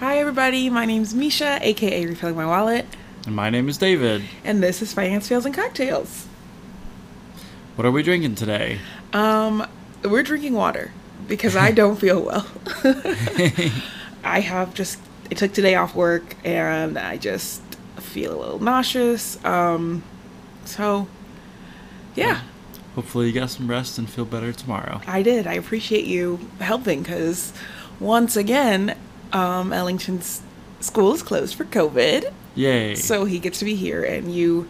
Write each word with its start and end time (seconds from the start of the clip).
Hi, 0.00 0.18
everybody. 0.18 0.70
My 0.70 0.84
name's 0.84 1.14
Mesha, 1.14 1.58
aka 1.60 2.06
Refilling 2.06 2.36
My 2.36 2.46
Wallet, 2.46 2.86
And 3.26 3.34
my 3.34 3.50
name 3.50 3.68
is 3.68 3.78
David. 3.78 4.22
and 4.44 4.62
this 4.62 4.80
is 4.82 4.92
Finance 4.92 5.28
Fails 5.28 5.44
and 5.44 5.54
Cocktails. 5.54 6.26
What 7.76 7.84
are 7.86 7.90
we 7.90 8.02
drinking 8.02 8.36
today? 8.36 8.78
Um, 9.12 9.66
we're 10.04 10.22
drinking 10.22 10.54
water 10.54 10.92
because 11.26 11.56
I 11.56 11.72
don't 11.72 11.96
feel 12.00 12.22
well. 12.22 12.46
I 14.24 14.40
have 14.40 14.74
just 14.74 14.98
I 15.30 15.34
took 15.34 15.52
today 15.52 15.74
off 15.74 15.94
work 15.94 16.36
and 16.44 16.98
I 16.98 17.16
just 17.16 17.62
feel 17.96 18.36
a 18.36 18.38
little 18.40 18.58
nauseous. 18.60 19.42
Um, 19.44 20.02
so 20.64 21.08
yeah, 22.14 22.40
Hopefully 22.94 23.28
you 23.28 23.32
got 23.32 23.48
some 23.50 23.68
rest 23.70 23.96
and 23.98 24.10
feel 24.10 24.24
better 24.24 24.52
tomorrow. 24.52 25.00
I 25.06 25.22
did. 25.22 25.46
I 25.46 25.52
appreciate 25.54 26.04
you 26.04 26.40
helping 26.58 27.02
because 27.02 27.52
once 28.00 28.34
again, 28.36 28.96
um, 29.32 29.72
Ellington's 29.72 30.42
school 30.80 31.14
is 31.14 31.22
closed 31.22 31.54
for 31.54 31.64
COVID. 31.64 32.32
Yay. 32.54 32.94
So 32.94 33.24
he 33.24 33.38
gets 33.38 33.58
to 33.60 33.64
be 33.64 33.74
here, 33.74 34.02
and 34.02 34.34
you, 34.34 34.68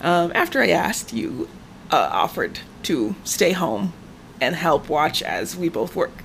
um, 0.00 0.32
after 0.34 0.60
I 0.60 0.68
asked, 0.68 1.12
you 1.12 1.48
uh, 1.90 2.08
offered 2.12 2.60
to 2.84 3.14
stay 3.24 3.52
home 3.52 3.92
and 4.40 4.56
help 4.56 4.88
watch 4.88 5.22
as 5.22 5.56
we 5.56 5.68
both 5.68 5.94
work. 5.94 6.22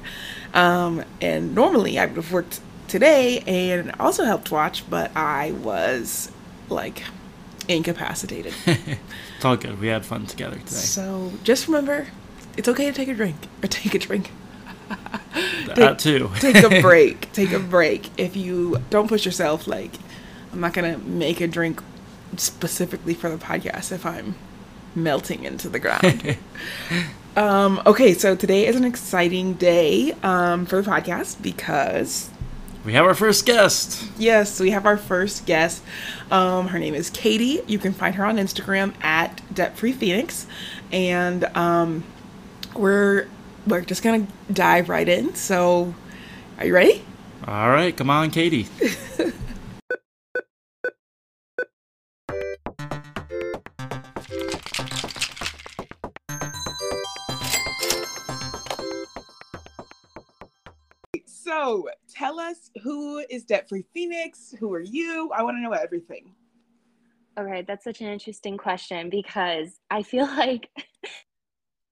Um, 0.54 1.04
and 1.22 1.54
normally 1.54 2.00
I 2.00 2.06
would 2.06 2.16
have 2.16 2.32
worked 2.32 2.62
today 2.88 3.40
and 3.42 3.94
also 4.00 4.24
helped 4.24 4.52
watch, 4.52 4.90
but 4.90 5.16
I 5.16 5.52
was 5.52 6.32
like 6.70 7.04
incapacitated. 7.68 8.54
it's 8.66 9.44
all 9.46 9.58
good. 9.58 9.80
We 9.80 9.88
had 9.88 10.06
fun 10.06 10.26
together 10.26 10.56
today. 10.58 10.70
so 10.70 11.34
just 11.44 11.68
remember, 11.68 12.08
it's 12.58 12.70
okay 12.70 12.86
to 12.86 12.94
take 12.94 13.10
a 13.10 13.14
drink 13.14 13.36
or 13.62 13.68
take 13.68 13.94
a 13.94 14.00
drink. 14.00 14.32
That 15.76 16.00
too. 16.00 16.30
take 16.40 16.58
a 16.58 16.82
break. 16.82 17.32
Take 17.34 17.52
a 17.52 17.60
break. 17.60 18.10
If 18.18 18.36
you 18.36 18.78
don't 18.90 19.08
push 19.08 19.26
yourself, 19.26 19.68
like, 19.68 19.94
I'm 20.52 20.60
not 20.60 20.74
gonna 20.74 20.98
make 20.98 21.42
a 21.42 21.48
drink 21.48 21.82
specifically 22.38 23.14
for 23.14 23.30
the 23.30 23.38
podcast 23.38 23.92
if 23.92 24.06
I'm 24.06 24.36
melting 24.96 25.44
into 25.44 25.70
the 25.70 25.80
ground. 25.80 26.38
um, 27.36 27.82
okay, 27.86 28.14
so 28.14 28.36
today 28.36 28.66
is 28.66 28.76
an 28.76 28.86
exciting 28.86 29.54
day 29.54 30.14
um, 30.24 30.66
for 30.66 30.82
the 30.82 30.90
podcast 30.90 31.42
because 31.42 32.30
we 32.86 32.94
have 32.94 33.06
our 33.06 33.16
first 33.16 33.46
guest. 33.46 34.08
yes, 34.18 34.60
we 34.60 34.72
have 34.72 34.86
our 34.86 34.98
first 34.98 35.46
guest. 35.46 35.84
Um, 36.32 36.68
her 36.68 36.80
name 36.80 36.94
is 36.94 37.10
Katie. 37.10 37.62
You 37.68 37.80
can 37.80 37.94
find 37.94 38.16
her 38.16 38.26
on 38.26 38.38
Instagram 38.38 38.94
at 39.04 39.42
Debt 39.54 39.78
Free 39.78 39.92
Phoenix, 39.92 40.46
and 40.92 41.46
um, 41.58 42.04
we're 42.76 43.28
we're 43.68 43.82
just 43.82 44.04
gonna 44.04 44.28
dive 44.52 44.90
right 44.90 45.08
in. 45.08 45.36
So, 45.36 45.94
are 46.58 46.66
you 46.66 46.74
ready? 46.74 47.04
All 47.48 47.70
right, 47.70 47.96
come 47.96 48.10
on, 48.10 48.32
Katie. 48.32 48.68
So 61.28 61.88
tell 62.10 62.40
us 62.40 62.70
who 62.84 63.24
is 63.30 63.46
Debt 63.46 63.70
Free 63.70 63.86
Phoenix? 63.94 64.54
Who 64.60 64.74
are 64.74 64.82
you? 64.82 65.32
I 65.34 65.42
want 65.42 65.56
to 65.58 65.62
know 65.62 65.72
everything. 65.72 66.34
Okay, 67.40 67.64
that's 67.68 67.84
such 67.84 68.02
an 68.02 68.08
interesting 68.08 68.58
question 68.58 69.10
because 69.10 69.80
I 69.90 70.04
feel 70.04 70.26
like 70.38 70.70
I 70.76 71.08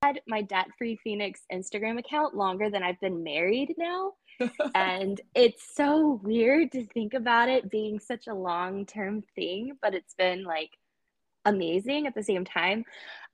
had 0.04 0.22
my 0.28 0.42
debt 0.42 0.68
free 0.78 0.98
Phoenix 1.04 1.42
Instagram 1.52 1.98
account 1.98 2.36
longer 2.36 2.70
than 2.70 2.84
I've 2.84 3.00
been 3.00 3.24
married 3.24 3.74
now. 3.78 4.14
and 4.76 5.22
it's 5.36 5.76
so 5.76 6.20
weird 6.24 6.72
to 6.72 6.86
think 6.88 7.14
about 7.14 7.50
it 7.50 7.70
being 7.70 8.00
such 8.00 8.28
a 8.28 8.34
long 8.34 8.86
term 8.86 9.24
thing, 9.36 9.78
but 9.82 9.94
it's 9.94 10.14
been 10.16 10.44
like 10.44 10.72
amazing 11.46 12.08
at 12.08 12.16
the 12.16 12.24
same 12.24 12.44
time. 12.44 12.84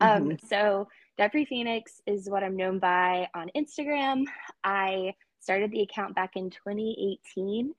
Um, 0.01 0.37
so, 0.47 0.87
Debt 1.17 1.31
Free 1.31 1.45
Phoenix 1.45 2.01
is 2.05 2.29
what 2.29 2.43
I'm 2.43 2.55
known 2.55 2.79
by 2.79 3.27
on 3.33 3.49
Instagram. 3.55 4.23
I 4.63 5.13
started 5.41 5.71
the 5.71 5.81
account 5.81 6.15
back 6.15 6.35
in 6.35 6.49
2018 6.49 7.73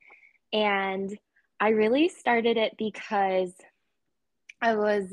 and 0.53 1.19
I 1.59 1.69
really 1.70 2.09
started 2.09 2.56
it 2.56 2.75
because 2.76 3.53
I 4.60 4.75
was 4.75 5.12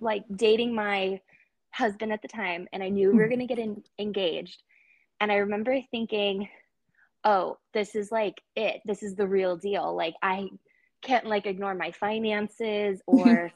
like 0.00 0.24
dating 0.34 0.74
my 0.74 1.20
husband 1.72 2.12
at 2.12 2.22
the 2.22 2.28
time 2.28 2.66
and 2.72 2.82
I 2.82 2.88
knew 2.88 3.10
we 3.10 3.18
were 3.18 3.28
going 3.28 3.40
to 3.40 3.46
get 3.46 3.58
in, 3.58 3.82
engaged. 3.98 4.62
And 5.20 5.30
I 5.30 5.36
remember 5.36 5.80
thinking, 5.90 6.48
oh, 7.24 7.58
this 7.74 7.94
is 7.94 8.10
like 8.10 8.40
it. 8.56 8.80
This 8.84 9.02
is 9.02 9.14
the 9.14 9.26
real 9.26 9.56
deal. 9.56 9.94
Like 9.94 10.14
I 10.22 10.48
can't 11.02 11.26
like 11.26 11.46
ignore 11.46 11.74
my 11.74 11.90
finances 11.92 13.00
or 13.06 13.52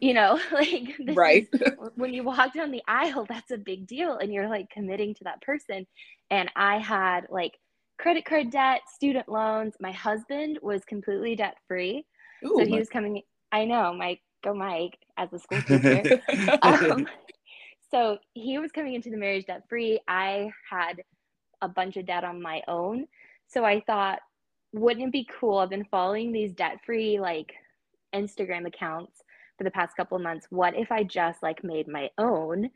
you 0.00 0.14
know, 0.14 0.38
like 0.52 0.96
this 0.98 1.16
Right. 1.16 1.48
is- 1.52 1.72
when 1.94 2.12
you 2.12 2.24
walk 2.24 2.52
down 2.54 2.70
the 2.70 2.82
aisle, 2.88 3.24
that's 3.28 3.50
a 3.50 3.58
big 3.58 3.86
deal 3.86 4.18
and 4.18 4.32
you're 4.32 4.48
like 4.48 4.68
committing 4.70 5.14
to 5.14 5.24
that 5.24 5.40
person. 5.42 5.86
And 6.30 6.50
I 6.56 6.78
had 6.78 7.26
like 7.30 7.58
credit 7.98 8.24
card 8.24 8.50
debt, 8.50 8.80
student 8.94 9.28
loans. 9.28 9.74
My 9.80 9.92
husband 9.92 10.58
was 10.62 10.84
completely 10.84 11.36
debt 11.36 11.56
free. 11.68 12.04
So 12.58 12.66
he 12.66 12.78
was 12.78 12.88
coming. 12.88 13.22
I 13.52 13.64
know, 13.64 13.94
Mike. 13.94 14.20
Go, 14.44 14.52
Mike, 14.54 14.98
as 15.16 15.32
a 15.32 15.38
school 15.38 15.62
teacher. 15.62 16.20
um, 16.62 17.08
so 17.90 18.18
he 18.34 18.58
was 18.58 18.72
coming 18.72 18.94
into 18.94 19.10
the 19.10 19.16
marriage 19.16 19.46
debt 19.46 19.62
free. 19.68 20.00
I 20.08 20.50
had 20.68 21.02
a 21.62 21.68
bunch 21.68 21.96
of 21.96 22.06
debt 22.06 22.24
on 22.24 22.42
my 22.42 22.62
own. 22.68 23.06
So 23.48 23.64
I 23.64 23.80
thought, 23.86 24.18
wouldn't 24.72 25.06
it 25.06 25.12
be 25.12 25.28
cool? 25.40 25.58
I've 25.58 25.70
been 25.70 25.86
following 25.90 26.32
these 26.32 26.52
debt 26.52 26.78
free 26.84 27.20
like 27.20 27.52
Instagram 28.14 28.66
accounts 28.66 29.22
for 29.56 29.64
the 29.64 29.70
past 29.70 29.96
couple 29.96 30.16
of 30.16 30.22
months. 30.22 30.46
What 30.50 30.76
if 30.76 30.90
I 30.90 31.04
just 31.04 31.42
like 31.42 31.62
made 31.64 31.88
my 31.88 32.10
own? 32.18 32.70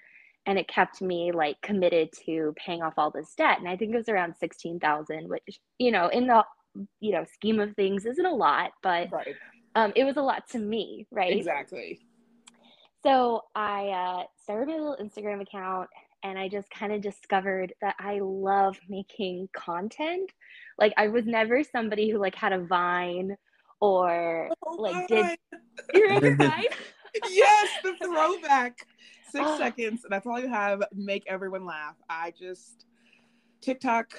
And 0.46 0.58
it 0.58 0.68
kept 0.68 1.02
me 1.02 1.32
like 1.32 1.60
committed 1.60 2.10
to 2.24 2.54
paying 2.56 2.82
off 2.82 2.94
all 2.96 3.10
this 3.10 3.34
debt. 3.34 3.58
And 3.58 3.68
I 3.68 3.76
think 3.76 3.92
it 3.92 3.98
was 3.98 4.08
around 4.08 4.34
16,000, 4.38 5.28
which, 5.28 5.60
you 5.78 5.90
know, 5.90 6.08
in 6.08 6.26
the, 6.26 6.44
you 7.00 7.12
know, 7.12 7.24
scheme 7.24 7.60
of 7.60 7.74
things 7.74 8.06
isn't 8.06 8.24
a 8.24 8.34
lot, 8.34 8.70
but 8.82 9.12
right. 9.12 9.34
um, 9.74 9.92
it 9.94 10.04
was 10.04 10.16
a 10.16 10.22
lot 10.22 10.48
to 10.50 10.58
me, 10.58 11.06
right? 11.10 11.36
Exactly. 11.36 12.00
So 13.02 13.42
I 13.54 13.88
uh, 13.88 14.24
started 14.42 14.68
my 14.68 14.74
little 14.78 14.96
Instagram 15.00 15.40
account 15.40 15.88
and 16.22 16.38
I 16.38 16.48
just 16.48 16.70
kind 16.70 16.92
of 16.92 17.00
discovered 17.00 17.72
that 17.80 17.94
I 17.98 18.18
love 18.22 18.78
making 18.88 19.48
content. 19.54 20.30
Like 20.78 20.92
I 20.96 21.08
was 21.08 21.24
never 21.24 21.62
somebody 21.64 22.10
who 22.10 22.18
like 22.18 22.34
had 22.34 22.52
a 22.52 22.60
Vine 22.64 23.36
or 23.80 24.50
Oh 24.66 24.76
like 24.78 25.06
did 25.08 25.38
you 25.94 26.02
remember 26.02 26.36
Vine? 26.46 26.64
yes, 27.30 27.68
the 27.82 27.94
throwback. 28.04 28.86
Six 29.30 29.44
Oh. 29.46 29.58
seconds. 29.58 30.04
That's 30.08 30.26
all 30.26 30.38
you 30.40 30.48
have. 30.48 30.82
Make 30.94 31.24
everyone 31.26 31.64
laugh. 31.64 31.96
I 32.08 32.32
just 32.38 32.84
TikTok 33.62 34.12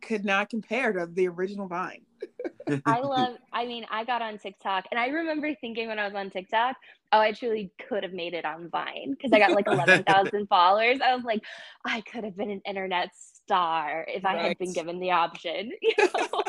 could 0.00 0.24
not 0.24 0.48
compare 0.48 0.92
to 0.92 1.06
the 1.12 1.28
original 1.28 1.68
Vine. 1.68 2.06
I 2.86 3.00
love 3.00 3.36
I 3.52 3.66
mean 3.66 3.86
I 3.90 4.04
got 4.04 4.22
on 4.22 4.38
TikTok 4.38 4.84
and 4.90 4.98
I 4.98 5.08
remember 5.08 5.54
thinking 5.60 5.88
when 5.88 5.98
I 5.98 6.06
was 6.06 6.14
on 6.14 6.30
TikTok, 6.30 6.76
oh 7.12 7.20
I 7.20 7.32
truly 7.32 7.72
could 7.88 8.02
have 8.02 8.12
made 8.12 8.34
it 8.34 8.44
on 8.44 8.68
Vine 8.70 9.12
because 9.12 9.32
I 9.32 9.38
got 9.38 9.54
like 9.54 9.66
11,000 9.68 10.46
followers. 10.48 10.98
I 11.04 11.14
was 11.14 11.24
like 11.24 11.42
I 11.84 12.00
could 12.02 12.24
have 12.24 12.36
been 12.36 12.50
an 12.50 12.62
internet 12.66 13.10
star 13.14 14.04
if 14.08 14.24
I 14.24 14.36
had 14.36 14.56
been 14.58 14.72
given 14.72 14.98
the 15.00 15.12
option. 15.12 15.72
You 15.82 15.94
know? 15.98 16.44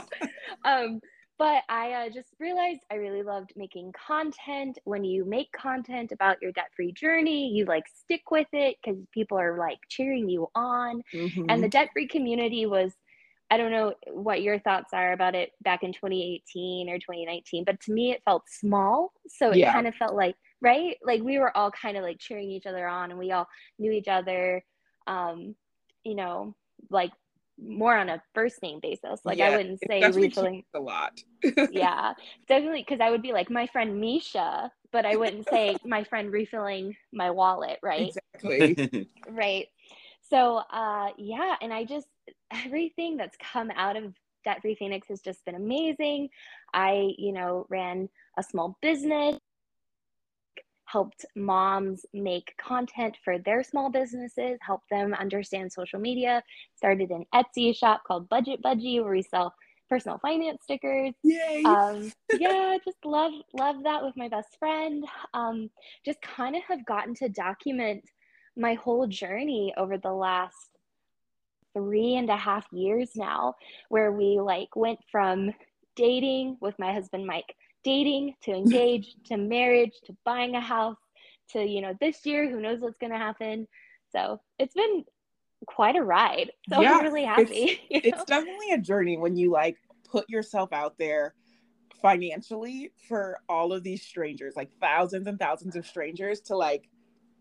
um 0.65 1.01
but 1.37 1.63
I 1.69 1.93
uh, 1.93 2.09
just 2.13 2.33
realized 2.39 2.81
I 2.91 2.95
really 2.95 3.23
loved 3.23 3.53
making 3.55 3.93
content. 3.93 4.77
When 4.83 5.03
you 5.05 5.23
make 5.25 5.51
content 5.53 6.11
about 6.11 6.41
your 6.41 6.51
debt 6.51 6.69
free 6.75 6.91
journey, 6.91 7.47
you 7.49 7.65
like 7.65 7.85
stick 7.87 8.29
with 8.29 8.47
it 8.51 8.75
because 8.83 8.99
people 9.13 9.39
are 9.39 9.57
like 9.57 9.79
cheering 9.89 10.27
you 10.29 10.47
on 10.55 11.01
and 11.47 11.63
Mm-hmm. 11.63 11.63
the 11.63 11.69
debt 11.69 11.89
free 11.93 12.07
community 12.07 12.65
was 12.65 12.93
i 13.49 13.57
don't 13.57 13.71
know 13.71 13.93
what 14.11 14.41
your 14.41 14.59
thoughts 14.59 14.93
are 14.93 15.13
about 15.13 15.35
it 15.35 15.51
back 15.61 15.83
in 15.83 15.91
2018 15.93 16.89
or 16.89 16.97
2019 16.97 17.63
but 17.65 17.79
to 17.79 17.91
me 17.91 18.11
it 18.11 18.21
felt 18.25 18.43
small 18.47 19.11
so 19.27 19.51
it 19.51 19.57
Yeah. 19.57 19.73
kind 19.73 19.87
of 19.87 19.95
felt 19.95 20.15
like 20.15 20.35
right 20.61 20.97
like 21.03 21.21
we 21.21 21.37
were 21.39 21.55
all 21.55 21.71
kind 21.71 21.97
of 21.97 22.03
like 22.03 22.19
cheering 22.19 22.49
each 22.49 22.65
other 22.65 22.87
on 22.87 23.11
and 23.11 23.19
we 23.19 23.31
all 23.31 23.47
knew 23.77 23.91
each 23.91 24.07
other 24.07 24.63
um 25.07 25.55
you 26.03 26.15
know 26.15 26.55
like 26.89 27.11
more 27.61 27.95
on 27.95 28.09
a 28.09 28.21
first 28.33 28.61
name 28.61 28.79
basis 28.81 29.19
like 29.25 29.41
i 29.41 29.55
wouldn't 29.55 29.79
say 29.79 29.99
definitely 29.99 30.27
refilling 30.29 30.63
a 30.73 30.79
lot. 30.79 31.21
yeah 31.71 32.13
definitely 32.47 32.85
because 32.87 33.01
i 33.01 33.09
would 33.11 33.21
be 33.21 33.33
like 33.33 33.49
my 33.49 33.67
friend 33.67 34.01
mesha 34.01 34.69
but 34.91 35.05
i 35.05 35.15
wouldn't 35.15 35.47
say 35.47 35.75
my 35.85 36.03
friend 36.03 36.31
refilling 36.31 36.95
my 37.11 37.29
wallet 37.29 37.77
right 37.83 38.13
Exactly. 38.33 39.09
right 39.29 39.67
so 40.29 40.61
uh 40.71 41.09
yeah 41.17 41.55
and 41.61 41.73
i 41.73 41.83
just 41.83 42.07
everything 42.65 43.17
that's 43.17 43.37
come 43.37 43.71
out 43.75 43.95
of 43.95 44.13
debt 44.45 44.61
free 44.61 44.75
phoenix 44.75 45.07
has 45.07 45.19
just 45.21 45.43
been 45.45 45.55
amazing 45.55 46.29
i 46.73 47.11
you 47.17 47.31
know 47.31 47.65
ran 47.69 48.07
a 48.37 48.43
small 48.43 48.77
business 48.81 49.37
helped 50.91 51.25
moms 51.35 52.05
make 52.13 52.53
content 52.59 53.15
for 53.23 53.37
their 53.37 53.63
small 53.63 53.91
businesses, 53.91 54.57
helped 54.61 54.89
them 54.89 55.13
understand 55.13 55.71
social 55.71 55.99
media. 55.99 56.41
Started 56.75 57.11
an 57.11 57.25
Etsy 57.33 57.75
shop 57.75 58.01
called 58.07 58.27
Budget 58.29 58.61
Budgie 58.63 59.01
where 59.01 59.11
we 59.11 59.21
sell 59.21 59.53
personal 59.89 60.19
finance 60.19 60.63
stickers. 60.63 61.13
Yay! 61.23 61.63
Um, 61.65 62.11
yeah, 62.39 62.77
just 62.83 62.97
love 63.05 63.33
love 63.53 63.83
that 63.83 64.03
with 64.03 64.15
my 64.17 64.29
best 64.29 64.57
friend. 64.57 65.05
Um, 65.33 65.69
just 66.05 66.21
kind 66.21 66.55
of 66.55 66.63
have 66.67 66.85
gotten 66.85 67.13
to 67.15 67.29
document 67.29 68.03
my 68.59 68.75
whole 68.75 69.07
journey 69.07 69.73
over 69.77 69.97
the 69.97 70.11
last 70.11 70.69
three 71.73 72.15
and 72.15 72.29
a 72.29 72.37
half 72.37 72.65
years 72.71 73.11
now, 73.15 73.55
where 73.89 74.11
we 74.11 74.39
like 74.39 74.75
went 74.75 74.99
from 75.11 75.53
dating 75.95 76.57
with 76.61 76.77
my 76.79 76.93
husband 76.93 77.25
Mike, 77.25 77.55
dating 77.83 78.35
to 78.43 78.51
engage 78.55 79.15
to 79.25 79.37
marriage 79.37 79.93
to 80.05 80.15
buying 80.25 80.55
a 80.55 80.61
house 80.61 80.97
to 81.49 81.63
you 81.65 81.81
know 81.81 81.95
this 81.99 82.25
year 82.25 82.49
who 82.49 82.59
knows 82.59 82.79
what's 82.81 82.97
going 82.97 83.13
to 83.13 83.17
happen. 83.17 83.67
So 84.11 84.39
it's 84.57 84.73
been 84.73 85.05
quite 85.65 85.95
a 85.95 86.03
ride. 86.03 86.51
So 86.69 86.81
Yeah, 86.81 86.97
i'm 86.97 87.03
really 87.03 87.25
happy 87.25 87.81
you 87.89 88.01
it's 88.03 88.23
definitely 88.25 88.71
a 88.71 88.77
journey 88.77 89.17
when 89.17 89.35
you 89.35 89.51
like 89.51 89.77
put 90.09 90.29
yourself 90.29 90.71
out 90.73 90.97
there 90.97 91.33
financially 92.01 92.91
for 93.07 93.39
all 93.47 93.73
of 93.73 93.83
these 93.83 94.01
strangers, 94.01 94.55
like 94.55 94.71
thousands 94.79 95.27
and 95.27 95.39
thousands 95.39 95.75
of 95.75 95.85
strangers 95.85 96.41
to 96.41 96.55
like 96.55 96.89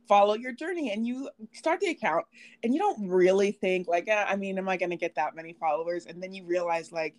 follow 0.09 0.35
your 0.35 0.53
journey 0.53 0.91
and 0.91 1.07
you 1.07 1.29
start 1.53 1.81
the 1.81 1.91
account 1.91 2.25
and 2.65 2.73
you 2.73 2.81
don't 2.81 3.07
really 3.07 3.53
think 3.53 3.87
like 3.87 4.09
eh, 4.09 4.25
i 4.27 4.35
mean 4.35 4.59
am 4.59 4.69
i 4.69 4.77
going 4.77 4.91
to 4.91 4.97
get 4.97 5.15
that 5.15 5.37
many 5.37 5.53
followers? 5.53 6.07
And 6.07 6.23
then 6.23 6.33
you 6.33 6.45
realize 6.45 6.91
like 6.91 7.15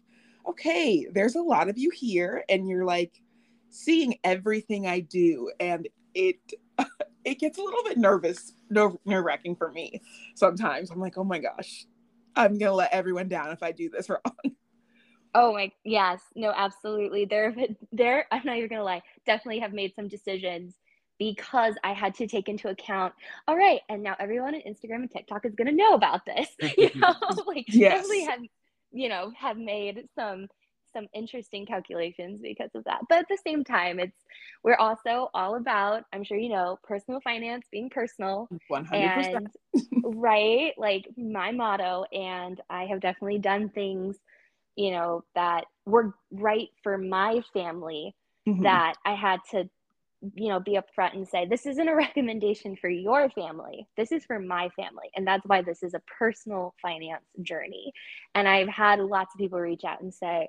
okay 0.47 1.07
there's 1.13 1.35
a 1.35 1.41
lot 1.41 1.69
of 1.69 1.77
you 1.77 1.91
here 1.91 2.43
and 2.49 2.67
you're 2.67 2.85
like 2.85 3.21
seeing 3.69 4.15
everything 4.23 4.87
i 4.87 4.99
do 4.99 5.51
and 5.59 5.87
it 6.15 6.37
it 7.23 7.39
gets 7.39 7.59
a 7.59 7.61
little 7.61 7.83
bit 7.83 7.97
nervous 7.97 8.53
nerve 8.69 8.97
wracking 9.05 9.55
for 9.55 9.71
me 9.71 10.01
sometimes. 10.35 10.89
I'm 10.89 10.99
like 10.99 11.17
oh 11.17 11.23
my 11.23 11.39
gosh 11.39 11.85
i'm 12.35 12.57
going 12.57 12.71
to 12.71 12.73
let 12.73 12.93
everyone 12.93 13.27
down 13.27 13.51
if 13.51 13.61
i 13.61 13.71
do 13.71 13.89
this 13.89 14.09
wrong. 14.09 14.55
Oh 15.35 15.53
my 15.53 15.71
yes 15.83 16.21
no 16.35 16.51
absolutely. 16.55 17.25
There 17.25 17.55
there 17.91 18.25
i'm 18.31 18.41
not 18.43 18.57
even 18.57 18.69
gonna 18.69 18.83
lie 18.83 19.03
definitely 19.27 19.59
have 19.59 19.73
made 19.73 19.93
some 19.95 20.07
decisions 20.07 20.75
because 21.19 21.75
i 21.83 21.93
had 21.93 22.15
to 22.15 22.27
take 22.27 22.49
into 22.49 22.69
account 22.69 23.13
all 23.47 23.57
right 23.57 23.81
and 23.89 24.01
now 24.03 24.15
everyone 24.19 24.55
on 24.55 24.61
instagram 24.61 24.97
and 24.97 25.11
tiktok 25.11 25.45
is 25.45 25.55
gonna 25.55 25.71
know 25.71 25.93
about 25.93 26.25
this 26.25 26.49
you 26.77 26.89
know 27.01 27.13
like 27.47 27.67
Yes. 27.67 27.89
definitely 27.89 28.23
have 28.23 28.39
you 28.91 29.09
know 29.09 29.31
have 29.37 29.57
made 29.57 30.07
some 30.15 30.47
some 30.93 31.07
interesting 31.13 31.65
calculations 31.65 32.39
because 32.41 32.71
of 32.73 32.83
that 32.85 33.01
but 33.09 33.19
at 33.19 33.27
the 33.29 33.37
same 33.45 33.63
time 33.63 33.99
it's 33.99 34.25
we're 34.63 34.75
also 34.77 35.29
all 35.33 35.55
about 35.55 36.03
i'm 36.13 36.23
sure 36.23 36.37
you 36.37 36.49
know 36.49 36.79
personal 36.83 37.21
finance 37.21 37.67
being 37.71 37.89
personal 37.89 38.49
100% 38.67 39.41
and 39.41 39.51
right 40.03 40.73
like 40.77 41.05
my 41.17 41.51
motto 41.51 42.05
and 42.13 42.61
i 42.69 42.85
have 42.85 43.01
definitely 43.01 43.39
done 43.39 43.69
things 43.69 44.17
you 44.75 44.91
know 44.91 45.23
that 45.35 45.65
were 45.85 46.13
right 46.31 46.69
for 46.83 46.97
my 46.97 47.41
family 47.53 48.15
Mhm. 48.45 48.63
that 48.63 48.95
i 49.05 49.13
had 49.13 49.39
to 49.51 49.69
you 50.35 50.49
know 50.49 50.59
be 50.59 50.77
upfront 50.77 51.13
and 51.15 51.27
say 51.27 51.45
this 51.45 51.65
isn't 51.65 51.87
a 51.87 51.95
recommendation 52.05 52.75
for 52.75 52.89
your 52.89 53.29
family. 53.29 53.87
This 53.97 54.11
is 54.11 54.25
for 54.25 54.39
my 54.39 54.69
family. 54.75 55.09
And 55.15 55.25
that's 55.25 55.45
why 55.45 55.61
this 55.61 55.83
is 55.83 55.93
a 55.93 56.01
personal 56.17 56.73
finance 56.81 57.25
journey. 57.41 57.93
And 58.35 58.47
i've 58.47 58.67
had 58.69 58.99
lots 58.99 59.33
of 59.33 59.39
people 59.39 59.59
reach 59.59 59.83
out 59.85 60.01
and 60.01 60.13
say 60.13 60.47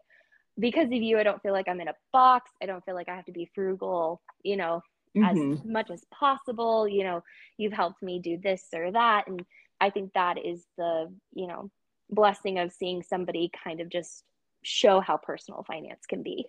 because 0.58 0.87
of 0.87 0.93
you 0.93 1.19
i 1.19 1.22
don't 1.22 1.40
feel 1.43 1.52
like 1.52 1.69
i'm 1.69 1.81
in 1.81 1.88
a 1.88 1.94
box. 2.12 2.50
I 2.62 2.67
don't 2.67 2.84
feel 2.84 2.94
like 2.94 3.08
i 3.08 3.17
have 3.17 3.25
to 3.26 3.32
be 3.32 3.50
frugal 3.55 4.20
you 4.43 4.56
know 4.56 4.82
Mhm. 5.17 5.55
as 5.55 5.64
much 5.64 5.90
as 5.90 6.05
possible. 6.12 6.88
You 6.88 7.05
know 7.05 7.22
you've 7.58 7.72
helped 7.72 8.02
me 8.02 8.19
do 8.20 8.38
this 8.43 8.67
or 8.75 8.90
that. 8.93 9.26
And 9.28 9.44
i 9.81 9.90
think 9.90 10.12
that 10.14 10.37
is 10.44 10.67
the 10.76 11.12
you 11.32 11.46
know 11.46 11.70
blessing 12.11 12.58
of 12.58 12.72
seeing 12.72 13.02
somebody 13.02 13.50
kind 13.64 13.81
of 13.81 13.88
just 13.88 14.25
show 14.62 15.00
how 15.00 15.17
personal 15.17 15.62
finance 15.64 16.05
can 16.08 16.22
be. 16.22 16.46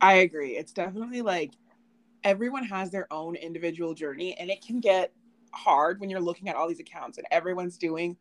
I 0.00 0.14
agree. 0.14 0.56
It's 0.56 0.72
definitely 0.72 1.22
like 1.22 1.52
everyone 2.24 2.64
has 2.64 2.90
their 2.90 3.12
own 3.12 3.36
individual 3.36 3.94
journey, 3.94 4.36
and 4.38 4.50
it 4.50 4.64
can 4.64 4.80
get 4.80 5.12
hard 5.52 6.00
when 6.00 6.10
you're 6.10 6.20
looking 6.20 6.48
at 6.48 6.56
all 6.56 6.68
these 6.68 6.80
accounts 6.80 7.18
and 7.18 7.26
everyone's 7.30 7.78
doing 7.78 8.16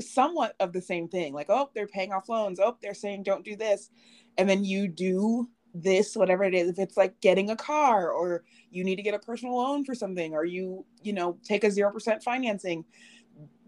somewhat 0.00 0.54
of 0.60 0.72
the 0.72 0.80
same 0.80 1.08
thing. 1.08 1.32
Like, 1.32 1.50
oh, 1.50 1.70
they're 1.74 1.86
paying 1.86 2.12
off 2.12 2.28
loans. 2.28 2.58
Oh, 2.58 2.76
they're 2.80 2.94
saying 2.94 3.22
don't 3.22 3.44
do 3.44 3.56
this. 3.56 3.90
And 4.38 4.48
then 4.48 4.64
you 4.64 4.88
do 4.88 5.48
this, 5.74 6.16
whatever 6.16 6.44
it 6.44 6.54
is. 6.54 6.68
If 6.70 6.78
it's 6.78 6.96
like 6.96 7.20
getting 7.20 7.50
a 7.50 7.56
car 7.56 8.10
or 8.10 8.44
you 8.70 8.84
need 8.84 8.96
to 8.96 9.02
get 9.02 9.14
a 9.14 9.18
personal 9.18 9.56
loan 9.56 9.84
for 9.84 9.94
something 9.94 10.32
or 10.34 10.44
you, 10.44 10.84
you 11.02 11.12
know, 11.12 11.38
take 11.44 11.64
a 11.64 11.68
0% 11.68 12.22
financing, 12.22 12.84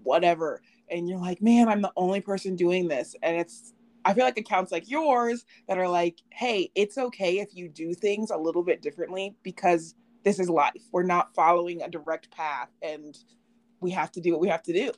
whatever. 0.02 0.62
And 0.90 1.08
you're 1.08 1.20
like, 1.20 1.42
man, 1.42 1.68
I'm 1.68 1.82
the 1.82 1.92
only 1.96 2.20
person 2.20 2.56
doing 2.56 2.88
this. 2.88 3.14
And 3.22 3.36
it's, 3.36 3.74
I 4.04 4.14
feel 4.14 4.24
like 4.24 4.38
accounts 4.38 4.72
like 4.72 4.90
yours 4.90 5.44
that 5.68 5.78
are 5.78 5.88
like, 5.88 6.20
hey, 6.30 6.70
it's 6.74 6.98
okay 6.98 7.38
if 7.38 7.54
you 7.54 7.68
do 7.68 7.94
things 7.94 8.30
a 8.30 8.36
little 8.36 8.62
bit 8.62 8.82
differently 8.82 9.36
because 9.42 9.94
this 10.24 10.38
is 10.38 10.48
life. 10.48 10.82
We're 10.92 11.02
not 11.02 11.34
following 11.34 11.82
a 11.82 11.88
direct 11.88 12.30
path 12.30 12.70
and 12.82 13.16
we 13.80 13.90
have 13.90 14.10
to 14.12 14.20
do 14.20 14.32
what 14.32 14.40
we 14.40 14.48
have 14.48 14.62
to 14.64 14.72
do. 14.72 14.92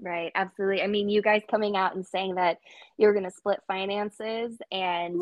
right 0.00 0.32
absolutely. 0.34 0.82
I 0.82 0.88
mean 0.88 1.08
you 1.08 1.22
guys 1.22 1.42
coming 1.50 1.76
out 1.76 1.94
and 1.94 2.06
saying 2.06 2.34
that 2.34 2.58
you're 2.98 3.12
going 3.12 3.24
to 3.24 3.30
split 3.30 3.60
finances 3.66 4.56
and 4.72 5.14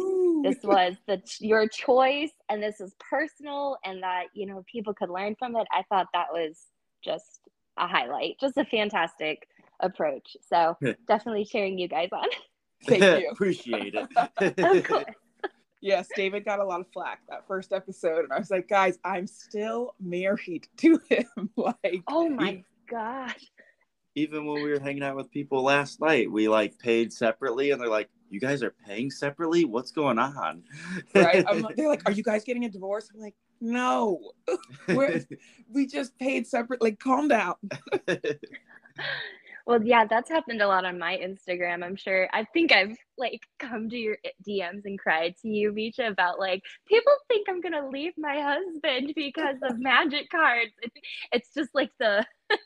this 0.44 0.62
was 0.62 0.94
the 1.06 1.20
your 1.40 1.69
choice 1.69 2.32
and 2.48 2.62
this 2.62 2.80
is 2.80 2.94
personal 2.98 3.76
and 3.84 4.02
that 4.02 4.25
you 4.34 4.46
know 4.46 4.64
people 4.70 4.94
could 4.94 5.10
learn 5.10 5.34
from 5.38 5.54
it 5.56 5.66
i 5.72 5.82
thought 5.88 6.06
that 6.12 6.28
was 6.32 6.66
just 7.04 7.40
a 7.76 7.87
highlight 7.87 8.37
just 8.40 8.56
a 8.56 8.64
fantastic 8.64 9.46
approach. 9.80 10.37
So 10.48 10.76
definitely 11.06 11.44
cheering 11.44 11.78
you 11.78 11.88
guys 11.88 12.08
on 12.12 12.26
Thank 12.86 13.02
you. 13.22 13.31
Appreciate 13.31 13.94
of 13.96 14.08
it. 14.40 14.84
course 14.86 15.04
yes, 15.81 16.08
David 16.16 16.44
got 16.44 16.60
a 16.60 16.64
lot 16.64 16.81
of 16.81 16.86
flack 16.92 17.20
that 17.28 17.46
first 17.46 17.72
episode. 17.72 18.25
And 18.25 18.32
I 18.32 18.38
was 18.38 18.50
like, 18.50 18.69
guys, 18.69 18.98
I'm 19.04 19.26
still 19.26 19.94
married 20.00 20.66
to 20.78 21.00
him. 21.08 21.50
like, 21.56 22.02
oh 22.08 22.28
my 22.28 22.62
gosh 22.88 23.36
Even 24.14 24.46
when 24.46 24.62
we 24.62 24.70
were 24.70 24.78
hanging 24.81 25.02
out 25.02 25.16
with 25.16 25.31
people 25.31 25.62
last 25.62 26.00
night, 26.00 26.31
we 26.31 26.48
like 26.48 26.78
paid 26.78 27.12
separately, 27.12 27.70
and 27.72 27.81
they're 27.81 27.88
like, 27.88 28.08
"You 28.31 28.38
guys 28.40 28.62
are 28.62 28.75
paying 28.87 29.10
separately? 29.10 29.64
What's 29.64 29.90
going 29.90 30.19
on?" 30.19 30.62
right? 31.14 31.44
I'm, 31.48 31.66
they're 31.76 31.88
like, 31.88 32.02
are 32.06 32.12
you 32.12 32.22
guys 32.22 32.44
getting 32.44 32.64
a 32.64 32.69
divorce? 32.69 33.10
I'm 33.12 33.20
like, 33.20 33.34
no, 33.60 34.20
we're, 34.88 35.25
we 35.72 35.87
just 35.87 36.16
paid 36.19 36.46
separate. 36.46 36.80
Like, 36.82 36.98
calm 37.00 37.28
down. 37.28 37.54
Well, 39.66 39.82
yeah, 39.84 40.05
that's 40.06 40.28
happened 40.31 40.61
a 40.61 40.66
lot 40.69 40.84
on 40.84 40.99
my 40.99 41.16
Instagram. 41.16 41.84
I'm 41.84 41.96
sure. 41.96 42.28
I 42.32 42.44
think 42.52 42.72
I've 42.72 42.96
like 43.16 43.40
come 43.58 43.88
to 43.90 43.96
your 43.96 44.16
DMs 44.46 44.82
and 44.84 44.99
cried 44.99 45.34
to 45.43 45.49
you, 45.49 45.73
Mesha, 45.73 46.09
about 46.11 46.38
like 46.38 46.62
people 46.87 47.12
think 47.28 47.47
I'm 47.49 47.61
gonna 47.61 47.88
leave 47.88 48.12
my 48.18 48.40
husband 48.40 49.12
because 49.16 49.56
of 49.62 49.78
magic 49.78 50.28
cards. 50.30 50.73
It's, 50.83 50.97
it's 51.33 51.54
just 51.54 51.71
like 51.75 51.90
the, 51.99 52.25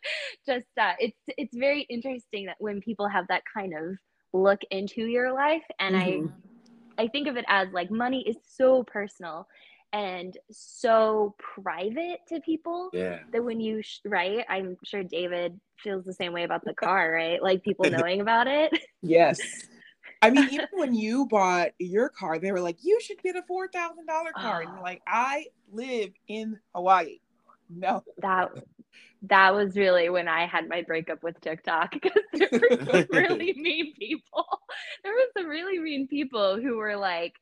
just 0.47 0.67
uh, 0.81 0.95
it's 0.99 1.19
it's 1.29 1.57
very 1.57 1.83
interesting 1.89 2.47
that 2.47 2.57
when 2.59 2.81
people 2.81 3.09
have 3.09 3.27
that 3.29 3.43
kind 3.53 3.75
of 3.75 3.97
look 4.33 4.61
into 4.71 5.03
your 5.07 5.33
life, 5.33 5.65
and 5.79 5.95
Mhm. 5.95 5.97
I 5.97 6.29
I 6.99 7.09
think 7.09 7.29
of 7.29 7.37
it 7.37 7.45
as 7.49 7.69
like 7.73 7.91
money 7.91 8.23
is 8.27 8.37
so 8.47 8.85
personal 8.85 9.47
and 9.93 10.37
so 10.51 11.35
private 11.39 12.21
to 12.29 12.41
people 12.41 12.91
yeah. 12.93 13.21
that 13.33 13.43
when 13.43 13.61
you 13.61 13.83
sh- 13.83 14.01
right 14.05 14.45
i'm 14.49 14.77
sure 14.85 15.03
david 15.03 15.59
feels 15.79 16.05
the 16.05 16.13
same 16.13 16.33
way 16.33 16.45
about 16.45 16.65
the 16.65 16.75
car 16.85 17.13
right 17.13 17.43
like 17.43 17.63
people 17.63 17.85
knowing 17.91 18.21
about 18.21 18.47
it 18.47 18.73
Yes. 19.03 19.41
I 20.21 20.31
mean, 20.31 20.49
even 20.51 20.67
when 20.73 20.95
you 20.95 21.27
bought 21.27 21.69
your 21.79 22.09
car, 22.09 22.41
they 22.41 22.51
were 22.51 22.61
like, 22.61 22.79
you 22.83 23.01
should 23.01 23.23
get 23.23 23.37
a 23.37 23.43
$4,000 23.43 24.33
car. 24.33 24.63
And 24.63 24.73
you're 24.73 24.83
like, 24.83 25.01
I 25.07 25.47
live 25.73 26.11
in 26.27 26.59
Hawaii. 26.75 27.19
No. 27.71 28.03
that 28.19 28.51
that 29.23 29.55
was 29.55 29.77
really 29.77 30.09
when 30.09 30.27
i 30.27 30.47
had 30.47 30.69
my 30.69 30.81
breakup 30.83 31.23
with 31.23 31.39
tiktok 31.41 31.93
because 31.93 32.23
there 32.33 32.49
were 32.51 32.79
some 32.79 33.07
really 33.11 33.53
mean 33.59 33.93
people 33.95 34.47
there 35.05 35.13
were 35.13 35.27
some 35.37 35.47
really 35.47 35.79
mean 35.79 36.07
people 36.09 36.59
who 36.59 36.77
were 36.79 36.97
like 36.97 37.35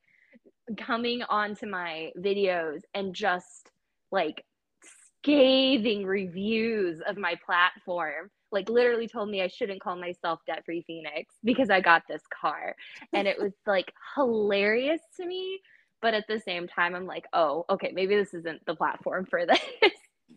coming 0.76 1.22
onto 1.28 1.66
my 1.66 2.10
videos 2.18 2.80
and 2.94 3.14
just 3.14 3.70
like 4.10 4.44
scathing 5.22 6.04
reviews 6.04 7.00
of 7.08 7.16
my 7.16 7.34
platform 7.44 8.30
like 8.52 8.68
literally 8.68 9.08
told 9.08 9.28
me 9.28 9.42
i 9.42 9.48
shouldn't 9.48 9.80
call 9.80 9.96
myself 9.96 10.40
debt 10.46 10.62
free 10.64 10.82
phoenix 10.86 11.34
because 11.44 11.68
i 11.70 11.80
got 11.80 12.02
this 12.08 12.22
car 12.40 12.74
and 13.12 13.26
it 13.26 13.36
was 13.40 13.52
like 13.66 13.92
hilarious 14.14 15.00
to 15.16 15.26
me 15.26 15.58
but 16.00 16.14
at 16.14 16.24
the 16.28 16.38
same 16.40 16.68
time 16.68 16.94
i'm 16.94 17.06
like 17.06 17.26
oh 17.32 17.64
okay 17.70 17.90
maybe 17.92 18.14
this 18.14 18.34
isn't 18.34 18.64
the 18.66 18.74
platform 18.74 19.26
for 19.26 19.44
this 19.46 19.60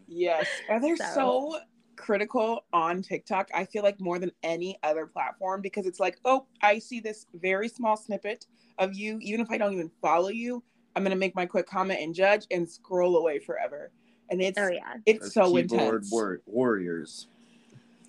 Yes. 0.07 0.47
And 0.69 0.83
they're 0.83 0.95
So- 1.13 1.13
so 1.53 1.59
critical 1.99 2.63
on 2.71 3.01
TikTok. 3.01 3.49
I 3.53 3.65
feel 3.65 3.83
like 3.83 3.99
more 3.99 4.19
than 4.19 4.31
any 4.41 4.79
other 4.83 5.05
platform 5.05 5.61
because 5.61 5.85
it's 5.85 5.99
like, 5.99 6.17
oh, 6.23 6.45
I 6.61 6.79
see 6.79 7.01
this 7.01 7.27
very 7.33 7.67
small 7.67 7.97
snippet 7.97 8.45
of 8.77 8.95
you. 8.95 9.19
Even 9.21 9.41
if 9.41 9.51
I 9.51 9.57
don't 9.57 9.73
even 9.73 9.91
follow 10.01 10.29
you, 10.29 10.63
I'm 10.95 11.03
going 11.03 11.11
to 11.11 11.19
make 11.19 11.35
my 11.35 11.45
quick 11.45 11.67
comment 11.67 11.99
and 12.01 12.15
judge 12.15 12.45
and 12.51 12.67
scroll 12.67 13.17
away 13.17 13.39
forever. 13.39 13.91
And 14.31 14.41
it's, 14.41 14.57
oh 14.57 14.69
yeah 14.69 14.93
it's 15.05 15.33
so 15.33 15.55
intense. 15.57 16.09
war- 16.11 16.41
warriors, 16.45 17.27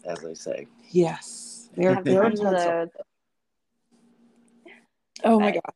as 0.04 0.20
they 0.20 0.34
say. 0.34 0.68
Yes. 0.90 1.68
They're, 1.76 2.00
they're 2.04 2.22
tons 2.22 2.40
of 2.40 2.46
intense. 2.46 2.92
Oh 5.24 5.40
my 5.40 5.50
god. 5.50 5.74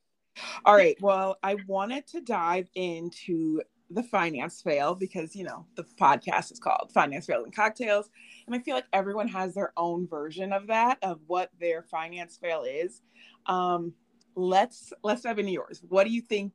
All 0.65 0.75
right. 0.75 0.97
Well, 1.01 1.37
I 1.43 1.57
wanted 1.67 2.07
to 2.09 2.21
dive 2.21 2.69
into 2.75 3.61
the 3.91 4.03
finance 4.03 4.63
fail 4.63 4.95
because 4.95 5.37
you 5.37 5.45
know 5.45 5.67
the 5.77 5.85
podcast 6.01 6.53
is 6.53 6.59
called 6.59 6.91
Finance 6.93 7.27
Fail 7.27 7.45
and 7.45 7.55
Cocktails, 7.55 8.11
and 8.47 8.55
I 8.55 8.59
feel 8.59 8.75
like 8.75 8.87
everyone 8.93 9.29
has 9.29 9.55
their 9.55 9.73
own 9.77 10.07
version 10.07 10.53
of 10.53 10.67
that 10.69 10.99
of 11.03 11.21
what 11.27 11.51
their 11.61 11.83
finance 11.83 12.37
fail 12.37 12.63
is. 12.63 13.03
Um, 13.47 13.93
let's 14.35 14.93
let's 15.03 15.23
dive 15.23 15.39
into 15.39 15.53
yours. 15.53 15.83
What 15.89 16.05
do 16.05 16.11
you 16.11 16.23
think 16.23 16.55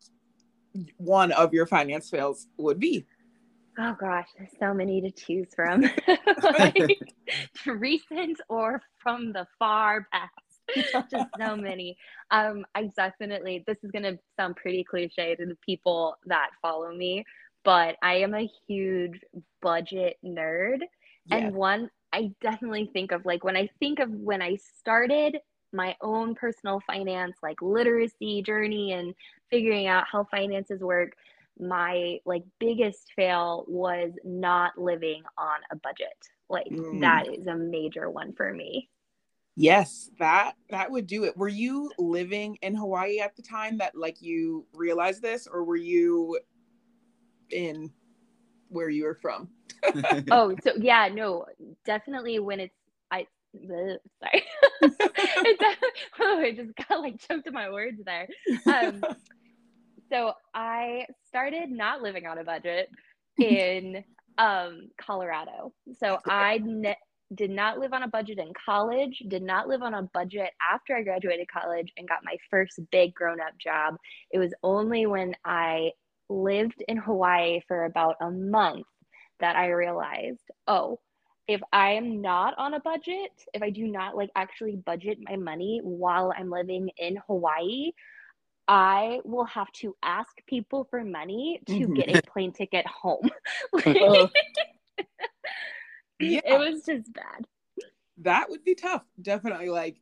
one 0.97 1.31
of 1.31 1.53
your 1.53 1.65
finance 1.65 2.09
fails 2.09 2.47
would 2.57 2.79
be? 2.79 3.05
Oh 3.77 3.95
gosh, 3.99 4.27
there's 4.37 4.49
so 4.59 4.73
many 4.73 5.01
to 5.01 5.11
choose 5.11 5.47
from. 5.55 5.81
like, 6.43 6.99
recent 7.65 8.41
or 8.49 8.81
from 8.97 9.31
the 9.31 9.47
far 9.57 10.07
past. 10.11 10.31
Just 11.11 11.27
so 11.39 11.55
many. 11.55 11.97
Um, 12.31 12.65
I 12.75 12.89
definitely 12.95 13.63
this 13.67 13.77
is 13.83 13.91
gonna 13.91 14.17
sound 14.37 14.55
pretty 14.55 14.83
cliche 14.83 15.35
to 15.35 15.45
the 15.45 15.57
people 15.65 16.15
that 16.25 16.49
follow 16.61 16.93
me, 16.93 17.25
but 17.63 17.95
I 18.03 18.15
am 18.15 18.33
a 18.35 18.49
huge 18.67 19.19
budget 19.61 20.17
nerd. 20.25 20.79
And 21.31 21.53
one 21.53 21.89
I 22.13 22.31
definitely 22.41 22.89
think 22.93 23.11
of 23.11 23.25
like 23.25 23.43
when 23.43 23.55
I 23.55 23.69
think 23.79 23.99
of 23.99 24.09
when 24.11 24.41
I 24.41 24.55
started 24.55 25.37
my 25.71 25.95
own 26.01 26.33
personal 26.35 26.81
finance 26.87 27.37
like 27.43 27.61
literacy 27.61 28.41
journey 28.41 28.93
and 28.93 29.13
figuring 29.51 29.87
out 29.87 30.05
how 30.11 30.23
finances 30.31 30.81
work, 30.81 31.13
my 31.59 32.17
like 32.25 32.43
biggest 32.59 33.11
fail 33.15 33.65
was 33.67 34.11
not 34.23 34.77
living 34.77 35.21
on 35.37 35.59
a 35.71 35.75
budget. 35.75 36.07
Like 36.49 36.73
Mm. 36.73 36.99
that 36.99 37.25
is 37.31 37.45
a 37.47 37.55
major 37.55 38.09
one 38.09 38.33
for 38.33 38.51
me. 38.53 38.89
Yes, 39.59 40.09
that 40.19 40.53
that 40.69 40.89
would 40.89 41.05
do 41.05 41.25
it. 41.25 41.35
Were 41.35 41.49
you 41.49 41.91
living 41.99 42.57
in 42.61 42.75
Hawaii 42.75 43.19
at 43.19 43.35
the 43.35 43.41
time 43.41 43.77
that 43.79 43.93
like 43.93 44.21
you 44.21 44.65
realized 44.73 45.21
this, 45.21 45.47
or 45.51 45.65
were 45.65 45.75
you 45.75 46.39
in 47.51 47.91
where 48.69 48.89
you 48.89 49.03
were 49.03 49.15
from? 49.15 49.49
Oh, 50.31 50.55
so 50.63 50.71
yeah, 50.79 51.09
no, 51.13 51.45
definitely 51.85 52.39
when 52.39 52.61
it's 52.61 52.75
I 53.11 53.27
bleh, 53.53 53.97
sorry. 54.21 54.43
it, 54.81 55.59
def- 55.59 55.89
oh, 56.21 56.39
I 56.39 56.53
just 56.53 56.71
got 56.87 57.01
like 57.01 57.19
choked 57.19 57.47
in 57.47 57.53
my 57.53 57.69
words 57.69 58.01
there. 58.05 58.29
Um, 58.65 59.01
so 60.09 60.33
I 60.53 61.05
started 61.27 61.69
not 61.69 62.01
living 62.01 62.25
on 62.25 62.37
a 62.37 62.45
budget 62.45 62.89
in 63.37 64.05
um, 64.37 64.89
Colorado. 64.97 65.73
So 65.99 66.19
I 66.25 66.61
ne- 66.63 66.95
did 67.35 67.51
not 67.51 67.79
live 67.79 67.93
on 67.93 68.03
a 68.03 68.07
budget 68.07 68.39
in 68.39 68.53
college, 68.53 69.23
did 69.27 69.43
not 69.43 69.67
live 69.67 69.81
on 69.81 69.93
a 69.93 70.09
budget 70.13 70.51
after 70.61 70.95
I 70.95 71.03
graduated 71.03 71.47
college 71.51 71.93
and 71.97 72.07
got 72.07 72.23
my 72.23 72.37
first 72.49 72.79
big 72.91 73.13
grown 73.13 73.39
up 73.39 73.57
job. 73.57 73.97
It 74.31 74.39
was 74.39 74.53
only 74.63 75.05
when 75.05 75.35
I 75.45 75.91
lived 76.29 76.83
in 76.87 76.97
Hawaii 76.97 77.61
for 77.67 77.85
about 77.85 78.15
a 78.21 78.31
month 78.31 78.85
that 79.39 79.55
I 79.55 79.69
realized, 79.69 80.43
oh, 80.67 80.99
if 81.47 81.61
I 81.73 81.93
am 81.93 82.21
not 82.21 82.53
on 82.57 82.75
a 82.75 82.79
budget, 82.79 83.31
if 83.53 83.63
I 83.63 83.71
do 83.71 83.87
not 83.87 84.15
like 84.15 84.29
actually 84.35 84.75
budget 84.75 85.17
my 85.21 85.35
money 85.35 85.81
while 85.83 86.31
I'm 86.37 86.49
living 86.49 86.89
in 86.97 87.17
Hawaii, 87.27 87.91
I 88.67 89.19
will 89.25 89.45
have 89.45 89.71
to 89.77 89.95
ask 90.03 90.29
people 90.45 90.87
for 90.91 91.03
money 91.03 91.59
to 91.67 91.87
get 91.87 92.15
a 92.15 92.21
plane 92.31 92.53
ticket 92.53 92.85
home. 92.85 93.29
Ugh. 93.85 94.29
Yeah. 96.19 96.41
It 96.43 96.59
was 96.59 96.83
just 96.83 97.11
bad. 97.13 97.45
that 98.17 98.49
would 98.49 98.63
be 98.63 98.75
tough. 98.75 99.03
Definitely. 99.21 99.69
Like, 99.69 99.97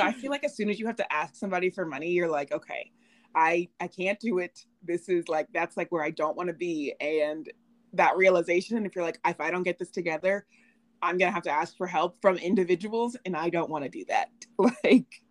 I 0.00 0.12
feel 0.12 0.30
like 0.30 0.44
as 0.44 0.56
soon 0.56 0.68
as 0.70 0.78
you 0.78 0.86
have 0.86 0.96
to 0.96 1.12
ask 1.12 1.34
somebody 1.36 1.70
for 1.70 1.84
money, 1.84 2.10
you're 2.10 2.28
like, 2.30 2.52
okay, 2.52 2.92
I 3.34 3.68
I 3.80 3.88
can't 3.88 4.18
do 4.20 4.38
it. 4.38 4.64
This 4.82 5.08
is 5.08 5.28
like 5.28 5.48
that's 5.52 5.76
like 5.76 5.90
where 5.90 6.02
I 6.04 6.10
don't 6.10 6.36
want 6.36 6.48
to 6.48 6.54
be, 6.54 6.94
and 7.00 7.50
that 7.94 8.16
realization. 8.16 8.84
If 8.86 8.94
you're 8.94 9.04
like, 9.04 9.18
if 9.26 9.40
I 9.40 9.50
don't 9.50 9.62
get 9.62 9.78
this 9.78 9.90
together, 9.90 10.46
I'm 11.02 11.16
gonna 11.18 11.32
have 11.32 11.42
to 11.44 11.50
ask 11.50 11.76
for 11.76 11.86
help 11.86 12.20
from 12.20 12.36
individuals, 12.36 13.16
and 13.24 13.36
I 13.36 13.48
don't 13.50 13.70
want 13.70 13.84
to 13.84 13.90
do 13.90 14.04
that. 14.08 14.28
Like, 14.84 15.22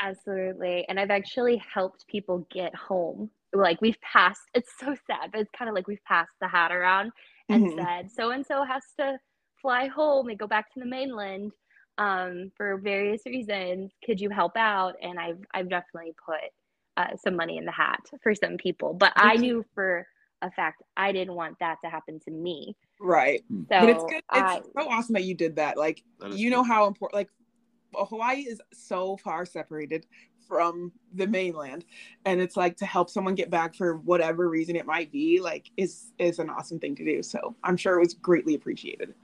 Absolutely. 0.00 0.84
And 0.88 1.00
I've 1.00 1.10
actually 1.10 1.62
helped 1.72 2.06
people 2.06 2.46
get 2.52 2.74
home. 2.74 3.30
Like 3.54 3.80
we've 3.80 4.00
passed, 4.02 4.42
it's 4.54 4.72
so 4.78 4.94
sad, 5.06 5.30
but 5.32 5.40
it's 5.40 5.50
kind 5.56 5.68
of 5.68 5.74
like 5.74 5.86
we've 5.86 6.04
passed 6.04 6.32
the 6.40 6.48
hat 6.48 6.70
around 6.72 7.12
and 7.48 7.64
Mhm. 7.64 7.76
said, 7.76 8.10
so 8.10 8.30
and 8.30 8.44
so 8.44 8.62
has 8.64 8.82
to 8.98 9.18
fly 9.66 9.88
home 9.88 10.28
and 10.28 10.38
go 10.38 10.46
back 10.46 10.72
to 10.72 10.78
the 10.78 10.86
mainland 10.86 11.50
um, 11.98 12.52
for 12.56 12.78
various 12.78 13.22
reasons. 13.26 13.90
Could 14.04 14.20
you 14.20 14.30
help 14.30 14.52
out? 14.56 14.94
And 15.02 15.18
I've 15.18 15.40
I've 15.52 15.68
definitely 15.68 16.14
put 16.24 16.36
uh, 16.96 17.16
some 17.16 17.34
money 17.34 17.58
in 17.58 17.64
the 17.64 17.72
hat 17.72 18.00
for 18.22 18.32
some 18.32 18.58
people, 18.58 18.94
but 18.94 19.12
I 19.16 19.34
knew 19.34 19.64
for 19.74 20.06
a 20.40 20.50
fact 20.52 20.82
I 20.96 21.10
didn't 21.10 21.34
want 21.34 21.56
that 21.58 21.78
to 21.82 21.90
happen 21.90 22.20
to 22.26 22.30
me. 22.30 22.76
right. 23.00 23.42
So 23.50 23.64
but 23.68 23.88
it's 23.88 24.04
good. 24.04 24.14
It's 24.18 24.24
I, 24.30 24.60
so 24.78 24.88
awesome 24.88 25.14
that 25.14 25.24
you 25.24 25.34
did 25.34 25.56
that. 25.56 25.76
Like, 25.76 26.04
That 26.20 26.30
is 26.30 26.40
you 26.40 26.48
know 26.50 26.62
cool. 26.62 26.64
how 26.64 26.86
important. 26.86 27.16
Like, 27.16 27.30
Hawaii 28.08 28.42
is 28.42 28.60
so 28.72 29.16
far 29.16 29.44
separated 29.44 30.06
from 30.46 30.92
the 31.12 31.26
mainland, 31.26 31.84
and 32.24 32.40
it's 32.40 32.56
like 32.56 32.76
to 32.76 32.86
help 32.86 33.10
someone 33.10 33.34
get 33.34 33.50
back 33.50 33.74
for 33.74 33.96
whatever 33.96 34.48
reason 34.48 34.76
it 34.76 34.86
might 34.86 35.10
be. 35.10 35.40
Like, 35.40 35.72
is 35.76 36.12
is 36.18 36.38
an 36.38 36.50
awesome 36.50 36.78
thing 36.78 36.94
to 36.94 37.04
do. 37.04 37.20
So 37.24 37.56
I'm 37.64 37.76
sure 37.76 37.96
it 37.96 38.00
was 38.00 38.14
greatly 38.14 38.54
appreciated. 38.54 39.14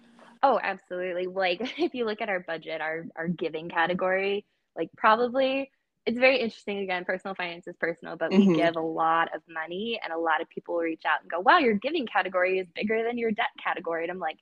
Oh, 0.43 0.59
absolutely. 0.63 1.27
Like 1.27 1.61
if 1.79 1.95
you 1.95 2.05
look 2.05 2.21
at 2.21 2.29
our 2.29 2.41
budget, 2.41 2.81
our 2.81 3.07
our 3.17 3.29
giving 3.29 3.69
category, 3.69 4.45
like 4.77 4.91
probably 4.97 5.71
it's 6.05 6.19
very 6.19 6.39
interesting 6.41 6.79
again, 6.79 7.05
personal 7.05 7.35
finance 7.37 7.69
is 7.69 7.77
personal, 7.79 8.17
but 8.17 8.35
we 8.35 8.49
Mhm. 8.49 8.57
give 8.57 8.75
a 8.77 8.81
lot 8.81 9.33
of 9.35 9.43
money 9.49 10.01
and 10.03 10.13
a 10.13 10.19
lot 10.19 10.41
of 10.41 10.49
people 10.49 10.77
reach 10.77 11.03
out 11.07 11.21
and 11.23 11.31
go, 11.31 11.39
"Wow, 11.41 11.59
your 11.59 11.75
giving 11.75 12.07
category 12.07 12.59
is 12.59 12.67
bigger 12.75 13.05
than 13.05 13.19
your 13.19 13.31
debt 13.31 13.51
category." 13.63 14.03
And 14.03 14.11
I'm 14.11 14.19
like, 14.19 14.39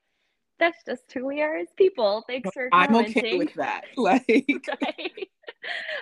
that's 0.58 0.82
just 0.86 1.12
who 1.12 1.26
we 1.26 1.42
are 1.42 1.56
as 1.56 1.68
people. 1.76 2.24
Thanks 2.28 2.52
for 2.52 2.70
I'm 2.72 2.94
commenting. 2.94 3.14
okay 3.14 3.34
with 3.34 3.54
that. 3.54 3.84
Like, 3.96 4.68
right? 4.82 5.28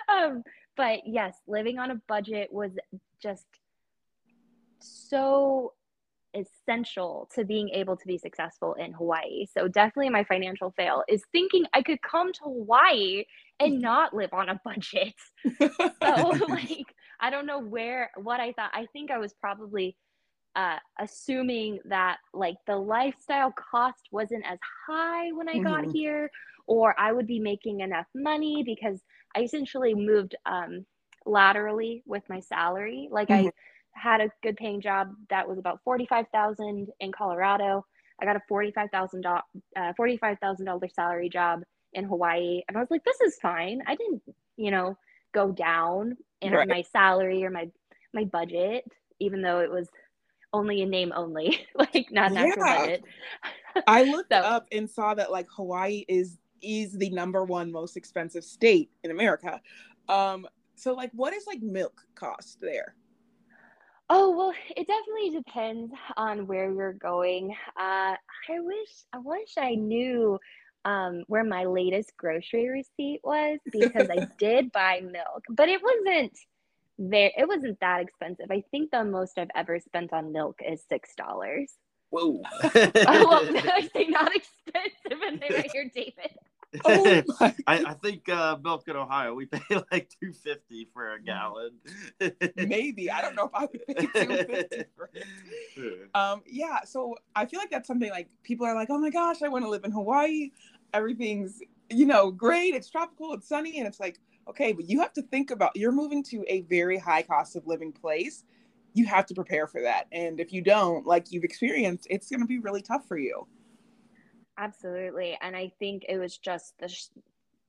um, 0.09 0.43
but 0.77 1.01
yes, 1.05 1.35
living 1.47 1.79
on 1.79 1.91
a 1.91 2.01
budget 2.07 2.51
was 2.51 2.71
just 3.21 3.45
so 4.79 5.73
essential 6.35 7.29
to 7.35 7.43
being 7.45 7.69
able 7.69 7.97
to 7.97 8.07
be 8.07 8.17
successful 8.17 8.73
in 8.75 8.93
Hawaii. 8.93 9.45
So 9.57 9.67
definitely 9.67 10.09
my 10.09 10.23
financial 10.23 10.71
fail 10.71 11.03
is 11.07 11.23
thinking 11.31 11.65
I 11.73 11.81
could 11.81 12.01
come 12.01 12.31
to 12.33 12.39
Hawaii 12.43 13.23
and 13.59 13.81
not 13.81 14.13
live 14.13 14.33
on 14.33 14.49
a 14.49 14.59
budget. 14.63 15.13
So 16.03 16.35
like 16.49 16.93
I 17.19 17.29
don't 17.29 17.45
know 17.45 17.59
where 17.59 18.11
what 18.15 18.39
I 18.39 18.53
thought. 18.53 18.71
I 18.73 18.85
think 18.93 19.11
I 19.11 19.17
was 19.17 19.33
probably 19.33 19.95
uh, 20.55 20.77
assuming 20.99 21.79
that 21.85 22.17
like 22.33 22.55
the 22.67 22.75
lifestyle 22.75 23.53
cost 23.53 24.07
wasn't 24.11 24.43
as 24.45 24.59
high 24.87 25.31
when 25.33 25.47
I 25.49 25.59
got 25.59 25.83
Mhm. 25.83 25.91
here, 25.91 26.29
or 26.67 26.95
I 26.99 27.11
would 27.11 27.27
be 27.27 27.39
making 27.39 27.81
enough 27.81 28.07
money 28.15 28.63
because 28.65 29.01
I 29.35 29.41
essentially 29.41 29.93
moved 29.93 30.35
um, 30.45 30.85
laterally 31.25 32.03
with 32.05 32.23
my 32.29 32.39
salary. 32.39 33.07
Like 33.11 33.31
I 33.31 33.47
Mhm. 33.47 33.51
Had 33.99 34.21
a 34.21 34.29
good 34.43 34.55
paying 34.57 34.81
job 34.81 35.13
that 35.29 35.47
was 35.47 35.57
about 35.57 35.81
forty 35.83 36.05
five 36.05 36.25
thousand 36.31 36.87
in 36.99 37.11
Colorado. 37.11 37.85
I 38.21 38.25
got 38.25 38.35
a 38.35 38.41
forty 38.47 38.71
five 38.71 38.89
thousand 38.91 39.25
uh, 39.25 39.41
forty 39.95 40.17
five 40.17 40.37
thousand 40.39 40.65
dollar 40.65 40.87
salary 40.89 41.29
job 41.29 41.63
in 41.93 42.05
Hawaii, 42.05 42.61
and 42.67 42.77
I 42.77 42.79
was 42.79 42.91
like, 42.91 43.03
this 43.03 43.19
is 43.21 43.37
fine. 43.41 43.81
I 43.87 43.95
didn't, 43.95 44.21
you 44.57 44.71
know, 44.71 44.97
go 45.33 45.51
down 45.51 46.17
in 46.41 46.53
Right. 46.53 46.67
my 46.67 46.81
salary 46.81 47.43
or 47.43 47.49
my 47.49 47.69
my 48.13 48.25
budget, 48.25 48.85
even 49.19 49.41
though 49.41 49.59
it 49.59 49.69
was 49.71 49.87
only 50.53 50.81
in 50.81 50.89
name 50.89 51.11
only, 51.15 51.65
like 51.75 52.07
not 52.11 52.31
an 52.31 52.37
actual 52.37 52.65
Yeah. 52.65 52.77
budget. 52.79 53.03
I 53.87 54.03
looked 54.03 54.31
So- 54.33 54.37
up 54.39 54.67
and 54.71 54.89
saw 54.89 55.13
that 55.13 55.31
like 55.31 55.47
Hawaii 55.55 56.05
is 56.07 56.37
is 56.61 56.97
the 56.97 57.09
number 57.11 57.45
one 57.45 57.71
most 57.71 57.95
expensive 57.95 58.43
state 58.43 58.89
in 59.03 59.11
America. 59.11 59.61
Um, 60.09 60.45
so 60.75 60.93
like, 60.93 61.11
what 61.13 61.33
is 61.33 61.45
like 61.47 61.61
milk 61.61 62.01
cost 62.15 62.59
there? 62.61 62.95
Oh, 64.09 64.35
well, 64.35 64.53
it 64.75 64.87
definitely 64.87 65.29
depends 65.43 65.93
on 66.17 66.47
where 66.47 66.71
you're 66.71 66.93
going. 66.93 67.55
Uh, 67.79 68.15
I 68.15 68.59
wish 68.59 68.89
I 69.13 69.19
wish 69.19 69.53
I 69.57 69.75
knew 69.75 70.39
um, 70.85 71.23
where 71.27 71.43
my 71.43 71.65
latest 71.65 72.13
grocery 72.17 72.69
receipt 72.69 73.19
was 73.23 73.59
because 73.71 74.07
I 74.09 74.27
did 74.39 74.71
buy 74.71 75.01
milk, 75.01 75.43
but 75.49 75.69
it 75.69 75.81
wasn't 75.83 76.37
there. 76.97 77.31
It 77.37 77.47
wasn't 77.47 77.79
that 77.81 78.01
expensive. 78.01 78.47
I 78.49 78.63
think 78.71 78.89
the 78.91 79.03
most 79.03 79.37
I've 79.37 79.51
ever 79.55 79.79
spent 79.79 80.11
on 80.11 80.31
milk 80.33 80.59
is 80.67 80.83
six 80.89 81.13
dollars. 81.15 81.73
Whoa. 82.09 82.41
Oh, 82.63 82.69
well, 83.05 83.47
I 83.55 83.87
say 83.93 84.07
not 84.07 84.35
expensive, 84.35 85.21
and 85.27 85.39
they 85.39 85.51
right 85.51 85.69
here, 85.71 85.89
David. 85.93 86.31
Oh 86.85 87.23
I, 87.39 87.53
I 87.67 87.93
think 87.93 88.29
uh, 88.29 88.57
milk 88.63 88.87
in 88.87 88.95
Ohio 88.95 89.33
we 89.33 89.45
pay 89.47 89.61
like 89.91 90.09
two 90.21 90.33
fifty 90.33 90.87
for 90.93 91.13
a 91.13 91.21
gallon. 91.21 91.71
Maybe 92.55 93.09
I 93.09 93.21
don't 93.21 93.35
know 93.35 93.45
if 93.45 93.51
I 93.53 93.61
would 93.61 93.87
pay 93.87 94.25
two 94.25 94.37
fifty. 94.45 94.83
Um, 96.13 96.41
yeah, 96.45 96.83
so 96.83 97.15
I 97.35 97.45
feel 97.45 97.59
like 97.59 97.69
that's 97.69 97.87
something 97.87 98.09
like 98.09 98.27
people 98.43 98.65
are 98.65 98.75
like, 98.75 98.89
oh 98.89 98.99
my 98.99 99.09
gosh, 99.09 99.41
I 99.41 99.47
want 99.47 99.63
to 99.63 99.69
live 99.69 99.85
in 99.85 99.91
Hawaii. 99.91 100.51
Everything's 100.93 101.61
you 101.89 102.05
know 102.05 102.31
great. 102.31 102.75
It's 102.75 102.89
tropical. 102.89 103.33
It's 103.33 103.47
sunny, 103.47 103.79
and 103.79 103.87
it's 103.87 103.99
like, 103.99 104.19
okay, 104.47 104.73
but 104.73 104.89
you 104.89 104.99
have 104.99 105.13
to 105.13 105.21
think 105.21 105.51
about 105.51 105.71
you're 105.75 105.91
moving 105.91 106.23
to 106.25 106.43
a 106.47 106.61
very 106.61 106.97
high 106.97 107.21
cost 107.21 107.55
of 107.55 107.65
living 107.65 107.91
place. 107.91 108.43
You 108.93 109.05
have 109.05 109.25
to 109.27 109.33
prepare 109.33 109.67
for 109.67 109.81
that. 109.81 110.07
And 110.11 110.39
if 110.39 110.51
you 110.51 110.61
don't, 110.61 111.05
like 111.05 111.31
you've 111.31 111.43
experienced, 111.43 112.07
it's 112.09 112.29
going 112.29 112.41
to 112.41 112.47
be 112.47 112.59
really 112.59 112.81
tough 112.81 113.07
for 113.07 113.17
you. 113.17 113.47
Absolutely. 114.59 115.37
And 115.41 115.55
I 115.55 115.71
think 115.79 116.03
it 116.07 116.17
was 116.17 116.37
just 116.37 116.73
the 116.79 116.93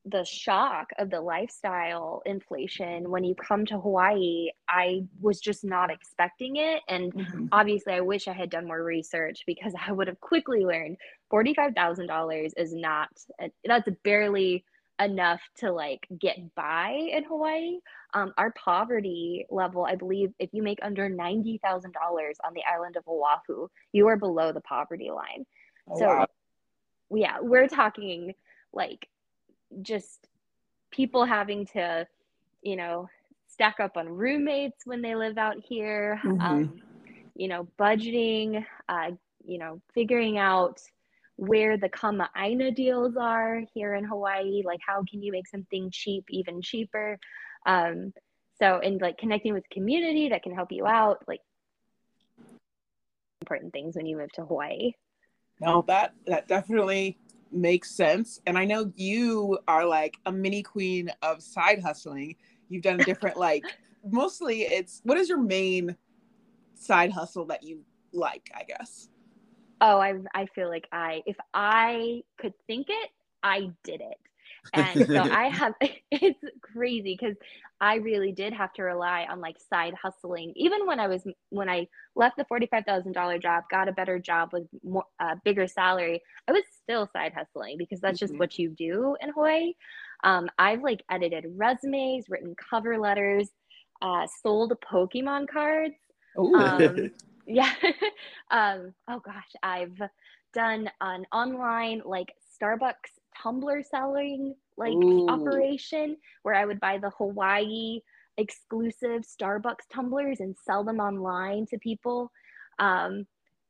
the 0.07 0.25
shock 0.25 0.89
of 0.99 1.11
the 1.11 1.21
lifestyle 1.21 2.23
inflation 2.25 3.11
when 3.11 3.23
you 3.23 3.35
come 3.35 3.67
to 3.67 3.79
Hawaii, 3.79 4.49
I 4.69 5.03
was 5.21 5.41
just 5.41 5.63
not 5.63 5.91
expecting 5.91 6.57
it. 6.57 6.81
And 6.89 7.13
mm-hmm. 7.13 7.47
obviously, 7.53 7.93
I 7.93 8.01
wish 8.01 8.27
I 8.27 8.33
had 8.33 8.51
done 8.51 8.67
more 8.67 8.83
research 8.83 9.43
because 9.47 9.75
I 9.87 9.93
would 9.93 10.09
have 10.09 10.21
quickly 10.21 10.65
learned 10.65 10.97
$45,000 11.33 12.51
is 12.57 12.75
not, 12.75 13.09
that's 13.65 13.89
barely 14.03 14.65
enough 15.01 15.41
to 15.59 15.71
like 15.71 16.07
get 16.19 16.55
by 16.55 17.09
in 17.13 17.25
Hawaii. 17.25 17.79
Um, 18.15 18.33
our 18.39 18.53
poverty 18.53 19.47
level, 19.51 19.85
I 19.85 19.97
believe, 19.97 20.33
if 20.39 20.51
you 20.53 20.63
make 20.63 20.79
under 20.83 21.09
$90,000 21.11 21.61
on 21.65 22.55
the 22.55 22.63
island 22.71 22.97
of 22.97 23.05
Oahu, 23.07 23.69
you 23.93 24.09
are 24.09 24.17
below 24.17 24.53
the 24.53 24.63
poverty 24.63 25.11
line. 25.11 25.45
Oh, 25.89 25.99
so, 25.99 26.07
wow. 26.07 26.27
Yeah, 27.11 27.39
we're 27.41 27.69
talking 27.69 28.35
like 28.73 29.09
just 29.83 30.29
people 30.91 31.25
having 31.25 31.67
to, 31.67 32.07
you 32.63 32.77
know, 32.77 33.09
stack 33.49 33.81
up 33.81 33.97
on 33.97 34.09
roommates 34.09 34.87
when 34.87 35.03
they 35.03 35.15
live 35.15 35.39
out 35.39 35.57
here, 35.59 36.21
mm-hmm. 36.25 36.41
um, 36.41 36.83
you 37.35 37.49
know, 37.49 37.69
budgeting, 37.79 38.65
uh, 38.89 39.11
you 39.45 39.59
know, 39.59 39.81
figuring 39.95 40.39
out 40.39 40.81
where 41.37 41.77
the 41.77 41.89
kama'aina 41.89 42.75
deals 42.75 43.17
are 43.17 43.63
here 43.73 43.95
in 43.95 44.05
Hawaii. 44.05 44.63
Like, 44.65 44.81
how 44.87 45.03
can 45.11 45.23
you 45.23 45.33
make 45.33 45.49
something 45.49 45.91
cheap 45.91 46.25
even 46.29 46.61
cheaper? 46.61 47.19
Um, 47.67 48.13
so, 48.59 48.79
and 48.79 49.01
like 49.01 49.17
connecting 49.17 49.55
with 49.55 49.69
community 49.71 50.29
that 50.29 50.43
can 50.43 50.55
help 50.55 50.71
you 50.71 50.87
out, 50.87 51.25
like 51.27 51.41
important 53.41 53.73
things 53.73 53.97
when 53.97 54.07
you 54.07 54.19
move 54.19 54.31
to 54.33 54.45
Hawaii. 54.45 54.93
No, 55.61 55.85
that 55.89 56.15
that 56.27 56.49
definitely 56.49 57.19
makes 57.53 57.91
sense. 57.91 58.41
And 58.47 58.57
I 58.57 58.65
know 58.65 58.93
you 58.97 59.59
are 59.69 59.85
like 59.85 60.17
a 60.27 60.33
mini 60.33 60.63
queen 60.63 61.11
of 61.23 61.43
side 61.43 61.83
hustling. 61.83 62.37
You've 62.69 62.83
done 62.83 62.99
different 62.99 63.37
like 63.37 63.65
mostly 64.05 64.63
it's 64.63 65.01
what 65.05 65.19
is 65.19 65.29
your 65.29 65.41
main 65.43 65.97
side 66.75 67.13
hustle 67.13 67.47
that 67.47 67.63
you 67.63 67.81
like, 68.13 68.51
I 68.55 68.65
guess? 68.65 69.09
Oh, 69.81 69.99
I 69.99 70.15
I 70.35 70.47
feel 70.55 70.69
like 70.69 70.89
I 70.93 71.23
if 71.27 71.37
I 71.53 72.23
could 72.39 72.55
think 72.67 72.87
it, 72.89 73.11
I 73.43 73.71
did 73.85 74.01
it 74.01 74.19
and 74.75 75.07
so 75.07 75.23
i 75.23 75.49
have 75.53 75.75
it's 76.11 76.43
crazy 76.61 77.17
because 77.19 77.37
i 77.81 77.97
really 77.97 78.33
did 78.33 78.53
have 78.53 78.73
to 78.73 78.83
rely 78.83 79.27
on 79.31 79.41
like 79.41 79.57
side 79.71 79.95
hustling. 80.01 80.53
Even 80.57 80.87
when 80.87 81.01
i 81.01 81.07
was 81.07 81.23
when 81.51 81.69
i 81.69 81.87
left 82.15 82.37
the 82.37 82.45
$45000 82.45 83.43
job 83.43 83.65
got 83.71 83.89
a 83.89 83.93
better 83.93 84.19
job 84.19 84.51
with 84.53 84.67
more 84.85 85.05
uh, 85.21 85.37
bigger 85.45 85.67
salary 85.67 86.21
i 86.49 86.53
was 86.53 86.65
still 86.83 87.09
side 87.13 87.33
hustling 87.35 87.77
because 87.79 88.01
that's 88.01 88.19
just 88.19 88.33
mm-hmm. 88.33 88.41
what 88.41 88.59
you 88.59 88.71
do 88.71 89.17
in 89.21 89.31
hawaii. 89.31 89.73
Um, 90.25 90.49
i've 90.59 90.83
like 90.83 91.03
edited 91.11 91.47
resumes 91.57 92.27
written 92.29 92.55
cover 92.71 92.99
letters 92.99 93.49
uh, 94.03 94.27
sold 94.43 94.73
pokemon 94.91 95.47
cards. 95.47 95.95
Um, 96.39 97.11
yeah. 97.47 97.73
Um, 98.51 98.95
oh 99.09 99.21
gosh 99.21 99.53
i've 99.63 99.99
done 100.53 100.91
an 101.01 101.27
online 101.33 102.03
like 102.05 102.33
starbucks 102.61 103.20
tumbler 103.41 103.83
selling 103.83 104.55
like 104.77 104.93
Ooh. 104.93 105.29
operation 105.29 106.17
where 106.43 106.55
I 106.55 106.65
would 106.65 106.81
buy 106.81 106.99
the 106.99 107.11
Hawaii 107.11 108.01
exclusive 108.37 109.23
Starbucks 109.23 109.89
tumblers 109.93 110.41
and 110.41 110.57
sell 110.65 110.85
them 110.85 111.01
online 111.01 111.67
to 111.67 111.79
people. 111.79 112.33
Um, 112.79 113.27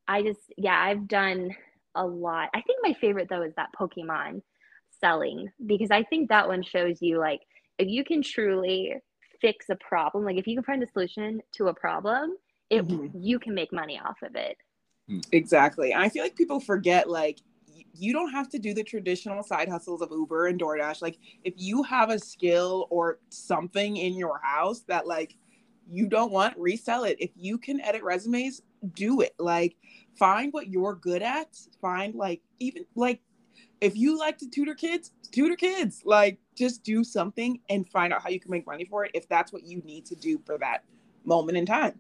I 0.07 0.23
just, 0.23 0.41
yeah, 0.57 0.79
I've 0.79 1.09
done 1.09 1.55
a 1.95 2.07
lot. 2.07 2.51
I 2.55 2.61
think 2.63 2.79
my 2.83 2.95
favorite 3.01 3.29
though 3.29 3.43
is 3.43 3.55
that 3.57 3.71
Pokemon 3.79 4.43
selling 5.01 5.51
because 5.67 5.91
I 5.91 6.05
think 6.05 6.29
that 6.29 6.49
one 6.49 6.63
shows 6.63 7.01
you 7.01 7.19
like 7.19 7.41
if 7.79 7.89
you 7.89 8.05
can 8.05 8.23
truly 8.23 8.95
fix 9.41 9.67
a 9.71 9.77
problem, 9.77 10.25
like 10.25 10.37
if 10.37 10.47
you 10.47 10.55
can 10.55 10.65
find 10.65 10.83
a 10.83 10.91
solution 10.93 11.41
to 11.53 11.69
a 11.69 11.75
problem, 11.75 12.37
it 12.69 12.87
mm-hmm. 12.87 13.19
you 13.19 13.39
can 13.39 13.55
make 13.55 13.73
money 13.73 13.99
off 13.99 14.19
of 14.23 14.37
it. 14.37 14.57
Exactly. 15.33 15.93
And 15.93 16.03
I 16.03 16.09
feel 16.09 16.23
like 16.23 16.37
people 16.37 16.61
forget 16.61 17.09
like 17.11 17.41
you 17.95 18.13
don't 18.13 18.31
have 18.31 18.49
to 18.51 18.59
do 18.59 18.75
the 18.75 18.85
traditional 18.85 19.43
side 19.43 19.69
hustles 19.69 20.03
of 20.03 20.11
Uber 20.11 20.47
and 20.47 20.61
DoorDash. 20.61 21.03
Like 21.03 21.19
if 21.45 21.55
you 21.57 21.83
have 21.83 22.11
a 22.11 22.19
skill 22.19 22.87
or 22.91 23.19
something 23.29 23.97
in 23.97 24.15
your 24.15 24.41
house 24.43 24.81
that 24.89 25.07
like 25.07 25.37
you 25.91 26.07
don't 26.07 26.31
want, 26.31 26.57
resell 26.57 27.05
it. 27.05 27.17
If 27.21 27.31
you 27.37 27.59
can 27.59 27.81
edit 27.81 28.03
resumes, 28.03 28.63
do 28.95 29.21
it. 29.21 29.35
Like 29.39 29.77
find 30.17 30.53
what 30.53 30.69
you're 30.69 30.95
good 30.95 31.23
at. 31.23 31.57
Find 31.81 32.15
like 32.15 32.43
even 32.59 32.85
like 32.95 33.21
if 33.81 33.97
you 33.97 34.19
like 34.19 34.39
to 34.39 34.49
tutor 34.49 34.75
kids, 34.75 35.13
tutor 35.33 35.57
kids. 35.57 36.03
Like 36.05 36.39
just 36.57 36.85
do 36.85 37.03
something 37.03 37.61
and 37.69 37.89
find 37.89 38.13
out 38.13 38.23
how 38.23 38.29
you 38.29 38.41
can 38.41 38.51
make 38.51 38.67
money 38.67 38.85
for 38.85 39.05
it 39.05 39.11
if 39.15 39.29
that's 39.29 39.53
what 39.53 39.65
you 39.65 39.81
need 39.83 40.07
to 40.07 40.15
do 40.15 40.41
for 40.45 40.59
that 40.59 40.85
moment 41.25 41.59
in 41.59 41.67
time. 41.67 41.99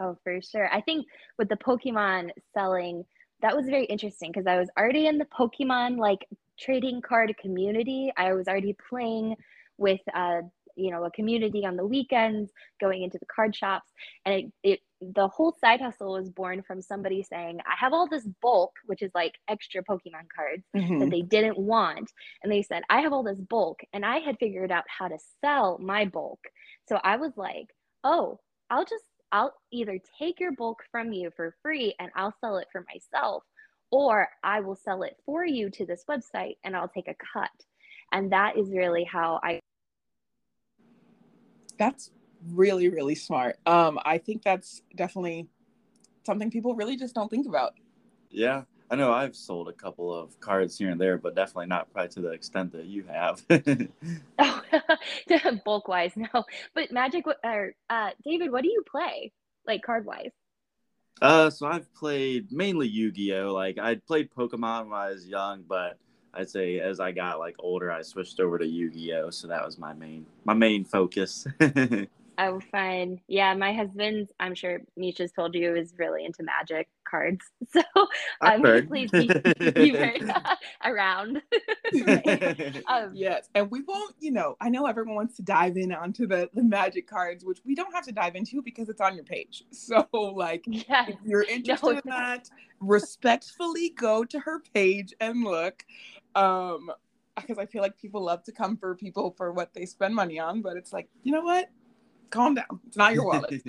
Oh, 0.00 0.16
for 0.24 0.40
sure. 0.40 0.72
I 0.72 0.80
think 0.80 1.06
with 1.38 1.48
the 1.48 1.56
Pokemon 1.56 2.30
selling 2.54 3.04
that 3.42 3.56
was 3.56 3.66
very 3.66 3.84
interesting 3.84 4.30
because 4.32 4.46
I 4.46 4.58
was 4.58 4.68
already 4.78 5.06
in 5.06 5.18
the 5.18 5.26
Pokemon 5.26 5.98
like 5.98 6.26
trading 6.58 7.00
card 7.00 7.34
community. 7.40 8.12
I 8.16 8.34
was 8.34 8.48
already 8.48 8.76
playing 8.88 9.36
with 9.78 10.00
uh, 10.14 10.42
you 10.76 10.90
know 10.90 11.04
a 11.04 11.10
community 11.10 11.64
on 11.64 11.76
the 11.76 11.86
weekends, 11.86 12.50
going 12.80 13.02
into 13.02 13.18
the 13.18 13.26
card 13.26 13.54
shops, 13.54 13.90
and 14.24 14.34
it, 14.34 14.52
it 14.62 14.80
the 15.00 15.28
whole 15.28 15.56
side 15.60 15.80
hustle 15.80 16.12
was 16.12 16.28
born 16.28 16.62
from 16.62 16.82
somebody 16.82 17.22
saying, 17.22 17.58
"I 17.66 17.74
have 17.78 17.92
all 17.92 18.08
this 18.08 18.26
bulk, 18.42 18.72
which 18.86 19.02
is 19.02 19.10
like 19.14 19.34
extra 19.48 19.82
Pokemon 19.82 20.28
cards 20.34 20.64
mm-hmm. 20.76 20.98
that 21.00 21.10
they 21.10 21.22
didn't 21.22 21.58
want," 21.58 22.10
and 22.42 22.52
they 22.52 22.62
said, 22.62 22.82
"I 22.90 23.00
have 23.00 23.12
all 23.12 23.22
this 23.22 23.40
bulk," 23.40 23.80
and 23.92 24.04
I 24.04 24.18
had 24.18 24.38
figured 24.38 24.70
out 24.70 24.84
how 24.86 25.08
to 25.08 25.18
sell 25.40 25.78
my 25.78 26.04
bulk, 26.04 26.40
so 26.88 26.98
I 27.02 27.16
was 27.16 27.32
like, 27.36 27.68
"Oh." 28.04 28.38
I'll 28.72 28.84
just 28.84 29.04
I'll 29.32 29.54
either 29.70 29.98
take 30.18 30.40
your 30.40 30.52
bulk 30.52 30.82
from 30.90 31.12
you 31.12 31.30
for 31.36 31.54
free 31.62 31.94
and 31.98 32.10
I'll 32.16 32.34
sell 32.40 32.58
it 32.58 32.68
for 32.72 32.84
myself, 32.92 33.44
or 33.90 34.28
I 34.42 34.60
will 34.60 34.76
sell 34.76 35.02
it 35.02 35.16
for 35.24 35.44
you 35.44 35.70
to 35.70 35.86
this 35.86 36.04
website 36.08 36.56
and 36.64 36.76
I'll 36.76 36.88
take 36.88 37.08
a 37.08 37.14
cut. 37.32 37.50
And 38.12 38.32
that 38.32 38.56
is 38.56 38.70
really 38.70 39.04
how 39.04 39.40
I. 39.42 39.60
That's 41.78 42.10
really, 42.48 42.88
really 42.88 43.14
smart. 43.14 43.56
Um, 43.66 43.98
I 44.04 44.18
think 44.18 44.42
that's 44.42 44.82
definitely 44.96 45.46
something 46.26 46.50
people 46.50 46.74
really 46.74 46.96
just 46.96 47.14
don't 47.14 47.30
think 47.30 47.46
about. 47.46 47.74
Yeah. 48.30 48.64
I 48.90 48.96
know 48.96 49.12
I've 49.12 49.36
sold 49.36 49.68
a 49.68 49.72
couple 49.72 50.12
of 50.12 50.38
cards 50.40 50.76
here 50.76 50.90
and 50.90 51.00
there, 51.00 51.16
but 51.16 51.36
definitely 51.36 51.66
not 51.66 51.92
probably 51.92 52.08
to 52.08 52.20
the 52.22 52.32
extent 52.32 52.72
that 52.72 52.86
you 52.86 53.04
have. 53.04 53.40
oh, 54.40 54.62
bulk 55.64 55.86
wise, 55.86 56.12
no. 56.16 56.44
But 56.74 56.90
Magic, 56.90 57.24
or 57.44 57.74
uh, 57.88 58.10
David, 58.24 58.50
what 58.50 58.62
do 58.62 58.68
you 58.68 58.82
play, 58.90 59.32
like 59.64 59.82
card 59.82 60.04
wise? 60.04 60.32
Uh, 61.22 61.50
so 61.50 61.66
I've 61.66 61.92
played 61.94 62.50
mainly 62.50 62.88
Yu-Gi-Oh. 62.88 63.52
Like 63.52 63.78
I 63.78 63.94
played 63.94 64.30
Pokemon 64.32 64.88
when 64.88 64.98
I 64.98 65.10
was 65.10 65.24
young, 65.24 65.62
but 65.68 65.96
I'd 66.34 66.50
say 66.50 66.80
as 66.80 66.98
I 66.98 67.12
got 67.12 67.38
like 67.38 67.54
older, 67.60 67.92
I 67.92 68.02
switched 68.02 68.40
over 68.40 68.58
to 68.58 68.66
Yu-Gi-Oh. 68.66 69.30
So 69.30 69.46
that 69.48 69.64
was 69.64 69.78
my 69.78 69.92
main 69.92 70.26
my 70.44 70.54
main 70.54 70.84
focus. 70.84 71.46
Oh, 72.42 72.58
fun. 72.72 73.20
Yeah, 73.28 73.52
my 73.52 73.74
husband, 73.74 74.30
I'm 74.40 74.54
sure 74.54 74.80
Mesha's 74.98 75.30
told 75.30 75.54
you, 75.54 75.76
is 75.76 75.92
really 75.98 76.24
into 76.24 76.42
magic 76.42 76.88
cards. 77.10 77.44
So 77.72 77.82
I'm 78.40 78.64
um, 78.64 78.86
pleased 78.88 79.14
you 79.14 79.96
heard 79.96 80.32
around. 80.84 81.40
um, 82.88 83.12
yes. 83.14 83.48
And 83.54 83.70
we 83.70 83.82
won't, 83.82 84.16
you 84.18 84.32
know, 84.32 84.56
I 84.60 84.68
know 84.70 84.86
everyone 84.86 85.14
wants 85.14 85.36
to 85.36 85.42
dive 85.42 85.76
in 85.76 85.92
onto 85.92 86.26
the, 86.26 86.50
the 86.52 86.64
magic 86.64 87.08
cards, 87.08 87.44
which 87.44 87.60
we 87.64 87.76
don't 87.76 87.92
have 87.94 88.04
to 88.06 88.12
dive 88.12 88.34
into 88.34 88.60
because 88.60 88.88
it's 88.88 89.00
on 89.00 89.14
your 89.14 89.24
page. 89.24 89.64
So, 89.72 90.06
like, 90.12 90.64
yes. 90.66 91.10
if 91.10 91.16
you're 91.24 91.42
interested 91.42 91.86
no, 91.86 91.90
in 91.90 92.02
that, 92.06 92.48
respectfully 92.80 93.90
go 93.90 94.24
to 94.24 94.38
her 94.40 94.60
page 94.74 95.14
and 95.20 95.42
look. 95.42 95.84
Um, 96.34 96.90
because 97.36 97.58
I 97.58 97.66
feel 97.66 97.82
like 97.82 97.96
people 97.96 98.22
love 98.22 98.42
to 98.44 98.52
come 98.52 98.76
for 98.76 98.94
people 98.94 99.34
for 99.36 99.52
what 99.52 99.72
they 99.74 99.86
spend 99.86 100.14
money 100.14 100.38
on, 100.38 100.60
but 100.60 100.76
it's 100.76 100.92
like, 100.92 101.08
you 101.22 101.32
know 101.32 101.40
what? 101.40 101.70
calm 102.30 102.54
down. 102.54 102.80
It's 102.86 102.96
not 102.96 103.14
your 103.14 103.26
wallet. 103.26 103.62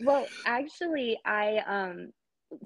well, 0.00 0.26
actually, 0.44 1.18
I 1.24 1.58
um 1.66 2.12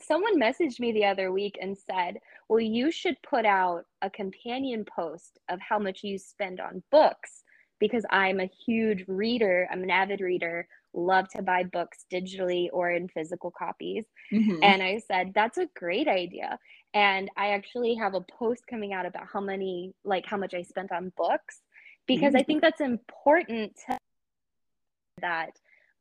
someone 0.01 0.41
messaged 0.41 0.81
me 0.81 0.93
the 0.93 1.05
other 1.05 1.33
week 1.33 1.59
and 1.61 1.77
said, 1.77 2.19
"Well, 2.49 2.61
you 2.61 2.91
should 2.91 3.17
put 3.23 3.45
out 3.45 3.87
a 4.03 4.11
companion 4.11 4.85
post 4.85 5.39
of 5.49 5.61
how 5.61 5.79
much 5.79 6.05
you 6.05 6.19
spend 6.19 6.61
on 6.61 6.83
books 6.91 7.43
because 7.79 8.05
I'm 8.11 8.41
a 8.41 8.51
huge 8.67 9.05
reader. 9.09 9.69
I'm 9.71 9.83
an 9.83 9.91
avid 9.91 10.21
reader, 10.21 10.69
love 10.93 11.29
to 11.31 11.43
buy 11.43 11.65
books 11.65 12.05
digitally 12.13 12.69
or 12.73 12.91
in 12.91 13.09
physical 13.09 13.51
copies." 13.51 14.05
Mm-hmm. 14.33 14.63
And 14.63 14.83
I 14.83 14.99
said, 14.99 15.33
"That's 15.35 15.59
a 15.59 15.69
great 15.75 16.09
idea." 16.09 16.59
And 16.93 17.31
I 17.37 17.51
actually 17.51 17.95
have 17.95 18.15
a 18.15 18.21
post 18.21 18.67
coming 18.67 18.93
out 18.93 19.07
about 19.07 19.29
how 19.33 19.41
many 19.41 19.95
like 20.05 20.27
how 20.27 20.37
much 20.37 20.55
I 20.55 20.63
spent 20.63 20.93
on 20.93 21.13
books 21.17 21.61
because 22.07 22.35
Mm. 22.35 22.41
I 22.41 22.43
think 22.43 22.63
that's 22.63 22.81
important 22.81 23.77
to 23.87 23.99
that 25.21 25.53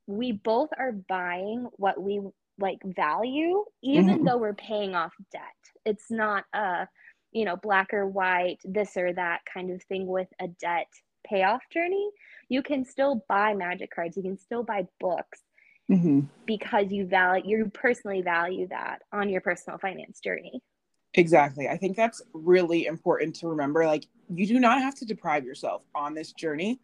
we 0.08 0.32
both 0.32 0.70
are 0.78 0.92
buying 0.92 1.68
what 1.74 2.02
we 2.02 2.20
like 2.60 2.80
value 2.84 3.64
even 3.82 4.20
Mhm. 4.20 4.26
though 4.26 4.38
we're 4.38 4.54
paying 4.54 4.96
off 4.96 5.14
debt. 5.32 5.42
It's 5.86 6.12
not 6.12 6.46
a, 6.54 6.88
you 7.32 7.46
know, 7.46 7.56
black 7.56 7.94
or 7.94 8.08
white, 8.08 8.60
this 8.64 8.98
or 8.98 9.14
that 9.14 9.42
kind 9.52 9.72
of 9.72 9.82
thing 9.84 10.08
with 10.08 10.28
a 10.40 10.48
debt 10.48 10.88
payoff 11.26 11.62
journey. 11.72 12.10
You 12.50 12.62
can 12.64 12.86
still 12.86 13.24
buy 13.30 13.54
magic 13.54 13.92
cards, 13.92 14.18
you 14.18 14.24
can 14.24 14.38
still 14.38 14.64
buy 14.64 14.88
books 15.00 15.44
hmm 15.88 16.22
because 16.46 16.92
you 16.92 17.06
value 17.06 17.58
you 17.58 17.72
personally 17.74 18.22
value 18.22 18.68
that 18.70 19.04
on 19.12 19.30
your 19.30 19.42
personal 19.42 19.78
finance 19.78 20.20
journey. 20.20 20.62
Exactly. 21.16 21.68
I 21.68 21.78
think 21.78 21.96
that's 21.98 22.22
really 22.34 22.86
important 22.86 23.36
to 23.38 23.48
remember. 23.48 23.86
Like, 23.86 24.08
you 24.34 24.46
do 24.48 24.60
not 24.60 24.82
have 24.82 24.96
to 24.96 25.06
deprive 25.06 25.44
yourself 25.44 25.82
on 25.96 26.14
this 26.14 26.34
journey. 26.34 26.80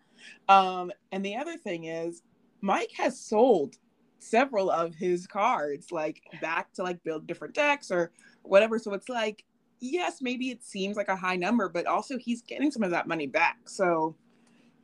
Um, 0.49 0.91
and 1.11 1.23
the 1.23 1.35
other 1.35 1.57
thing 1.57 1.85
is, 1.85 2.23
Mike 2.61 2.91
has 2.97 3.19
sold 3.19 3.75
several 4.19 4.69
of 4.69 4.95
his 4.95 5.27
cards, 5.27 5.91
like 5.91 6.21
back 6.41 6.73
to 6.73 6.83
like 6.83 7.03
build 7.03 7.27
different 7.27 7.53
decks 7.53 7.91
or 7.91 8.11
whatever. 8.43 8.79
So 8.79 8.93
it's 8.93 9.09
like, 9.09 9.43
yes, 9.79 10.21
maybe 10.21 10.49
it 10.49 10.63
seems 10.63 10.97
like 10.97 11.07
a 11.09 11.15
high 11.15 11.35
number, 11.35 11.69
but 11.69 11.85
also 11.85 12.17
he's 12.17 12.41
getting 12.41 12.71
some 12.71 12.83
of 12.83 12.91
that 12.91 13.07
money 13.07 13.27
back. 13.27 13.57
So, 13.65 14.15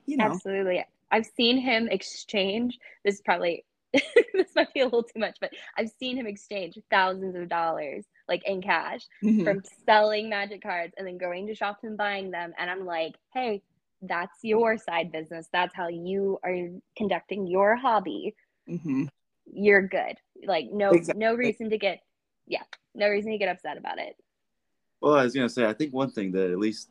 you 0.05 0.17
know, 0.17 0.25
Absolutely. 0.25 0.85
I've 1.11 1.25
seen 1.25 1.57
him 1.57 1.87
exchange. 1.89 2.79
This 3.03 3.15
is 3.15 3.21
probably 3.21 3.65
this 3.93 4.55
might 4.55 4.73
be 4.73 4.79
a 4.79 4.85
little 4.85 5.03
too 5.03 5.19
much, 5.19 5.37
but 5.41 5.51
I've 5.77 5.91
seen 5.99 6.15
him 6.15 6.25
exchange 6.25 6.77
thousands 6.89 7.35
of 7.35 7.49
dollars 7.49 8.05
like 8.29 8.41
in 8.45 8.61
cash 8.61 9.01
Mhm. 9.23 9.43
from 9.43 9.61
selling 9.85 10.29
magic 10.29 10.61
cards 10.63 10.93
and 10.97 11.05
then 11.05 11.17
going 11.17 11.47
to 11.47 11.55
shops 11.55 11.83
and 11.83 11.97
buying 11.97 12.31
them. 12.31 12.53
And 12.57 12.69
I'm 12.69 12.85
like, 12.85 13.15
hey, 13.33 13.61
that's 14.01 14.39
your 14.43 14.77
side 14.77 15.11
business. 15.11 15.47
That's 15.51 15.75
how 15.75 15.89
you 15.89 16.39
are 16.43 16.69
conducting 16.95 17.47
your 17.47 17.75
hobby. 17.75 18.33
Mhm. 18.69 19.09
You're 19.45 19.87
good. 19.87 20.17
Like 20.45 20.69
no 20.71 20.91
Exactly. 20.91 21.19
no 21.23 21.33
reason 21.35 21.69
to 21.69 21.77
get 21.77 22.01
yeah, 22.47 22.63
no 22.95 23.07
reason 23.07 23.31
to 23.31 23.37
get 23.37 23.49
upset 23.49 23.77
about 23.77 23.99
it. 23.99 24.15
Well, 25.01 25.15
I 25.15 25.23
was 25.23 25.33
gonna 25.33 25.49
say, 25.49 25.65
I 25.65 25.73
think 25.73 25.93
one 25.93 26.11
thing 26.11 26.31
that 26.33 26.51
at 26.51 26.59
least, 26.59 26.89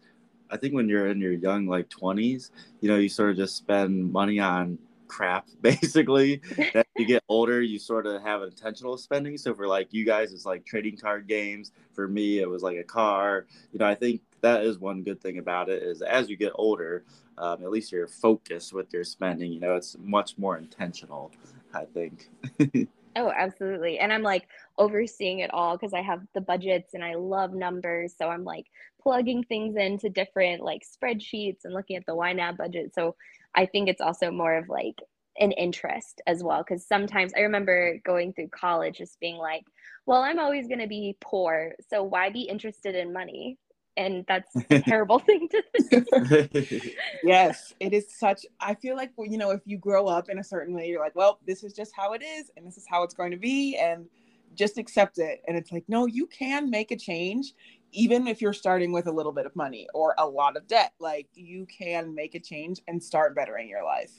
I 0.51 0.57
think 0.57 0.75
when 0.75 0.89
you're 0.89 1.09
in 1.09 1.21
your 1.21 1.33
young 1.33 1.67
like 1.67 1.89
twenties, 1.89 2.51
you 2.81 2.89
know, 2.89 2.97
you 2.97 3.09
sort 3.09 3.31
of 3.31 3.37
just 3.37 3.57
spend 3.57 4.13
money 4.13 4.41
on 4.41 4.79
crap 5.09 5.47
basically. 5.61 6.41
that 6.73 6.87
you 6.97 7.07
get 7.07 7.23
older, 7.29 7.61
you 7.61 7.79
sort 7.79 8.07
of 8.07 8.23
have 8.23 8.43
intentional 8.43 8.97
spending. 8.97 9.37
So 9.37 9.55
for 9.55 9.67
like 9.67 9.93
you 9.93 10.05
guys, 10.05 10.33
it's 10.33 10.47
like 10.47 10.65
trading 10.65 10.97
card 10.97 11.27
games. 11.27 11.73
For 11.93 12.09
me, 12.09 12.39
it 12.39 12.49
was 12.49 12.63
like 12.63 12.79
a 12.79 12.85
car. 12.85 13.47
You 13.73 13.81
know, 13.81 13.87
I 13.87 13.95
think 13.95 14.23
that 14.43 14.65
is 14.65 14.79
one 14.79 15.03
good 15.03 15.21
thing 15.21 15.39
about 15.39 15.69
it 15.69 15.83
is 15.83 16.03
as 16.03 16.29
you 16.29 16.37
get 16.37 16.53
older, 16.55 17.05
um, 17.39 17.63
at 17.63 17.71
least 17.71 17.93
you're 17.93 18.09
focused 18.09 18.73
with 18.73 18.93
your 18.93 19.05
spending. 19.05 19.53
You 19.53 19.61
know, 19.61 19.77
it's 19.77 19.97
much 19.99 20.37
more 20.39 20.57
intentional. 20.59 21.33
I 21.73 21.85
think. 21.85 22.29
Oh, 23.17 23.33
absolutely. 23.37 23.99
And 23.99 24.13
I'm 24.13 24.23
like 24.23 24.47
overseeing 24.79 25.41
it 25.41 25.53
all 25.53 25.77
because 25.77 25.93
I 25.93 26.01
have 26.01 26.23
the 26.33 26.41
budgets 26.41 26.95
and 26.95 27.05
I 27.05 27.15
love 27.15 27.53
numbers. 27.53 28.15
So 28.17 28.29
I'm 28.29 28.45
like 28.45 28.67
plugging 29.03 29.43
things 29.43 29.77
into 29.77 30.09
different 30.09 30.63
like 30.63 30.83
spreadsheets 30.83 31.65
and 31.65 31.75
looking 31.75 31.97
at 31.97 32.07
the 32.07 32.15
YNAB 32.15 32.57
budget. 32.57 32.95
So 32.95 33.17
I 33.55 33.67
think 33.67 33.89
it's 33.89 34.01
also 34.01 34.31
more 34.31 34.57
of 34.57 34.69
like 34.69 35.03
an 35.39 35.51
interest 35.53 36.21
as 36.29 36.45
well. 36.45 36.63
Because 36.63 36.87
sometimes 36.87 37.33
I 37.37 37.41
remember 37.41 37.99
going 38.05 38.33
through 38.33 38.49
college 38.49 38.99
just 38.99 39.19
being 39.19 39.37
like, 39.37 39.65
well, 40.07 40.23
I'm 40.23 40.39
always 40.39 40.69
going 40.69 40.81
to 40.81 40.87
be 40.87 41.17
poor. 41.21 41.73
So 41.89 42.05
why 42.05 42.31
be 42.31 42.43
interested 42.43 42.95
in 42.95 43.13
money? 43.13 43.59
And 43.97 44.25
that's 44.29 44.55
a 44.71 44.81
terrible 44.83 45.19
thing 45.19 45.49
to 45.49 45.63
think. 45.81 46.09
yes, 47.23 47.75
it 47.81 47.93
is 47.93 48.07
such. 48.15 48.47
I 48.61 48.75
feel 48.75 48.97
like 48.97 49.13
you 49.19 49.39
know, 49.39 49.51
if 49.51 49.61
you 49.65 49.79
grow 49.79 50.07
up 50.07 50.29
in 50.29 50.39
a 50.39 50.45
certain 50.45 50.75
way, 50.75 50.89
you're 50.89 51.01
like, 51.01 51.17
well, 51.17 51.39
this 51.47 51.65
is 51.65 51.73
just 51.73 51.93
how 51.95 52.13
it 52.13 52.23
is, 52.23 52.51
and 52.57 52.67
this 52.67 52.77
is 52.77 52.87
how 52.89 53.03
it's 53.03 53.15
going 53.15 53.33
to 53.33 53.37
be, 53.37 53.77
and 53.77 54.07
just 54.55 54.79
accept 54.79 55.19
it. 55.19 55.43
And 55.47 55.57
it's 55.57 55.73
like, 55.73 55.85
no, 55.89 56.07
you 56.07 56.27
can 56.27 56.71
make 56.71 56.91
a 56.91 56.97
change, 56.97 57.55
even 57.93 58.27
if 58.27 58.41
you're 58.41 58.53
starting 58.53 58.93
with 58.93 59.07
a 59.07 59.13
little 59.13 59.33
bit 59.33 59.47
of 59.47 59.55
money 59.55 59.87
or 59.95 60.15
a 60.19 60.27
lot 60.27 60.57
of 60.57 60.67
debt. 60.67 60.93
Like 60.99 61.29
you 61.35 61.67
can 61.67 62.15
make 62.15 62.35
a 62.35 62.41
change 62.41 62.81
and 62.89 63.03
start 63.03 63.35
bettering 63.35 63.69
your 63.69 63.85
life. 63.85 64.13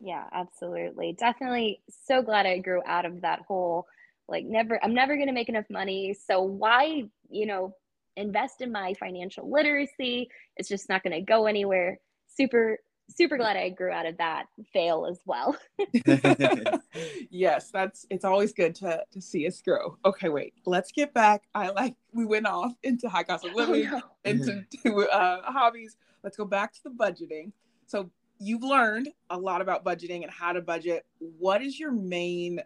Yeah, 0.00 0.24
absolutely. 0.32 1.14
Definitely 1.18 1.80
so 2.06 2.22
glad 2.22 2.46
I 2.46 2.58
grew 2.58 2.82
out 2.86 3.04
of 3.04 3.22
that 3.22 3.40
whole 3.46 3.86
like 4.28 4.44
never 4.44 4.82
I'm 4.82 4.94
never 4.94 5.16
going 5.16 5.28
to 5.28 5.34
make 5.34 5.48
enough 5.48 5.68
money, 5.70 6.14
so 6.26 6.42
why, 6.42 7.04
you 7.28 7.46
know, 7.46 7.74
invest 8.16 8.60
in 8.60 8.72
my 8.72 8.94
financial 8.94 9.50
literacy? 9.50 10.28
It's 10.56 10.68
just 10.68 10.88
not 10.88 11.02
going 11.02 11.12
to 11.14 11.20
go 11.20 11.46
anywhere. 11.46 11.98
Super 12.26 12.78
super 13.10 13.36
glad 13.36 13.56
I 13.56 13.68
grew 13.68 13.90
out 13.90 14.06
of 14.06 14.16
that 14.18 14.46
fail 14.72 15.06
as 15.06 15.20
well. 15.26 15.56
yes, 17.30 17.70
that's 17.70 18.06
it's 18.10 18.24
always 18.24 18.52
good 18.52 18.74
to 18.76 19.04
to 19.12 19.20
see 19.20 19.46
us 19.46 19.60
grow. 19.60 19.96
Okay, 20.04 20.28
wait, 20.28 20.54
let's 20.66 20.92
get 20.92 21.12
back. 21.14 21.42
I 21.54 21.70
like 21.70 21.96
we 22.12 22.24
went 22.24 22.46
off 22.46 22.72
into 22.82 23.08
high 23.08 23.24
cost 23.24 23.44
of 23.44 23.52
Oh, 23.54 23.56
living. 23.56 23.90
no. 23.90 24.00
into 24.24 24.64
to, 24.84 25.08
uh, 25.08 25.42
hobbies. 25.50 25.96
Let's 26.22 26.36
go 26.36 26.44
back 26.44 26.72
to 26.74 26.80
the 26.84 26.90
budgeting. 26.90 27.52
So 27.86 28.10
you've 28.38 28.62
learned 28.62 29.10
a 29.30 29.38
lot 29.38 29.60
about 29.60 29.84
budgeting 29.84 30.22
and 30.22 30.30
how 30.30 30.52
to 30.52 30.60
budget. 30.60 31.04
What 31.18 31.62
is 31.62 31.78
your 31.78 31.92
main 31.92 32.60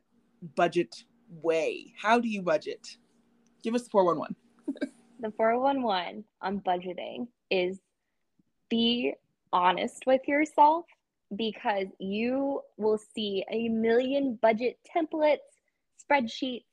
budget 0.54 1.04
way? 1.42 1.92
How 2.00 2.20
do 2.20 2.28
you 2.28 2.42
budget? 2.42 2.96
Give 3.62 3.74
us 3.74 3.82
the 3.82 3.90
411. 3.90 4.37
The 5.20 5.33
411 5.37 6.24
on 6.40 6.61
budgeting 6.61 7.28
is 7.50 7.78
be 8.70 9.14
honest 9.52 10.04
with 10.07 10.26
yourself 10.28 10.85
because 11.35 11.87
you 11.98 12.61
will 12.76 12.98
see 13.14 13.44
a 13.50 13.68
million 13.68 14.38
budget 14.40 14.78
templates, 14.96 15.38
spreadsheets, 16.02 16.64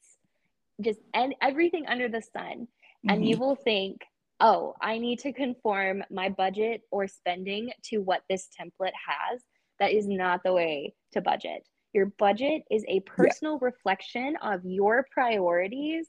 just 0.81 0.99
and 1.13 1.35
everything 1.41 1.85
under 1.87 2.09
the 2.09 2.21
sun. 2.21 2.67
And 3.07 3.25
you 3.27 3.35
mm-hmm. 3.35 3.43
will 3.43 3.55
think, 3.55 4.01
oh, 4.39 4.75
I 4.81 4.97
need 4.97 5.19
to 5.19 5.31
conform 5.31 6.03
my 6.09 6.29
budget 6.29 6.81
or 6.91 7.07
spending 7.07 7.71
to 7.85 7.99
what 7.99 8.23
this 8.29 8.47
template 8.59 8.93
has. 9.07 9.41
That 9.79 9.91
is 9.91 10.07
not 10.07 10.41
the 10.43 10.53
way 10.53 10.95
to 11.11 11.21
budget. 11.21 11.67
Your 11.93 12.07
budget 12.17 12.63
is 12.71 12.83
a 12.87 13.01
personal 13.01 13.59
reflection 13.59 14.35
of 14.41 14.65
your 14.65 15.05
priorities 15.11 16.07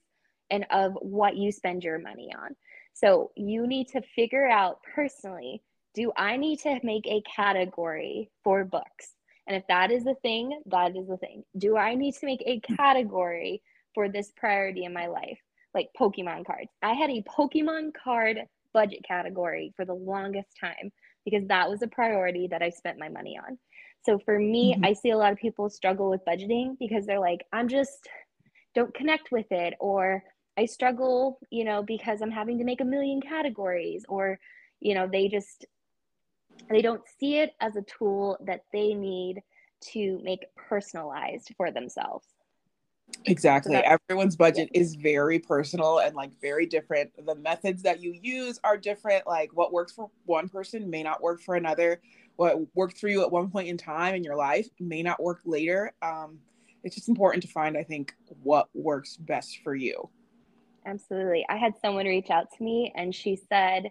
and 0.51 0.67
of 0.71 0.93
what 1.01 1.37
you 1.37 1.53
spend 1.53 1.85
your 1.85 1.99
money 1.99 2.31
on. 2.37 2.55
So 2.95 3.31
you 3.37 3.67
need 3.67 3.89
to 3.89 4.01
figure 4.15 4.49
out 4.49 4.81
personally 4.95 5.63
do 5.95 6.13
I 6.15 6.37
need 6.37 6.61
to 6.61 6.79
make 6.83 7.07
a 7.07 7.23
category 7.23 8.31
for 8.45 8.65
books? 8.65 9.15
And 9.47 9.57
if 9.57 9.67
that 9.69 9.91
is 9.91 10.05
the 10.05 10.15
thing, 10.21 10.61
that 10.67 10.95
is 10.95 11.09
the 11.09 11.17
thing. 11.17 11.43
Do 11.57 11.79
I 11.79 11.95
need 11.95 12.15
to 12.17 12.27
make 12.27 12.43
a 12.45 12.61
category 12.61 13.63
for 13.95 14.11
this 14.11 14.31
priority 14.37 14.85
in 14.85 14.93
my 14.93 15.07
life? 15.07 15.39
Like 15.73 15.89
Pokemon 15.99 16.47
cards. 16.47 16.69
I 16.83 16.93
had 16.93 17.09
a 17.09 17.23
Pokemon 17.23 17.93
card 17.95 18.41
budget 18.75 19.05
category 19.09 19.73
for 19.75 19.87
the 19.87 19.95
longest 19.95 20.49
time 20.61 20.93
because 21.25 21.47
that 21.49 21.71
was 21.71 21.81
a 21.81 21.89
priority 21.89 22.47
that 22.49 22.63
I 22.63 22.69
spent 22.69 22.99
my 22.99 23.09
money 23.09 23.39
on. 23.39 23.59
So 24.05 24.19
for 24.19 24.39
me, 24.39 24.75
Mhm. 24.77 24.87
I 24.87 24.93
see 24.93 25.11
a 25.11 25.17
lot 25.17 25.33
of 25.33 25.39
people 25.39 25.71
struggle 25.71 26.11
with 26.11 26.25
budgeting 26.27 26.79
because 26.79 27.07
they're 27.07 27.19
like, 27.19 27.47
I'm 27.53 27.69
just 27.69 28.07
don't 28.75 28.93
connect 28.95 29.33
with 29.33 29.51
it 29.51 29.75
or 29.81 30.23
I 30.59 30.67
struggle, 30.67 31.39
you 31.51 31.65
know, 31.65 31.83
because 31.83 32.23
I'm 32.23 32.31
having 32.31 32.59
to 32.59 32.65
make 32.65 32.81
a 32.81 32.85
million 32.85 33.21
categories 33.21 34.05
or 34.09 34.39
you 34.81 34.95
know, 34.95 35.07
they 35.07 35.29
just 35.29 35.67
they 36.69 36.83
don't 36.83 37.03
see 37.19 37.39
it 37.39 37.55
as 37.61 37.77
a 37.77 37.83
tool 37.83 38.39
that 38.45 38.65
they 38.73 38.95
need 38.95 39.43
to 39.93 40.21
make 40.23 40.47
personalized 40.57 41.53
for 41.57 41.71
themselves. 41.71 42.27
Exactly. 43.25 43.77
So 43.77 43.83
Everyone's 43.85 44.37
budget 44.37 44.71
is 44.73 44.95
very 44.95 45.39
personal 45.39 45.99
and 45.99 46.15
like 46.15 46.31
very 46.41 46.67
different. 46.67 47.11
The 47.25 47.35
methods 47.35 47.83
that 47.83 48.01
you 48.01 48.15
use 48.21 48.59
are 48.65 48.77
different. 48.77 49.27
Like 49.27 49.51
what 49.53 49.73
works 49.73 49.93
for 49.93 50.11
one 50.25 50.49
person 50.49 50.89
may 50.91 51.03
not 51.03 51.23
work 51.23 51.41
for 51.41 51.57
another. 51.57 52.01
What 52.37 52.59
worked 52.75 52.99
for 52.99 53.09
you 53.09 53.23
at 53.23 53.31
one 53.31 53.51
point 53.51 53.69
in 53.69 53.77
time 53.77 54.15
in 54.15 54.25
your 54.25 54.37
life 54.37 54.69
may 54.81 55.03
not 55.03 55.23
work 55.23 55.41
later. 55.45 55.93
Um, 56.03 56.39
it's 56.85 56.95
just 56.95 57.09
important 57.09 57.43
to 57.43 57.49
find, 57.49 57.77
I 57.77 57.83
think, 57.83 58.15
what 58.43 58.69
works 58.75 59.17
best 59.17 59.59
for 59.65 59.75
you. 59.75 60.09
Absolutely. 60.87 61.45
I 61.49 61.57
had 61.57 61.75
someone 61.81 62.07
reach 62.07 62.31
out 62.31 62.47
to 62.57 62.63
me 62.63 62.93
and 62.97 63.15
she 63.15 63.37
said, 63.49 63.91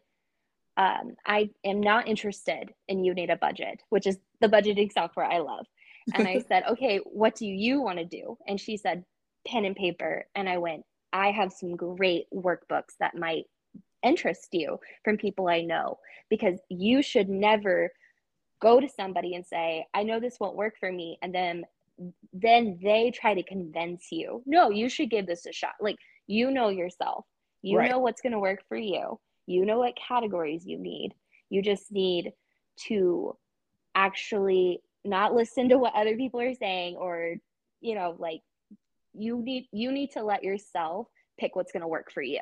um, 0.77 1.15
I 1.25 1.49
am 1.63 1.81
not 1.81 2.07
interested 2.07 2.73
in 2.87 3.03
You 3.03 3.13
Need 3.13 3.29
a 3.29 3.37
Budget, 3.37 3.81
which 3.89 4.07
is 4.07 4.17
the 4.41 4.47
budgeting 4.47 4.91
software 4.91 5.25
I 5.25 5.39
love. 5.39 5.65
And 6.13 6.27
I 6.27 6.39
said, 6.47 6.63
okay, 6.69 6.99
what 7.03 7.35
do 7.35 7.45
you 7.45 7.81
want 7.81 7.99
to 7.99 8.05
do? 8.05 8.37
And 8.47 8.59
she 8.59 8.77
said, 8.77 9.03
pen 9.45 9.65
and 9.65 9.75
paper. 9.75 10.25
And 10.35 10.49
I 10.49 10.57
went, 10.57 10.85
I 11.13 11.31
have 11.31 11.53
some 11.53 11.75
great 11.75 12.25
workbooks 12.33 12.95
that 12.99 13.15
might 13.15 13.45
interest 14.03 14.49
you 14.51 14.79
from 15.03 15.17
people 15.17 15.47
I 15.47 15.61
know 15.61 15.99
because 16.29 16.59
you 16.69 17.01
should 17.01 17.29
never 17.29 17.91
go 18.61 18.79
to 18.79 18.87
somebody 18.87 19.35
and 19.35 19.45
say, 19.45 19.85
I 19.93 20.03
know 20.03 20.19
this 20.19 20.37
won't 20.39 20.55
work 20.55 20.75
for 20.79 20.91
me. 20.91 21.17
And 21.21 21.33
then 21.33 21.65
then 22.33 22.77
they 22.83 23.09
try 23.11 23.33
to 23.33 23.43
convince 23.43 24.11
you. 24.11 24.43
No, 24.45 24.69
you 24.69 24.89
should 24.89 25.09
give 25.09 25.25
this 25.25 25.45
a 25.45 25.53
shot. 25.53 25.75
Like 25.79 25.95
you 26.27 26.51
know 26.51 26.69
yourself. 26.69 27.25
You 27.61 27.77
Right. 27.77 27.89
know 27.89 27.99
what's 27.99 28.21
going 28.21 28.33
to 28.33 28.39
work 28.39 28.63
for 28.67 28.77
you. 28.77 29.19
You 29.47 29.65
know 29.65 29.79
what 29.79 29.95
categories 29.95 30.65
you 30.65 30.77
need. 30.77 31.13
You 31.49 31.61
just 31.61 31.91
need 31.91 32.33
to 32.87 33.37
actually 33.95 34.81
not 35.03 35.33
listen 35.33 35.69
to 35.69 35.77
what 35.77 35.95
other 35.95 36.15
people 36.17 36.41
are 36.41 36.53
saying 36.53 36.95
or 36.97 37.35
you 37.79 37.95
know 37.95 38.15
like 38.19 38.41
you 39.13 39.41
need 39.41 39.67
you 39.71 39.91
need 39.91 40.11
to 40.11 40.23
let 40.23 40.43
yourself 40.43 41.07
pick 41.39 41.55
what's 41.55 41.71
going 41.71 41.81
to 41.81 41.87
work 41.87 42.11
for 42.11 42.21
you 42.21 42.39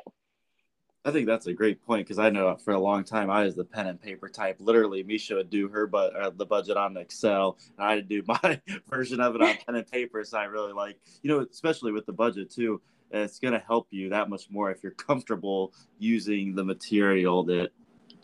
I 1.06 1.10
think 1.10 1.26
that's 1.26 1.46
a 1.46 1.52
great 1.52 1.84
point 1.84 2.06
because 2.06 2.18
I 2.18 2.30
know 2.30 2.56
for 2.56 2.72
a 2.72 2.80
long 2.80 3.04
time 3.04 3.28
I 3.28 3.44
was 3.44 3.54
the 3.54 3.64
pen 3.64 3.88
and 3.88 4.00
paper 4.00 4.26
type. 4.26 4.56
Literally, 4.58 5.04
Mesha 5.04 5.36
would 5.36 5.50
do 5.50 5.68
her 5.68 5.86
but 5.86 6.16
uh, 6.16 6.30
the 6.30 6.46
budget 6.46 6.78
on 6.78 6.96
Excel, 6.96 7.58
and 7.76 7.86
I 7.86 7.96
would 7.96 8.08
do 8.08 8.22
my 8.26 8.58
version 8.88 9.20
of 9.20 9.34
it 9.34 9.42
on 9.42 9.54
pen 9.66 9.74
and 9.74 9.86
paper. 9.86 10.24
So 10.24 10.38
I 10.38 10.44
really 10.44 10.72
like, 10.72 10.98
you 11.22 11.30
know, 11.30 11.40
especially 11.40 11.92
with 11.92 12.06
the 12.06 12.14
budget 12.14 12.50
too. 12.50 12.80
It's 13.10 13.38
going 13.38 13.54
to 13.54 13.60
help 13.60 13.88
you 13.90 14.10
that 14.10 14.28
much 14.28 14.50
more 14.50 14.70
if 14.70 14.82
you're 14.82 14.92
comfortable 15.08 15.72
using 15.98 16.54
the 16.54 16.64
material 16.64 17.44
that 17.44 17.70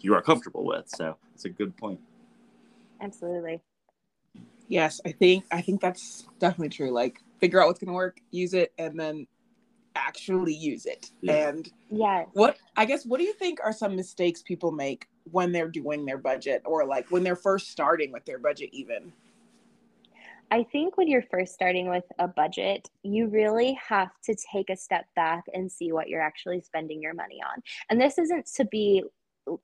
you 0.01 0.14
are 0.14 0.23
comfortable 0.23 0.64
with. 0.64 0.88
So 0.88 1.16
it's 1.35 1.45
a 1.45 1.51
good 1.51 1.77
point. 1.77 2.01
absolutely 3.01 3.61
Yes, 4.71 5.01
I 5.05 5.11
think 5.11 5.45
I 5.51 5.61
think 5.62 5.81
that's 5.81 6.29
definitely 6.38 6.69
true. 6.69 6.93
Like 6.93 7.21
figure 7.40 7.61
out 7.61 7.66
what's 7.66 7.81
gonna 7.81 7.93
work, 7.93 8.21
use 8.31 8.55
it, 8.55 8.73
and 8.79 8.99
then 8.99 9.27
actually 9.97 10.55
use 10.55 10.87
it. 10.87 11.11
Yeah. 11.21 11.49
And 11.49 11.69
yeah 11.90 12.25
what 12.35 12.57
I 12.77 12.85
guess 12.85 13.05
what 13.05 13.19
do 13.19 13.25
you 13.25 13.33
think 13.33 13.59
are 13.64 13.73
some 13.73 13.97
mistakes 13.97 14.43
people 14.43 14.71
make 14.71 15.09
when 15.33 15.51
they're 15.51 15.69
doing 15.69 16.07
their 16.07 16.19
budget 16.19 16.62
or 16.64 16.87
like 16.87 17.11
when 17.11 17.25
they're 17.25 17.35
first 17.35 17.71
starting 17.71 18.12
with 18.12 18.25
their 18.25 18.38
budget 18.38 18.71
even? 18.73 19.12
I 20.51 20.65
think 20.65 20.97
when 20.97 21.07
you're 21.09 21.23
first 21.31 21.55
starting 21.55 21.89
with 21.89 22.05
a 22.19 22.27
budget, 22.27 22.89
you 23.03 23.29
really 23.29 23.79
have 23.89 24.11
to 24.25 24.35
take 24.53 24.69
a 24.69 24.77
step 24.77 25.07
back 25.15 25.45
and 25.55 25.71
see 25.71 25.93
what 25.93 26.09
you're 26.09 26.21
actually 26.21 26.61
spending 26.61 27.01
your 27.01 27.15
money 27.15 27.41
on. 27.43 27.63
And 27.89 28.01
this 28.01 28.19
isn't 28.19 28.47
to 28.57 28.65
be 28.65 29.05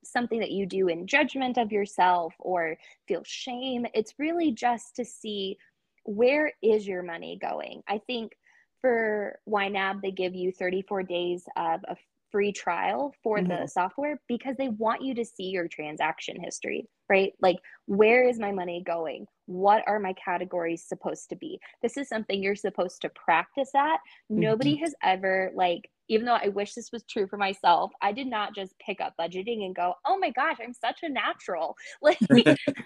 something 0.05 0.41
that 0.41 0.53
you 0.53 0.67
do 0.67 0.89
in 0.89 1.07
judgment 1.07 1.59
of 1.59 1.73
yourself 1.73 2.35
or 2.39 2.77
feel 3.09 3.23
shame. 3.25 3.87
It's 3.95 4.15
really 4.19 4.53
just 4.53 4.97
to 4.97 5.05
see 5.05 5.59
where 6.05 6.53
is 6.63 6.87
your 6.87 7.03
money 7.03 7.37
going. 7.41 7.83
I 7.89 7.99
think 7.99 8.33
for 8.81 9.41
YNAB, 9.49 10.03
they 10.03 10.13
give 10.13 10.35
you 10.35 10.53
34 10.53 11.03
days 11.03 11.45
of 11.57 11.81
a 11.89 11.97
free 12.31 12.53
trial 12.53 13.15
for 13.23 13.41
the 13.43 13.49
Mhm. 13.49 13.71
software 13.71 14.21
because 14.29 14.57
they 14.57 14.69
want 14.69 15.03
you 15.03 15.15
to 15.15 15.25
see 15.25 15.45
your 15.45 15.69
transaction 15.69 16.41
history, 16.41 16.89
right? 17.09 17.33
Like, 17.41 17.57
where 17.87 18.29
is 18.29 18.39
my 18.39 18.53
money 18.53 18.83
going? 18.85 19.27
What 19.47 19.85
are 19.87 19.99
my 19.99 20.13
categories 20.13 20.83
supposed 20.83 21.29
to 21.31 21.37
be? 21.37 21.59
This 21.83 21.97
is 21.97 22.09
something 22.09 22.43
you're 22.43 22.57
supposed 22.57 23.01
to 23.03 23.09
practice 23.11 23.71
at. 23.75 23.99
Nobody 24.29 24.77
has 24.77 24.95
ever, 25.03 25.51
like, 25.55 25.91
even 26.09 26.27
though 26.27 26.39
I 26.41 26.49
wish 26.49 26.75
this 26.75 26.93
was 26.93 27.03
true 27.05 27.27
for 27.27 27.37
myself, 27.37 27.93
I 28.01 28.13
did 28.13 28.27
not 28.29 28.55
just 28.55 28.79
pick 28.79 29.01
up 29.01 29.15
budgeting 29.21 29.65
and 29.65 29.75
go, 29.75 29.95
oh 30.05 30.19
my 30.19 30.31
gosh, 30.31 30.57
I'm 30.63 30.73
such 30.73 31.01
a 31.03 31.09
natural. 31.09 31.77
Like, 32.03 32.19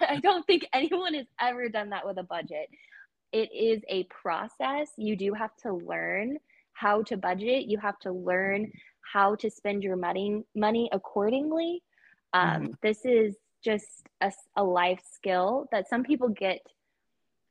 I 0.00 0.18
don't 0.22 0.46
think 0.46 0.66
anyone 0.72 1.14
has 1.14 1.26
ever 1.40 1.68
done 1.68 1.90
that 1.90 2.06
with 2.06 2.18
a 2.18 2.22
budget. 2.22 2.68
It 3.32 3.50
is 3.52 3.82
a 3.88 4.04
process. 4.04 4.90
You 4.96 5.16
do 5.16 5.34
have 5.34 5.54
to 5.62 5.74
learn 5.74 6.38
how 6.72 7.02
to 7.04 7.16
budget. 7.16 7.66
You 7.66 7.78
have 7.78 7.98
to 8.00 8.12
learn 8.12 8.72
how 9.12 9.34
to 9.36 9.50
spend 9.50 9.82
your 9.82 9.96
money 9.96 10.42
money 10.54 10.88
accordingly. 10.92 11.82
Um, 12.32 12.76
This 12.82 13.04
is 13.04 13.36
just 13.62 14.08
a, 14.20 14.32
a 14.56 14.64
life 14.64 15.02
skill 15.12 15.68
that 15.72 15.88
some 15.88 16.02
people 16.02 16.28
get 16.28 16.60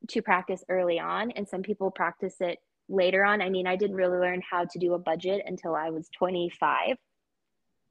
to 0.08 0.22
practice 0.22 0.64
early 0.68 0.98
on, 0.98 1.30
and 1.32 1.48
some 1.48 1.62
people 1.62 1.90
practice 1.90 2.36
it 2.40 2.58
later 2.88 3.24
on. 3.24 3.40
I 3.40 3.48
mean, 3.48 3.66
I 3.66 3.76
didn't 3.76 3.96
really 3.96 4.18
learn 4.18 4.42
how 4.48 4.64
to 4.64 4.78
do 4.78 4.94
a 4.94 4.98
budget 4.98 5.42
until 5.46 5.74
I 5.74 5.90
was 5.90 6.08
25. 6.16 6.96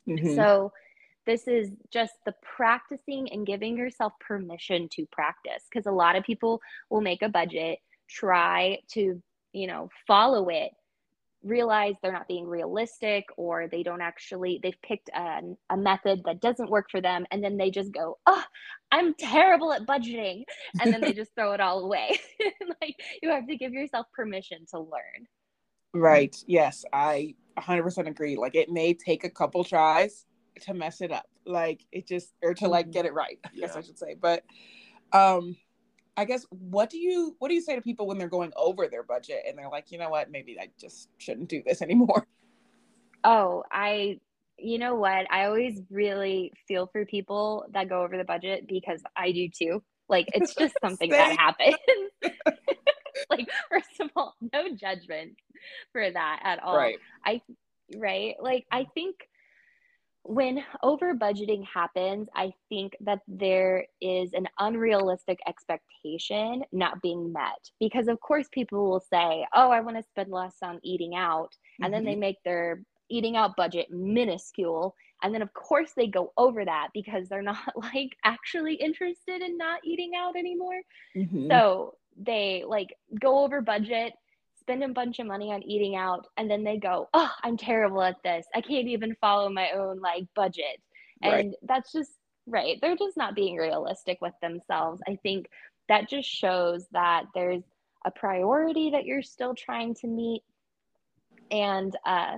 Mhm. 0.08 0.36
So 0.36 0.74
this 1.26 1.48
is 1.48 1.72
just 1.92 2.14
the 2.26 2.34
practicing 2.42 3.32
and 3.32 3.46
giving 3.46 3.78
yourself 3.78 4.14
permission 4.20 4.90
to 4.90 5.06
practice 5.12 5.66
because 5.70 5.86
a 5.86 5.92
lot 5.92 6.16
of 6.16 6.24
people 6.24 6.62
will 6.90 7.02
make 7.02 7.22
a 7.22 7.30
budget, 7.30 7.80
try 8.10 8.80
to, 8.94 9.22
you 9.54 9.68
know, 9.68 9.90
follow 10.08 10.50
it, 10.50 10.72
realize 11.44 11.96
they're 12.02 12.12
not 12.12 12.28
being 12.28 12.48
realistic 12.48 13.26
or 13.38 13.68
they 13.68 13.84
don't 13.84 14.02
actually 14.02 14.60
they've 14.62 14.82
picked 14.82 15.10
a, 15.16 15.42
a 15.70 15.78
method 15.78 16.22
that 16.26 16.42
doesn't 16.42 16.70
work 16.70 16.88
for 16.92 17.02
them 17.02 17.26
and 17.32 17.44
then 17.44 17.58
they 17.58 17.72
just 17.72 17.92
go, 17.94 18.18
"Oh, 18.26 18.44
I'm 18.92 19.14
terrible 19.16 19.72
at 19.74 19.86
budgeting." 19.86 20.44
And 20.80 20.92
then 20.94 21.02
they 21.04 21.14
just 21.14 21.32
throw 21.36 21.54
it 21.54 21.62
all 21.62 21.80
away. 21.86 22.20
like 22.82 22.96
you 23.22 23.30
have 23.30 23.48
to 23.48 23.58
give 23.58 23.74
yourself 23.74 24.08
permission 24.16 24.66
to 24.72 24.80
learn. 24.80 25.28
Right. 25.94 26.36
Yes, 26.48 26.86
I 26.94 27.36
100% 27.56 28.08
agree. 28.08 28.38
Like 28.38 28.56
it 28.56 28.70
may 28.70 28.94
take 28.94 29.24
a 29.24 29.30
couple 29.30 29.64
tries 29.64 30.26
to 30.62 30.74
mess 30.74 31.02
it 31.02 31.12
up. 31.12 31.26
Like 31.46 31.82
it 31.92 32.08
just 32.08 32.34
or 32.44 32.54
to 32.56 32.68
like 32.68 32.88
Mhm. 32.88 32.92
get 32.92 33.06
it 33.06 33.14
right, 33.14 33.40
I 33.44 33.50
guess 33.60 33.76
I 33.76 33.82
should 33.82 33.98
say. 33.98 34.16
But 34.20 34.44
um 35.14 35.56
I 36.20 36.26
guess 36.26 36.46
what 36.50 36.90
do 36.90 36.98
you 36.98 37.38
what 37.40 37.48
do 37.48 37.54
you 37.54 37.62
say 37.62 37.78
to 37.78 37.82
people 37.82 38.06
when 38.06 38.18
they're 38.18 38.28
going 38.28 38.52
over 38.58 38.90
their 38.90 39.04
budget 39.04 39.44
and 39.48 39.58
they're 39.58 39.70
like, 39.70 39.90
"You 39.90 40.00
know 40.00 40.10
what? 40.10 40.30
Maybe 40.30 40.60
I 40.60 40.68
just 40.78 41.08
shouldn't 41.18 41.48
do 41.48 41.64
this 41.66 41.82
anymore." 41.88 42.28
Oh, 43.24 43.64
I, 43.72 44.20
you 44.58 44.80
know 44.80 44.96
what? 44.96 45.32
I 45.32 45.46
always 45.46 45.82
really 45.90 46.52
feel 46.68 46.88
for 46.88 47.06
people 47.06 47.66
that 47.74 47.88
go 47.88 48.04
over 48.04 48.18
the 48.18 48.26
budget 48.26 48.68
because 48.68 49.02
I 49.16 49.32
do 49.32 49.48
too. 49.48 49.82
Like, 50.10 50.28
it's 50.34 50.54
just 50.56 50.76
something 50.82 51.10
that 51.10 51.38
happens. 51.40 51.78
like, 53.30 53.48
first 53.72 54.02
of 54.02 54.10
all, 54.18 54.36
no 54.54 54.76
judgment 54.76 55.38
for 55.94 56.12
that 56.12 56.42
at 56.44 56.62
all. 56.62 56.76
Right. 56.76 56.98
I 57.26 57.42
right? 57.96 58.36
Like, 58.42 58.66
I 58.70 58.88
think 58.94 59.16
when 60.30 60.64
over 60.84 61.14
budgeting 61.16 61.64
happens, 61.74 62.30
I 62.36 62.52
think 62.70 62.94
that 63.02 63.20
there 63.28 63.86
is 64.02 64.34
an 64.34 64.48
unrealistic 64.60 65.40
expectation 65.48 66.64
not 66.72 67.02
being 67.02 67.34
met. 67.34 67.72
Because, 67.80 68.08
of 68.08 68.20
course, 68.22 68.48
people 68.52 68.90
will 68.90 69.00
say, 69.02 69.46
Oh, 69.56 69.70
I 69.72 69.82
want 69.82 69.98
to 69.98 70.04
spend 70.04 70.32
less 70.32 70.58
on 70.64 70.80
eating 70.84 71.16
out. 71.16 71.50
And 71.82 71.94
then 71.94 72.06
they 72.06 72.16
Mhm. 72.16 72.18
make 72.18 72.38
their 72.46 72.84
eating 73.10 73.36
out 73.38 73.56
budget 73.58 73.88
minuscule. 73.92 74.96
And 75.24 75.34
then, 75.34 75.42
of 75.42 75.54
course, 75.54 75.94
they 75.96 76.08
go 76.08 76.34
over 76.38 76.66
that 76.66 76.90
because 76.94 77.28
they're 77.30 77.42
not 77.54 77.74
like 77.76 78.12
actually 78.26 78.76
interested 78.76 79.42
in 79.42 79.58
not 79.58 79.80
eating 79.86 80.12
out 80.18 80.36
anymore. 80.38 80.82
Mhm. 81.16 81.52
So 81.52 81.96
they 82.18 82.64
like 82.68 82.90
go 83.20 83.40
over 83.44 83.62
budget, 83.62 84.14
spend 84.70 84.84
a 84.84 84.94
bunch 84.94 85.18
of 85.18 85.26
money 85.26 85.52
on 85.52 85.64
eating 85.64 85.96
out, 85.96 86.28
and 86.38 86.50
then 86.50 86.64
they 86.64 86.78
go, 86.78 87.10
"Oh, 87.14 87.32
I'm 87.44 87.58
terrible 87.58 88.04
at 88.04 88.22
this. 88.24 88.46
I 88.54 88.62
can't 88.62 88.88
even 88.88 89.16
follow 89.20 89.50
my 89.50 89.72
own 89.72 90.00
like 90.00 90.26
budget." 90.36 90.82
Right. 91.24 91.46
And 91.46 91.56
that's 91.64 91.92
just 91.92 92.12
right. 92.46 92.78
They're 92.80 92.96
just 92.96 93.18
not 93.18 93.36
being 93.36 93.56
realistic 93.56 94.20
with 94.22 94.34
themselves. 94.42 95.02
I 95.08 95.18
think 95.24 95.48
that 95.88 96.08
just 96.08 96.30
shows 96.30 96.86
that 96.92 97.26
there's 97.34 97.64
a 98.06 98.12
priority 98.12 98.92
that 98.92 99.06
you're 99.06 99.24
still 99.24 99.56
trying 99.56 99.96
to 99.96 100.08
meet 100.08 100.44
and 101.52 101.96
uh, 102.06 102.38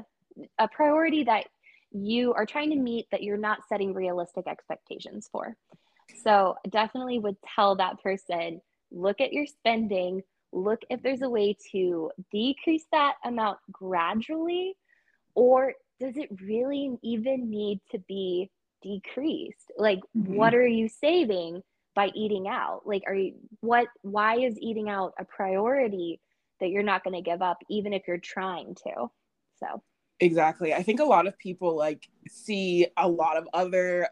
a 0.58 0.68
priority 0.70 1.26
that 1.26 1.48
you 1.92 2.34
are 2.34 2.46
trying 2.46 2.70
to 2.70 2.78
meet 2.78 3.08
that 3.12 3.24
you're 3.24 3.36
not 3.36 3.68
setting 3.68 3.94
realistic 3.94 4.48
expectations 4.48 5.28
for. 5.30 5.58
So 6.24 6.56
definitely 6.70 7.20
would 7.20 7.36
tell 7.56 7.76
that 7.76 8.02
person 8.02 8.62
look 8.90 9.22
at 9.22 9.34
your 9.34 9.46
spending, 9.46 10.22
look 10.52 10.82
if 10.90 11.02
there's 11.02 11.22
a 11.22 11.30
way 11.30 11.56
to 11.72 12.12
decrease 12.32 12.86
that 12.92 13.16
amount 13.24 13.60
gradually, 13.72 14.76
or 15.36 15.74
does 16.00 16.18
it 16.18 16.30
really 16.42 16.98
even 17.04 17.50
need 17.50 17.80
to 17.92 18.00
be 18.00 18.50
decreased? 18.82 19.72
Like, 19.78 20.00
Mhm. 20.18 20.36
what 20.36 20.54
are 20.54 20.68
you 20.68 20.88
saving 20.88 21.64
by 21.96 22.08
eating 22.16 22.48
out? 22.48 22.86
Like, 22.86 23.04
are 23.08 23.14
you 23.16 23.36
what? 23.60 23.88
Why 24.02 24.40
is 24.40 24.60
eating 24.60 24.90
out 24.90 25.14
a 25.20 25.26
priority 25.26 26.20
that 26.60 26.70
you're 26.70 26.84
not 26.84 27.04
going 27.04 27.16
to 27.16 27.22
give 27.22 27.42
up, 27.42 27.58
even 27.70 27.94
if 27.94 28.08
you're 28.08 28.18
trying 28.18 28.76
to? 28.76 29.12
So, 29.60 29.84
Exactly. 30.20 30.74
I 30.74 30.84
think 30.84 31.00
a 31.00 31.06
lot 31.06 31.26
of 31.28 31.38
people 31.40 31.76
like 31.76 32.08
see 32.28 32.88
a 32.98 33.08
lot 33.08 33.38
of 33.38 33.48
other 33.54 34.08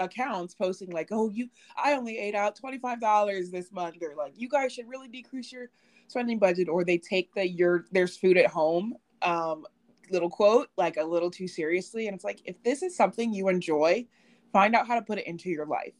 accounts 0.00 0.54
posting 0.54 0.90
like, 0.90 1.08
"Oh, 1.12 1.28
you 1.30 1.50
I 1.76 1.94
only 1.94 2.18
ate 2.18 2.34
out 2.34 2.56
$25 2.56 3.50
this 3.52 3.72
month." 3.72 3.98
Or 4.02 4.14
like, 4.16 4.34
"You 4.36 4.48
guys 4.48 4.72
should 4.72 4.88
really 4.88 5.08
decrease 5.08 5.52
your 5.52 5.70
spending 6.08 6.38
budget." 6.40 6.68
Or 6.68 6.84
they 6.84 6.98
take 6.98 7.34
the 7.34 7.48
your 7.48 7.86
there's 7.92 8.16
food 8.16 8.36
at 8.38 8.48
home 8.48 8.94
um 9.22 9.66
little 10.10 10.30
quote 10.30 10.68
like 10.76 10.96
a 10.96 11.04
little 11.04 11.30
too 11.30 11.46
seriously 11.46 12.06
and 12.08 12.14
it's 12.14 12.24
like 12.24 12.40
if 12.44 12.60
this 12.64 12.82
is 12.82 12.96
something 12.96 13.32
you 13.32 13.48
enjoy, 13.48 14.06
find 14.52 14.74
out 14.74 14.86
how 14.88 14.96
to 14.96 15.02
put 15.02 15.18
it 15.18 15.26
into 15.26 15.50
your 15.50 15.66
life. 15.66 15.94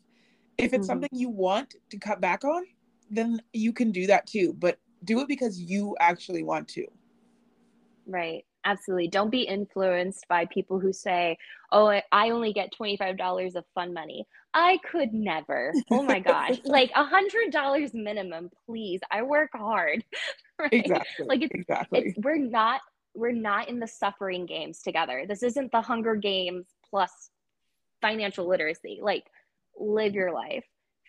If 0.58 0.72
it's 0.74 0.86
Mhm. 0.86 0.86
something 0.86 1.08
you 1.12 1.30
want 1.30 1.76
to 1.90 1.98
cut 1.98 2.20
back 2.20 2.44
on, 2.44 2.64
then 3.10 3.42
you 3.52 3.72
can 3.72 3.92
do 3.92 4.06
that 4.08 4.26
too, 4.26 4.54
but 4.54 4.78
do 5.04 5.20
it 5.20 5.28
because 5.28 5.60
you 5.60 5.96
actually 6.00 6.42
want 6.42 6.68
to. 6.70 6.86
right. 8.06 8.44
Absolutely. 8.64 9.08
Don't 9.08 9.30
be 9.30 9.42
influenced 9.42 10.26
by 10.28 10.46
people 10.46 10.78
who 10.78 10.92
say, 10.92 11.36
oh, 11.72 11.88
I- 11.88 12.30
only 12.30 12.52
get 12.52 12.72
$25 12.78 13.54
of 13.56 13.64
fun 13.74 13.94
money. 13.94 14.26
I 14.52 14.78
could 14.90 15.12
never. 15.12 15.72
Oh 15.90 16.02
my 16.02 16.18
gosh. 16.18 16.58
like 16.64 16.90
a 16.94 17.04
$100 17.04 17.94
minimum, 17.94 18.50
please. 18.66 19.00
I 19.10 19.22
work 19.22 19.50
hard. 19.54 20.04
right? 20.58 20.72
Exactly. 20.72 21.26
Like 21.26 21.42
it's, 21.42 21.54
exactly. 21.54 22.00
it's, 22.00 22.18
we're 22.18 22.36
not, 22.36 22.80
we're 23.14 23.32
not 23.32 23.68
in 23.68 23.80
the 23.80 23.86
suffering 23.88 24.46
games 24.46 24.82
together. 24.82 25.24
This 25.26 25.42
isn't 25.42 25.72
the 25.72 25.80
Hunger 25.80 26.14
Games 26.14 26.66
plus 26.88 27.30
financial 28.00 28.46
literacy. 28.48 28.98
Like 29.02 29.24
live 29.78 30.14
your 30.14 30.32
life, 30.32 30.64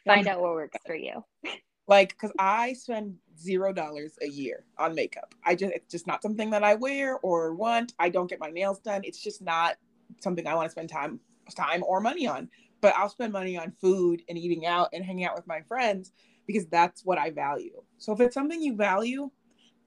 Find 0.05 0.27
out 0.27 0.41
what 0.41 0.53
works 0.53 0.77
for 0.85 0.95
you. 0.95 1.23
Like, 1.87 2.09
because 2.09 2.31
I 2.39 2.71
spend 2.73 3.15
zero 3.41 3.73
dollars 3.73 4.17
a 4.21 4.27
year 4.27 4.65
on 4.77 4.95
makeup. 4.95 5.33
I 5.45 5.55
just 5.55 5.73
it's 5.73 5.91
just 5.91 6.07
not 6.07 6.21
something 6.21 6.49
that 6.51 6.63
I 6.63 6.75
wear 6.75 7.17
or 7.19 7.53
want. 7.53 7.93
I 7.99 8.09
don't 8.09 8.29
get 8.29 8.39
my 8.39 8.49
nails 8.49 8.79
done. 8.79 9.01
It's 9.03 9.21
just 9.21 9.41
not 9.41 9.75
something 10.21 10.45
I 10.47 10.55
want 10.55 10.67
to 10.67 10.71
spend 10.71 10.89
time 10.89 11.19
time 11.55 11.83
or 11.85 11.99
money 11.99 12.27
on. 12.27 12.49
But 12.81 12.95
I'll 12.97 13.09
spend 13.09 13.31
money 13.33 13.57
on 13.57 13.73
food 13.79 14.23
and 14.27 14.37
eating 14.37 14.65
out 14.65 14.89
and 14.93 15.05
hanging 15.05 15.25
out 15.25 15.35
with 15.35 15.47
my 15.47 15.61
friends 15.61 16.13
because 16.47 16.65
that's 16.67 17.05
what 17.05 17.17
I 17.17 17.29
value. 17.29 17.81
So 17.97 18.13
if 18.13 18.19
it's 18.19 18.33
something 18.33 18.61
you 18.61 18.75
value, 18.75 19.29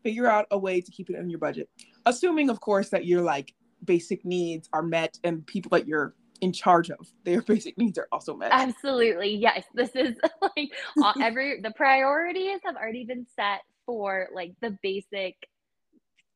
figure 0.03 0.27
out 0.27 0.47
a 0.51 0.59
way 0.59 0.81
to 0.81 0.91
keep 0.91 1.11
it 1.11 1.17
in 1.17 1.29
your 1.29 1.41
budget. 1.41 1.69
Assuming, 2.07 2.51
of 2.51 2.61
course, 2.61 2.91
that 2.91 3.05
your 3.05 3.23
like 3.23 3.55
basic 3.85 4.25
needs 4.25 4.69
are 4.73 4.83
met 4.83 5.19
and 5.25 5.47
people 5.47 5.71
that 5.71 5.87
you're 5.87 6.15
in 6.41 6.53
charge 6.53 6.91
of 6.91 7.09
their 7.25 7.43
basic 7.43 7.77
needs 7.79 7.99
are 7.99 8.09
also 8.13 8.37
met. 8.37 8.51
Absolutely. 8.53 9.35
Yes. 9.37 9.65
This 9.75 9.91
is 9.95 10.17
like 10.43 10.73
all, 11.03 11.15
every 11.21 11.61
the 11.61 11.73
priorities 11.73 12.61
have 12.65 12.77
already 12.77 13.05
been 13.05 13.27
set 13.37 13.61
for 13.87 14.29
like 14.35 14.53
the 14.61 14.77
basic 14.83 15.37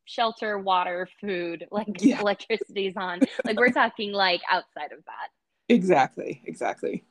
shelter, 0.04 0.58
water, 0.58 1.08
food, 1.20 1.66
like 1.70 2.02
yeah. 2.02 2.20
electricity's 2.20 2.94
on. 2.96 3.20
Like 3.44 3.58
we're 3.58 3.70
talking 3.70 4.12
like 4.12 4.40
outside 4.50 4.92
of 4.92 5.04
that. 5.04 5.28
Exactly. 5.68 6.42
Exactly. 6.46 7.04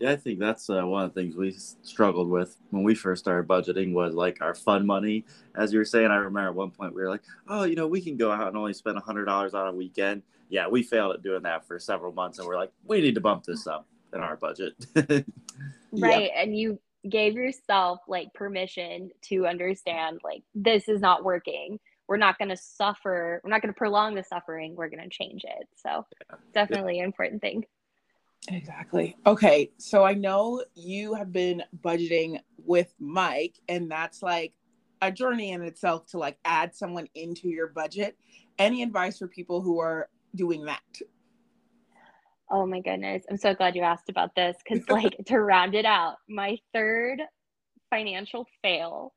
Yeah, 0.00 0.12
I 0.12 0.16
think 0.16 0.38
that's 0.38 0.70
uh, 0.70 0.82
one 0.82 1.04
of 1.04 1.12
the 1.12 1.20
things 1.20 1.34
we 1.34 1.50
struggled 1.82 2.28
with 2.28 2.56
when 2.70 2.84
we 2.84 2.94
first 2.94 3.24
started 3.24 3.48
budgeting 3.48 3.92
was 3.92 4.14
like 4.14 4.40
our 4.40 4.54
fun 4.54 4.86
money. 4.86 5.24
As 5.56 5.72
you 5.72 5.80
were 5.80 5.84
saying, 5.84 6.06
I 6.06 6.16
remember 6.16 6.48
at 6.48 6.54
one 6.54 6.70
point 6.70 6.94
we 6.94 7.02
were 7.02 7.10
like, 7.10 7.22
"Oh, 7.48 7.64
you 7.64 7.74
know, 7.74 7.88
we 7.88 8.00
can 8.00 8.16
go 8.16 8.30
out 8.30 8.46
and 8.46 8.56
only 8.56 8.74
spend 8.74 8.96
a 8.96 9.00
hundred 9.00 9.24
dollars 9.24 9.54
on 9.54 9.66
a 9.66 9.72
weekend." 9.72 10.22
Yeah, 10.48 10.68
we 10.68 10.82
failed 10.82 11.14
at 11.14 11.22
doing 11.22 11.42
that 11.42 11.66
for 11.66 11.78
several 11.78 12.12
months, 12.12 12.38
and 12.38 12.46
we're 12.46 12.56
like, 12.56 12.72
"We 12.84 13.00
need 13.00 13.14
to 13.14 13.20
bump 13.20 13.44
this 13.44 13.66
up 13.66 13.86
in 14.12 14.20
our 14.20 14.36
budget." 14.36 14.74
right, 15.92 16.30
and 16.36 16.56
you 16.56 16.78
gave 17.08 17.34
yourself 17.34 18.00
like 18.08 18.32
permission 18.34 19.10
to 19.22 19.46
understand 19.46 20.20
like 20.24 20.42
this 20.54 20.88
is 20.88 21.00
not 21.00 21.24
working. 21.24 21.78
We're 22.08 22.16
not 22.16 22.38
going 22.38 22.48
to 22.48 22.56
suffer. 22.56 23.40
We're 23.44 23.50
not 23.50 23.60
going 23.60 23.72
to 23.72 23.78
prolong 23.78 24.14
the 24.14 24.24
suffering. 24.24 24.74
We're 24.76 24.88
going 24.88 25.02
to 25.02 25.10
change 25.10 25.44
it. 25.44 25.68
So, 25.76 26.06
yeah. 26.30 26.36
definitely 26.54 26.96
yeah. 26.96 27.02
an 27.02 27.06
important 27.06 27.42
thing. 27.42 27.66
Exactly. 28.48 29.16
Okay. 29.26 29.72
So 29.76 30.04
I 30.04 30.14
know 30.14 30.64
you 30.74 31.14
have 31.14 31.32
been 31.32 31.62
budgeting 31.80 32.40
with 32.64 32.94
Mike, 32.98 33.58
and 33.68 33.90
that's 33.90 34.22
like 34.22 34.54
a 35.02 35.12
journey 35.12 35.50
in 35.50 35.62
itself 35.62 36.06
to 36.06 36.18
like 36.18 36.38
add 36.44 36.74
someone 36.74 37.08
into 37.14 37.48
your 37.48 37.68
budget. 37.68 38.16
Any 38.58 38.82
advice 38.82 39.18
for 39.18 39.28
people 39.28 39.60
who 39.60 39.78
are 39.80 40.08
doing 40.34 40.64
that? 40.64 40.82
Oh 42.50 42.66
my 42.66 42.80
goodness. 42.80 43.24
I'm 43.30 43.36
so 43.36 43.54
glad 43.54 43.76
you 43.76 43.82
asked 43.82 44.08
about 44.08 44.34
this 44.34 44.56
because, 44.64 44.88
like, 44.90 45.16
to 45.26 45.40
round 45.40 45.74
it 45.74 45.84
out, 45.84 46.16
my 46.28 46.58
third 46.72 47.20
financial 47.90 48.46
fail 48.62 49.12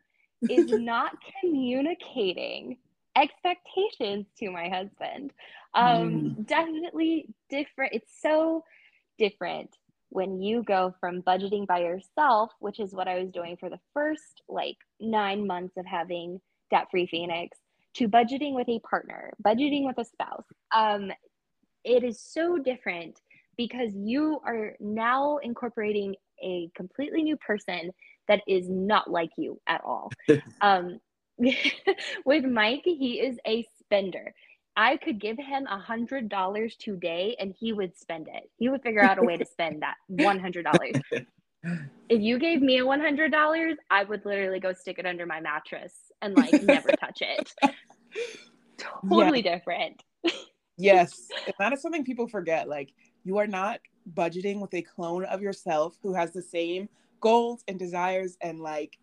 is 0.49 0.71
not 0.71 1.13
communicating 1.39 2.77
expectations 3.15 4.25
to 4.39 4.49
my 4.49 4.69
husband. 4.69 5.31
Um, 5.73 6.35
mm. 6.37 6.47
Definitely 6.47 7.33
different. 7.49 7.93
It's 7.93 8.21
so 8.21 8.63
different 9.17 9.69
when 10.09 10.41
you 10.41 10.63
go 10.63 10.93
from 10.99 11.21
budgeting 11.21 11.65
by 11.65 11.79
yourself, 11.79 12.51
which 12.59 12.79
is 12.79 12.93
what 12.93 13.07
I 13.07 13.19
was 13.19 13.31
doing 13.31 13.55
for 13.57 13.69
the 13.69 13.79
first 13.93 14.41
like 14.49 14.77
nine 14.99 15.47
months 15.47 15.77
of 15.77 15.85
having 15.85 16.41
Debt 16.69 16.87
Free 16.91 17.07
Phoenix, 17.07 17.57
to 17.95 18.07
budgeting 18.07 18.53
with 18.53 18.69
a 18.69 18.79
partner, 18.79 19.31
budgeting 19.43 19.85
with 19.85 19.97
a 19.97 20.05
spouse. 20.05 20.45
Um, 20.75 21.11
it 21.83 22.03
is 22.03 22.21
so 22.21 22.57
different 22.57 23.19
because 23.57 23.91
you 23.95 24.39
are 24.45 24.75
now 24.79 25.37
incorporating 25.37 26.15
a 26.43 26.69
completely 26.75 27.23
new 27.23 27.37
person 27.37 27.91
that 28.27 28.41
is 28.47 28.69
not 28.69 29.09
like 29.09 29.31
you 29.37 29.59
at 29.67 29.81
all. 29.83 30.09
um, 30.61 30.99
with 32.25 32.45
Mike, 32.45 32.83
he 32.83 33.19
is 33.19 33.37
a 33.45 33.65
spender. 33.79 34.33
I 34.75 34.97
could 34.97 35.19
give 35.19 35.37
him 35.37 35.67
a 35.67 35.77
hundred 35.77 36.29
dollars 36.29 36.75
today 36.77 37.35
and 37.39 37.53
he 37.59 37.73
would 37.73 37.97
spend 37.97 38.27
it. 38.27 38.49
He 38.57 38.69
would 38.69 38.81
figure 38.83 39.01
out 39.01 39.17
a 39.17 39.23
way 39.23 39.37
to 39.37 39.45
spend 39.51 39.81
that 39.81 39.95
one 40.07 40.39
hundred 40.39 40.63
dollars. 40.63 40.93
if 42.09 42.21
you 42.21 42.39
gave 42.39 42.61
me 42.61 42.77
a 42.77 42.85
one 42.85 43.01
hundred 43.01 43.31
dollars, 43.31 43.75
I 43.89 44.03
would 44.05 44.25
literally 44.25 44.59
go 44.59 44.71
stick 44.71 44.97
it 44.97 45.05
under 45.05 45.25
my 45.25 45.41
mattress 45.41 46.10
and 46.21 46.35
like 46.35 46.61
never 46.63 46.89
touch 46.89 47.21
it. 47.21 47.53
Totally 48.77 49.43
yeah. 49.43 49.55
different. 49.55 50.03
yes. 50.77 51.27
And 51.45 51.55
that 51.59 51.73
is 51.73 51.81
something 51.81 52.03
people 52.03 52.27
forget. 52.27 52.67
Like 52.67 52.93
you 53.23 53.37
are 53.37 53.47
not 53.47 53.79
budgeting 54.13 54.59
with 54.59 54.73
a 54.73 54.81
clone 54.81 55.25
of 55.25 55.41
yourself 55.41 55.97
who 56.01 56.13
has 56.13 56.31
the 56.31 56.41
same 56.41 56.89
goals 57.19 57.63
and 57.67 57.77
desires 57.77 58.37
and 58.41 58.59
like 58.59 58.97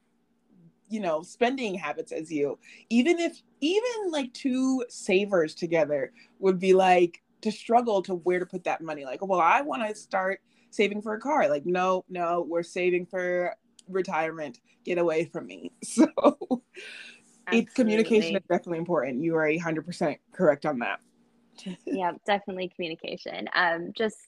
you 0.88 1.00
know 1.00 1.22
spending 1.22 1.74
habits 1.74 2.12
as 2.12 2.32
you 2.32 2.58
even 2.90 3.18
if 3.18 3.40
even 3.60 4.10
like 4.10 4.32
two 4.32 4.84
savers 4.88 5.54
together 5.54 6.12
would 6.38 6.58
be 6.58 6.74
like 6.74 7.22
to 7.40 7.52
struggle 7.52 8.02
to 8.02 8.14
where 8.14 8.40
to 8.40 8.46
put 8.46 8.64
that 8.64 8.80
money 8.80 9.04
like 9.04 9.24
well 9.24 9.40
i 9.40 9.60
want 9.60 9.86
to 9.86 9.94
start 9.94 10.40
saving 10.70 11.00
for 11.00 11.14
a 11.14 11.20
car 11.20 11.48
like 11.48 11.64
no 11.64 12.04
no 12.08 12.44
we're 12.48 12.62
saving 12.62 13.06
for 13.06 13.54
retirement 13.88 14.58
get 14.84 14.98
away 14.98 15.24
from 15.24 15.46
me 15.46 15.70
so 15.84 16.08
it, 17.52 17.74
communication 17.74 18.36
is 18.36 18.42
definitely 18.48 18.78
important 18.78 19.22
you 19.22 19.34
are 19.36 19.48
100% 19.48 20.16
correct 20.32 20.66
on 20.66 20.78
that 20.78 21.00
yeah 21.86 22.12
definitely 22.26 22.70
communication 22.74 23.48
um 23.54 23.90
just 23.96 24.18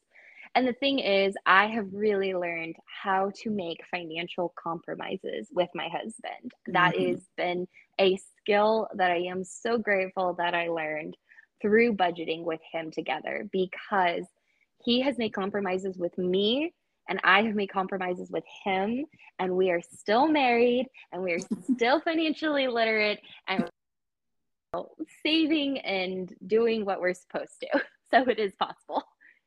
and 0.54 0.66
the 0.66 0.72
thing 0.72 0.98
is, 0.98 1.34
I 1.46 1.66
have 1.66 1.86
really 1.92 2.34
learned 2.34 2.74
how 2.84 3.30
to 3.42 3.50
make 3.50 3.84
financial 3.90 4.52
compromises 4.60 5.48
with 5.52 5.68
my 5.74 5.88
husband. 5.88 6.52
That 6.66 6.94
mm-hmm. 6.94 7.10
has 7.10 7.28
been 7.36 7.68
a 8.00 8.16
skill 8.16 8.88
that 8.94 9.12
I 9.12 9.18
am 9.18 9.44
so 9.44 9.78
grateful 9.78 10.34
that 10.38 10.54
I 10.54 10.68
learned 10.68 11.16
through 11.62 11.94
budgeting 11.94 12.42
with 12.42 12.60
him 12.72 12.90
together 12.90 13.48
because 13.52 14.24
he 14.82 15.02
has 15.02 15.18
made 15.18 15.32
compromises 15.32 15.98
with 15.98 16.16
me 16.18 16.74
and 17.10 17.20
I 17.24 17.42
have 17.42 17.56
made 17.56 17.70
compromises 17.70 18.30
with 18.30 18.44
him, 18.64 19.04
and 19.40 19.56
we 19.56 19.70
are 19.70 19.82
still 19.82 20.28
married 20.28 20.86
and 21.12 21.22
we 21.22 21.32
are 21.32 21.40
still 21.74 22.00
financially 22.00 22.68
literate 22.68 23.18
and 23.48 23.68
saving 25.24 25.80
and 25.80 26.32
doing 26.46 26.84
what 26.86 27.00
we're 27.00 27.14
supposed 27.14 27.60
to. 27.60 27.82
So 28.12 28.28
it 28.28 28.40
is 28.40 28.52
possible. 28.56 29.04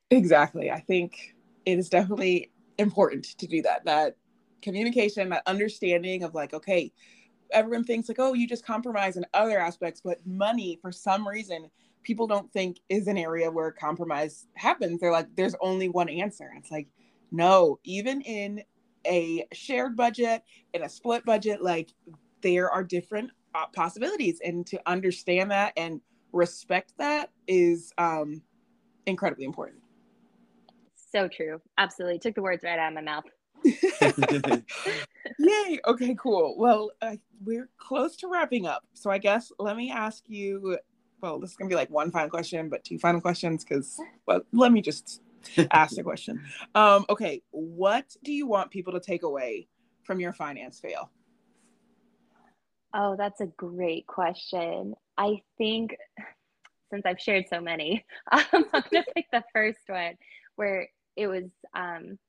Exactly. 0.09 0.71
I 0.71 0.79
think 0.79 1.35
it 1.65 1.77
is 1.77 1.89
definitely 1.89 2.49
important 2.77 3.25
to 3.37 3.45
do 3.45 3.61
that. 3.63 3.83
That 3.83 4.15
communication, 4.61 5.27
that 5.31 5.43
understanding 5.45 6.23
of 6.23 6.33
like, 6.33 6.53
okay, 6.53 6.93
everyone 7.51 7.83
thinks 7.83 8.07
like, 8.07 8.19
oh, 8.19 8.31
you 8.31 8.47
just 8.47 8.65
compromise 8.65 9.17
in 9.17 9.25
other 9.33 9.59
aspects, 9.59 9.99
but 10.01 10.25
money, 10.25 10.79
for 10.81 10.93
some 10.93 11.27
reason, 11.27 11.69
people 12.03 12.25
don't 12.25 12.49
think 12.53 12.79
is 12.87 13.07
an 13.07 13.17
area 13.17 13.51
where 13.51 13.69
compromise 13.69 14.47
happens. 14.55 15.01
They're 15.01 15.11
like, 15.11 15.35
there's 15.35 15.55
only 15.59 15.89
one 15.89 16.07
answer. 16.07 16.45
And 16.45 16.63
it's 16.63 16.71
like, 16.71 16.87
no, 17.33 17.79
even 17.83 18.21
in 18.21 18.63
a 19.05 19.45
shared 19.51 19.97
budget, 19.97 20.43
in 20.73 20.83
a 20.83 20.89
split 20.89 21.25
budget, 21.25 21.61
like 21.61 21.89
there 22.41 22.69
are 22.69 22.83
different 22.83 23.31
uh, 23.55 23.65
possibilities. 23.75 24.39
And 24.45 24.65
to 24.67 24.79
understand 24.85 25.51
that 25.51 25.73
and 25.75 25.99
respect 26.31 26.93
that 26.99 27.31
is 27.47 27.91
um, 27.97 28.41
incredibly 29.07 29.45
important. 29.45 29.81
So 31.11 31.27
true. 31.27 31.59
Absolutely. 31.77 32.19
Took 32.19 32.35
the 32.35 32.41
words 32.43 32.63
right 32.63 32.79
out 32.79 32.89
of 32.89 32.93
my 32.93 33.01
mouth. 33.01 33.25
Yay. 35.39 35.79
Okay, 35.87 36.15
cool. 36.19 36.55
Well, 36.57 36.91
uh, 37.01 37.15
we're 37.43 37.69
close 37.77 38.15
to 38.17 38.27
wrapping 38.27 38.67
up. 38.67 38.83
So 38.93 39.09
I 39.09 39.17
guess 39.17 39.51
let 39.57 39.75
me 39.75 39.91
ask 39.91 40.23
you 40.27 40.77
well, 41.23 41.39
this 41.39 41.51
is 41.51 41.55
going 41.55 41.69
to 41.69 41.73
be 41.73 41.77
like 41.77 41.89
one 41.89 42.11
final 42.11 42.29
question, 42.29 42.67
but 42.67 42.83
two 42.83 42.99
final 42.99 43.21
questions 43.21 43.63
because, 43.63 43.97
well, 44.27 44.41
let 44.51 44.73
me 44.73 44.81
just 44.81 45.21
ask 45.71 45.95
the 45.95 46.03
question. 46.03 46.41
Um, 46.75 47.05
okay, 47.09 47.41
what 47.51 48.05
do 48.23 48.33
you 48.33 48.47
want 48.47 48.71
people 48.71 48.93
to 48.93 48.99
take 48.99 49.23
away 49.23 49.67
from 50.03 50.19
your 50.19 50.33
finance 50.33 50.79
fail? 50.79 51.11
Oh, 52.93 53.15
that's 53.17 53.41
a 53.41 53.47
great 53.47 54.05
question. 54.05 54.95
I 55.17 55.41
think 55.57 55.95
since 56.91 57.05
I've 57.05 57.19
shared 57.19 57.45
so 57.49 57.59
many, 57.59 58.05
um, 58.31 58.43
I'm 58.53 58.65
going 58.71 58.83
to 58.91 59.13
pick 59.15 59.25
the 59.31 59.43
first 59.53 59.79
one 59.87 60.15
where 60.55 60.87
it 61.15 61.27
was 61.27 61.45
um, 61.73 62.19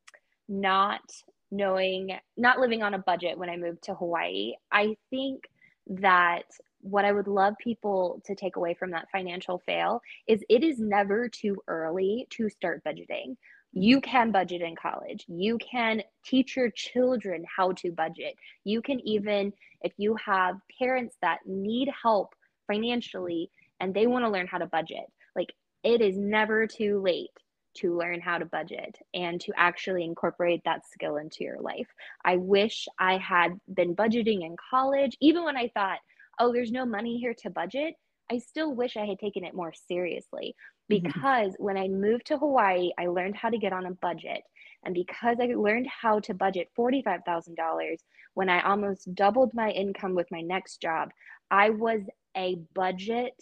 not 0.48 1.02
knowing, 1.50 2.16
not 2.36 2.58
living 2.58 2.82
on 2.82 2.94
a 2.94 2.98
budget 2.98 3.38
when 3.38 3.50
I 3.50 3.56
moved 3.56 3.84
to 3.84 3.94
Hawaii. 3.94 4.54
I 4.72 4.96
think 5.10 5.44
that 5.86 6.44
what 6.80 7.04
I 7.04 7.12
would 7.12 7.28
love 7.28 7.54
people 7.58 8.20
to 8.26 8.34
take 8.34 8.56
away 8.56 8.74
from 8.74 8.90
that 8.90 9.08
financial 9.10 9.58
fail 9.58 10.02
is 10.26 10.44
it 10.48 10.62
is 10.62 10.78
never 10.78 11.28
too 11.28 11.56
early 11.66 12.26
to 12.30 12.48
start 12.50 12.82
budgeting. 12.84 13.36
You 13.72 14.00
can 14.00 14.30
budget 14.30 14.60
in 14.60 14.76
college. 14.76 15.24
You 15.26 15.58
can 15.58 16.02
teach 16.24 16.56
your 16.56 16.70
children 16.70 17.44
how 17.56 17.72
to 17.72 17.90
budget. 17.90 18.34
You 18.64 18.82
can 18.82 19.00
even, 19.00 19.52
if 19.80 19.92
you 19.96 20.16
have 20.24 20.56
parents 20.78 21.16
that 21.22 21.38
need 21.46 21.88
help 22.02 22.34
financially 22.66 23.50
and 23.80 23.92
they 23.92 24.06
want 24.06 24.24
to 24.24 24.30
learn 24.30 24.46
how 24.46 24.58
to 24.58 24.66
budget, 24.66 25.10
like 25.34 25.52
it 25.82 26.00
is 26.00 26.16
never 26.16 26.66
too 26.66 27.00
late 27.02 27.30
to 27.76 27.96
learn 27.96 28.20
how 28.20 28.38
to 28.38 28.44
budget 28.46 28.98
and 29.14 29.40
to 29.40 29.52
actually 29.56 30.04
incorporate 30.04 30.62
that 30.64 30.86
skill 30.86 31.16
into 31.16 31.44
your 31.44 31.60
life. 31.60 31.88
I 32.24 32.36
wish 32.36 32.86
I 32.98 33.16
had 33.18 33.60
been 33.72 33.94
budgeting 33.96 34.44
in 34.44 34.56
college, 34.70 35.16
even 35.20 35.44
when 35.44 35.56
I 35.56 35.68
thought, 35.74 35.98
oh, 36.38 36.52
there's 36.52 36.72
no 36.72 36.84
money 36.86 37.18
here 37.18 37.34
to 37.42 37.50
budget. 37.50 37.94
I 38.30 38.38
still 38.38 38.74
wish 38.74 38.96
I 38.96 39.06
had 39.06 39.18
taken 39.18 39.44
it 39.44 39.54
more 39.54 39.72
seriously 39.88 40.54
Mm-hmm. 40.92 41.06
because 41.06 41.54
when 41.58 41.76
I 41.78 41.88
moved 41.88 42.26
to 42.26 42.38
Hawaii, 42.38 42.90
I 42.98 43.06
learned 43.06 43.36
how 43.36 43.48
to 43.48 43.58
get 43.58 43.72
on 43.72 43.86
a 43.86 43.92
budget. 43.92 44.42
And 44.84 44.94
because 44.94 45.38
I 45.40 45.46
learned 45.46 45.86
how 45.86 46.20
to 46.20 46.34
budget 46.34 46.68
$45,000 46.78 47.96
when 48.34 48.48
I 48.50 48.60
almost 48.62 49.14
doubled 49.14 49.54
my 49.54 49.70
income 49.70 50.14
with 50.14 50.30
my 50.30 50.42
next 50.42 50.82
job, 50.82 51.10
I 51.50 51.70
was 51.70 52.02
a 52.36 52.56
budget 52.74 53.34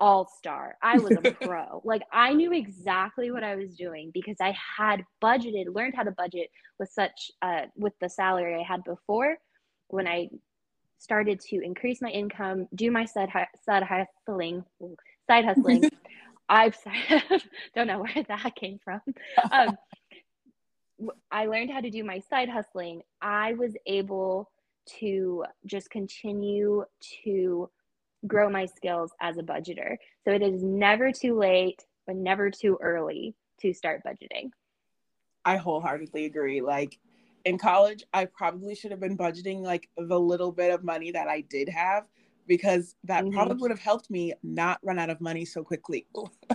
all 0.00 0.26
star. 0.38 0.76
I 0.82 0.98
was 0.98 1.12
a 1.12 1.30
pro. 1.46 1.82
Like 1.84 2.02
I 2.12 2.32
knew 2.32 2.52
exactly 2.52 3.30
what 3.30 3.44
I 3.44 3.54
was 3.54 3.76
doing 3.76 4.10
because 4.12 4.36
I 4.40 4.56
had 4.78 5.04
budgeted, 5.22 5.74
learned 5.74 5.94
how 5.94 6.04
to 6.04 6.10
budget 6.12 6.50
with 6.78 6.90
such 6.90 7.30
uh 7.42 7.62
with 7.76 7.92
the 8.00 8.08
salary 8.08 8.54
I 8.58 8.62
had 8.62 8.82
before 8.84 9.36
when 9.88 10.06
I 10.06 10.28
started 10.98 11.40
to 11.40 11.60
increase 11.60 12.02
my 12.02 12.10
income, 12.10 12.68
do 12.74 12.90
my 12.90 13.04
side 13.04 13.30
side 13.64 13.82
hustling, 13.82 14.64
side 15.28 15.44
hustling. 15.44 15.90
I've 16.48 16.76
don't 17.76 17.86
know 17.86 18.00
where 18.00 18.24
that 18.28 18.56
came 18.56 18.80
from. 18.84 19.00
Um, 19.52 19.78
I 21.30 21.46
learned 21.46 21.70
how 21.70 21.80
to 21.80 21.90
do 21.90 22.02
my 22.02 22.18
side 22.28 22.48
hustling. 22.48 23.02
I 23.22 23.54
was 23.54 23.74
able 23.86 24.50
to 24.98 25.44
just 25.64 25.90
continue 25.90 26.84
to 27.24 27.70
grow 28.26 28.48
my 28.50 28.66
skills 28.66 29.12
as 29.20 29.38
a 29.38 29.42
budgeter. 29.42 29.96
So 30.24 30.32
it 30.32 30.42
is 30.42 30.62
never 30.62 31.12
too 31.12 31.38
late, 31.38 31.84
but 32.06 32.16
never 32.16 32.50
too 32.50 32.78
early 32.80 33.34
to 33.60 33.72
start 33.72 34.02
budgeting. 34.06 34.50
I 35.44 35.56
wholeheartedly 35.56 36.26
agree. 36.26 36.60
Like 36.60 36.98
in 37.44 37.56
college, 37.58 38.04
I 38.12 38.26
probably 38.26 38.74
should 38.74 38.90
have 38.90 39.00
been 39.00 39.16
budgeting 39.16 39.60
like 39.62 39.88
the 39.96 40.20
little 40.20 40.52
bit 40.52 40.72
of 40.72 40.84
money 40.84 41.10
that 41.12 41.28
I 41.28 41.42
did 41.42 41.68
have 41.68 42.04
because 42.46 42.96
that 43.04 43.24
Mhm. 43.24 43.32
probably 43.32 43.56
would 43.58 43.70
have 43.70 43.80
helped 43.80 44.10
me 44.10 44.34
not 44.42 44.78
run 44.82 44.98
out 44.98 45.08
of 45.10 45.20
money 45.20 45.44
so 45.44 45.62
quickly. 45.62 46.06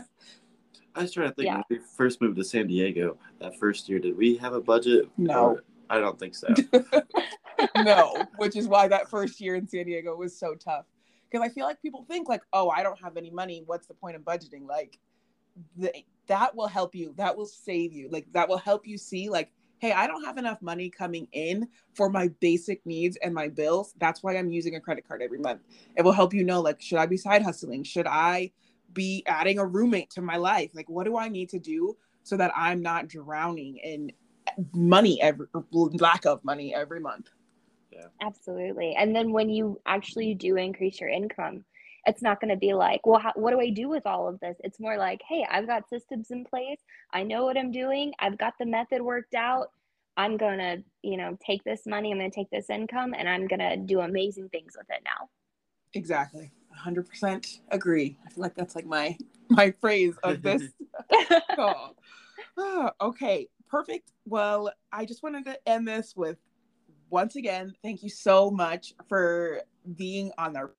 I 0.96 1.02
was 1.02 1.12
trying 1.12 1.30
to 1.30 1.36
think 1.36 1.46
Yeah. 1.48 1.56
when 1.56 1.64
we 1.70 1.80
first 1.80 2.22
moved 2.22 2.38
to 2.38 2.44
San 2.44 2.68
Diego 2.68 3.18
that 3.40 3.58
first 3.58 3.90
year. 3.90 4.00
Did 4.00 4.16
we 4.16 4.38
have 4.38 4.54
a 4.54 4.62
budget? 4.62 5.10
No. 5.18 5.46
Or- 5.56 5.64
I 5.90 6.00
don't 6.00 6.18
think 6.18 6.34
so. 6.36 6.48
no, 7.84 8.24
which 8.38 8.56
is 8.56 8.68
why 8.68 8.88
that 8.88 9.10
first 9.10 9.40
year 9.40 9.56
in 9.56 9.68
San 9.68 9.86
Diego 9.86 10.16
was 10.16 10.38
so 10.38 10.56
tough. 10.56 10.86
Because 11.30 11.46
I 11.46 11.50
feel 11.50 11.66
like 11.66 11.82
people 11.82 12.06
think 12.08 12.30
like, 12.30 12.44
oh, 12.54 12.70
I 12.70 12.84
don't 12.84 13.00
have 13.02 13.18
any 13.18 13.32
money. 13.32 13.64
What's 13.66 13.88
the 13.88 13.94
point 13.94 14.16
of 14.16 14.22
budgeting? 14.22 14.68
Like, 14.68 15.00
the, 15.78 15.92
that 16.28 16.56
will 16.56 16.68
help 16.68 16.96
you. 16.96 17.14
That 17.18 17.36
will 17.36 17.46
save 17.46 17.94
you. 17.94 18.10
Like, 18.10 18.32
that 18.34 18.48
will 18.48 18.58
help 18.58 18.88
you 18.88 18.98
see 18.98 19.30
like, 19.30 19.52
hey, 19.80 19.92
I 19.92 20.08
don't 20.08 20.24
have 20.24 20.38
enough 20.38 20.62
money 20.62 20.90
coming 20.90 21.28
in 21.32 21.68
for 21.94 22.10
my 22.10 22.30
basic 22.40 22.86
needs 22.86 23.18
and 23.18 23.34
my 23.34 23.50
bills. 23.50 23.94
That's 24.00 24.24
why 24.24 24.38
I'm 24.38 24.50
using 24.50 24.76
a 24.76 24.80
credit 24.80 25.08
card 25.08 25.22
every 25.22 25.40
month. 25.40 25.62
It 25.96 26.04
will 26.04 26.12
help 26.12 26.34
you 26.34 26.44
know 26.44 26.62
like, 26.62 26.82
should 26.82 26.98
I 26.98 27.06
be 27.06 27.18
side 27.18 27.42
hustling? 27.42 27.84
Should 27.84 28.08
I 28.08 28.52
be 28.94 29.24
adding 29.28 29.60
a 29.60 29.66
roommate 29.66 30.10
to 30.12 30.22
my 30.22 30.38
life? 30.38 30.72
Like, 30.74 30.90
what 30.90 31.06
do 31.06 31.18
I 31.18 31.28
need 31.28 31.50
to 31.50 31.60
do 31.60 31.98
so 32.24 32.38
that 32.38 32.52
I'm 32.56 32.82
not 32.82 33.08
drowning 33.08 33.78
in 33.78 34.12
money 34.74 35.22
every 35.22 35.48
lack 35.74 36.26
of 36.26 36.44
money 36.44 36.74
every 36.74 37.00
month? 37.00 37.30
Absolutely. 38.22 38.96
And 38.98 39.16
then 39.16 39.32
when 39.32 39.50
you 39.50 39.80
actually 39.86 40.34
do 40.34 40.58
increase 40.58 41.00
your 41.00 41.10
income, 41.10 41.64
it's 42.06 42.22
not 42.22 42.40
going 42.40 42.52
to 42.52 42.58
be 42.58 42.74
like, 42.74 43.06
well, 43.06 43.20
how, 43.20 43.32
what 43.36 43.52
do 43.52 43.60
I 43.60 43.70
do 43.70 43.90
with 43.90 44.06
all 44.06 44.28
of 44.28 44.40
this? 44.40 44.58
It's 44.64 44.80
more 44.80 44.98
like, 44.98 45.22
hey, 45.28 45.46
I've 45.50 45.68
got 45.68 45.90
systems 45.90 46.32
in 46.32 46.46
place. 46.46 46.80
I 47.14 47.24
know 47.24 47.46
what 47.46 47.58
I'm 47.58 47.72
doing. 47.72 48.14
I've 48.20 48.38
got 48.38 48.54
the 48.60 48.66
method 48.66 49.02
worked 49.02 49.34
out. 49.34 49.68
I'm 50.18 50.38
going 50.38 50.60
to, 50.60 50.84
you 51.02 51.18
know, 51.18 51.38
take 51.46 51.64
this 51.64 51.82
money, 51.86 52.12
I'm 52.12 52.20
going 52.20 52.32
to 52.32 52.36
take 52.36 52.50
this 52.50 52.70
income, 52.70 53.14
and 53.18 53.28
I'm 53.28 53.48
going 53.48 53.60
to 53.60 53.76
do 53.76 54.00
amazing 54.00 54.50
things 54.50 54.74
with 54.78 54.88
it 54.90 55.02
now. 55.04 55.30
Exactly. 55.94 56.52
100% 56.86 57.60
agree. 57.72 58.18
I 58.26 58.30
feel 58.30 58.42
like 58.44 58.56
that's 58.56 58.76
like 58.76 58.86
my 58.86 59.18
my 59.50 59.72
phrase 59.72 60.16
of 60.24 60.42
this. 60.42 60.64
oh. 61.58 61.92
Ah, 62.58 62.92
okay, 63.02 63.48
perfect. 63.68 64.12
Well, 64.26 64.72
I 64.92 65.06
just 65.06 65.24
wanted 65.24 65.46
to 65.46 65.58
end 65.68 65.88
this 65.88 66.16
with 66.16 66.38
once 67.10 67.36
again, 67.36 67.74
thank 67.84 68.04
you 68.04 68.10
so 68.10 68.50
much 68.50 68.94
for 69.08 69.62
being 69.96 70.32
on 70.38 70.56
our 70.56 70.72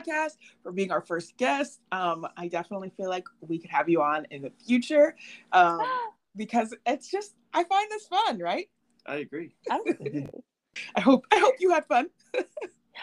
podcast, 0.00 0.36
for 0.62 0.72
being 0.72 0.90
our 0.90 1.00
first 1.00 1.36
guest. 1.36 1.80
Um, 1.92 2.26
I 2.36 2.48
definitely 2.48 2.90
feel 2.96 3.08
like 3.08 3.24
we 3.40 3.58
could 3.58 3.70
have 3.70 3.88
you 3.88 4.02
on 4.02 4.26
in 4.30 4.42
the 4.42 4.52
future 4.66 5.16
um, 5.52 5.80
because 6.36 6.74
it's 6.86 7.10
just 7.10 7.34
I 7.52 7.64
find 7.64 7.90
this 7.90 8.06
fun, 8.06 8.38
right? 8.38 8.68
I 9.06 9.16
agree. 9.16 9.54
I 9.70 11.00
hope 11.00 11.26
I 11.30 11.38
hope 11.38 11.54
you 11.60 11.70
had 11.70 11.86
fun. 11.86 12.08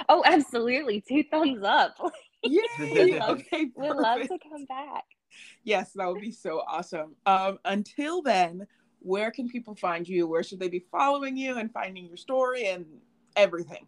oh, 0.09 0.23
absolutely. 0.25 1.03
Two 1.07 1.23
thumbs 1.29 1.63
up. 1.63 1.95
Yay! 2.43 3.19
love- 3.19 3.29
okay, 3.53 3.69
We'd 3.75 3.89
love 3.91 4.21
to 4.21 4.37
come 4.49 4.65
back. 4.65 5.03
Yes, 5.63 5.93
that 5.93 6.07
would 6.07 6.19
be 6.21 6.31
so 6.31 6.61
awesome. 6.67 7.15
Um, 7.25 7.59
until 7.63 8.21
then, 8.21 8.67
where 9.01 9.31
can 9.31 9.47
people 9.47 9.75
find 9.75 10.07
you? 10.07 10.27
Where 10.27 10.43
should 10.43 10.59
they 10.59 10.69
be 10.69 10.85
following 10.91 11.35
you 11.35 11.57
and 11.57 11.71
finding 11.71 12.05
your 12.05 12.17
story 12.17 12.67
and 12.67 12.85
everything? 13.35 13.87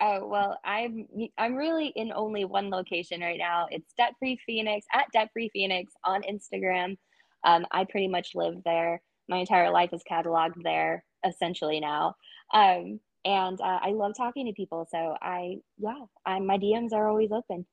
Oh 0.00 0.26
well, 0.26 0.58
I'm 0.64 1.06
I'm 1.38 1.54
really 1.54 1.88
in 1.94 2.12
only 2.12 2.44
one 2.44 2.68
location 2.68 3.20
right 3.20 3.38
now. 3.38 3.68
It's 3.70 3.92
Debt 3.96 4.14
Free 4.18 4.38
Phoenix 4.44 4.86
at 4.92 5.06
Debt 5.12 5.30
Free 5.32 5.50
Phoenix 5.52 5.92
on 6.04 6.22
Instagram. 6.22 6.96
Um, 7.44 7.66
I 7.70 7.84
pretty 7.84 8.08
much 8.08 8.34
live 8.34 8.56
there. 8.64 9.00
My 9.28 9.38
entire 9.38 9.70
life 9.70 9.90
is 9.92 10.02
cataloged 10.10 10.62
there, 10.62 11.04
essentially 11.26 11.80
now. 11.80 12.16
Um, 12.52 13.00
and 13.24 13.60
uh, 13.60 13.78
I 13.82 13.92
love 13.92 14.14
talking 14.16 14.46
to 14.46 14.52
people. 14.52 14.86
So 14.90 15.16
I, 15.22 15.58
yeah, 15.78 16.04
I, 16.26 16.40
my 16.40 16.58
DMs 16.58 16.92
are 16.92 17.08
always 17.08 17.32
open. 17.32 17.64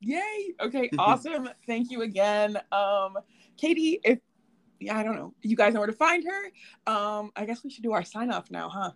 Yay! 0.00 0.54
Okay, 0.60 0.90
awesome. 0.98 1.48
Thank 1.66 1.90
you 1.90 2.02
again. 2.02 2.58
Um, 2.72 3.16
Katie, 3.56 4.00
if 4.04 4.18
yeah, 4.82 4.98
I 4.98 5.02
don't 5.02 5.16
know, 5.16 5.34
you 5.42 5.56
guys 5.56 5.74
know 5.74 5.80
where 5.80 5.86
to 5.86 5.92
find 5.92 6.24
her. 6.24 6.92
Um, 6.92 7.30
I 7.36 7.44
guess 7.46 7.62
we 7.64 7.70
should 7.70 7.82
do 7.82 7.92
our 7.92 8.04
sign 8.04 8.30
off 8.32 8.50
now, 8.50 8.68
huh? 8.68 8.90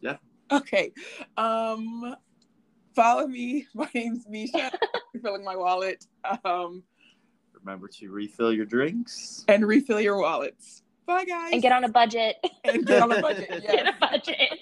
Yeah. 0.00 0.16
Okay. 0.50 0.92
Um, 1.36 2.14
follow 2.94 3.26
me. 3.26 3.66
My 3.74 3.88
name's 3.94 4.26
Mesha. 4.26 4.70
Filling 5.22 5.44
my 5.44 5.56
wallet. 5.56 6.06
Um, 6.44 6.84
Remember 7.52 7.88
to 7.88 8.08
refill 8.10 8.52
your 8.52 8.64
drinks. 8.66 9.44
and 9.48 9.66
refill 9.66 10.00
your 10.00 10.18
wallets. 10.20 10.82
Bye, 11.06 11.24
guys. 11.24 11.50
And 11.52 11.60
get 11.62 11.72
on 11.72 11.82
a 11.84 11.88
budget. 11.88 12.36
and 12.64 12.86
get 12.86 13.02
on 13.02 13.10
a 13.10 13.20
budget. 13.20 13.48
get 13.66 13.86
a 13.86 13.94
budget. 13.98 14.60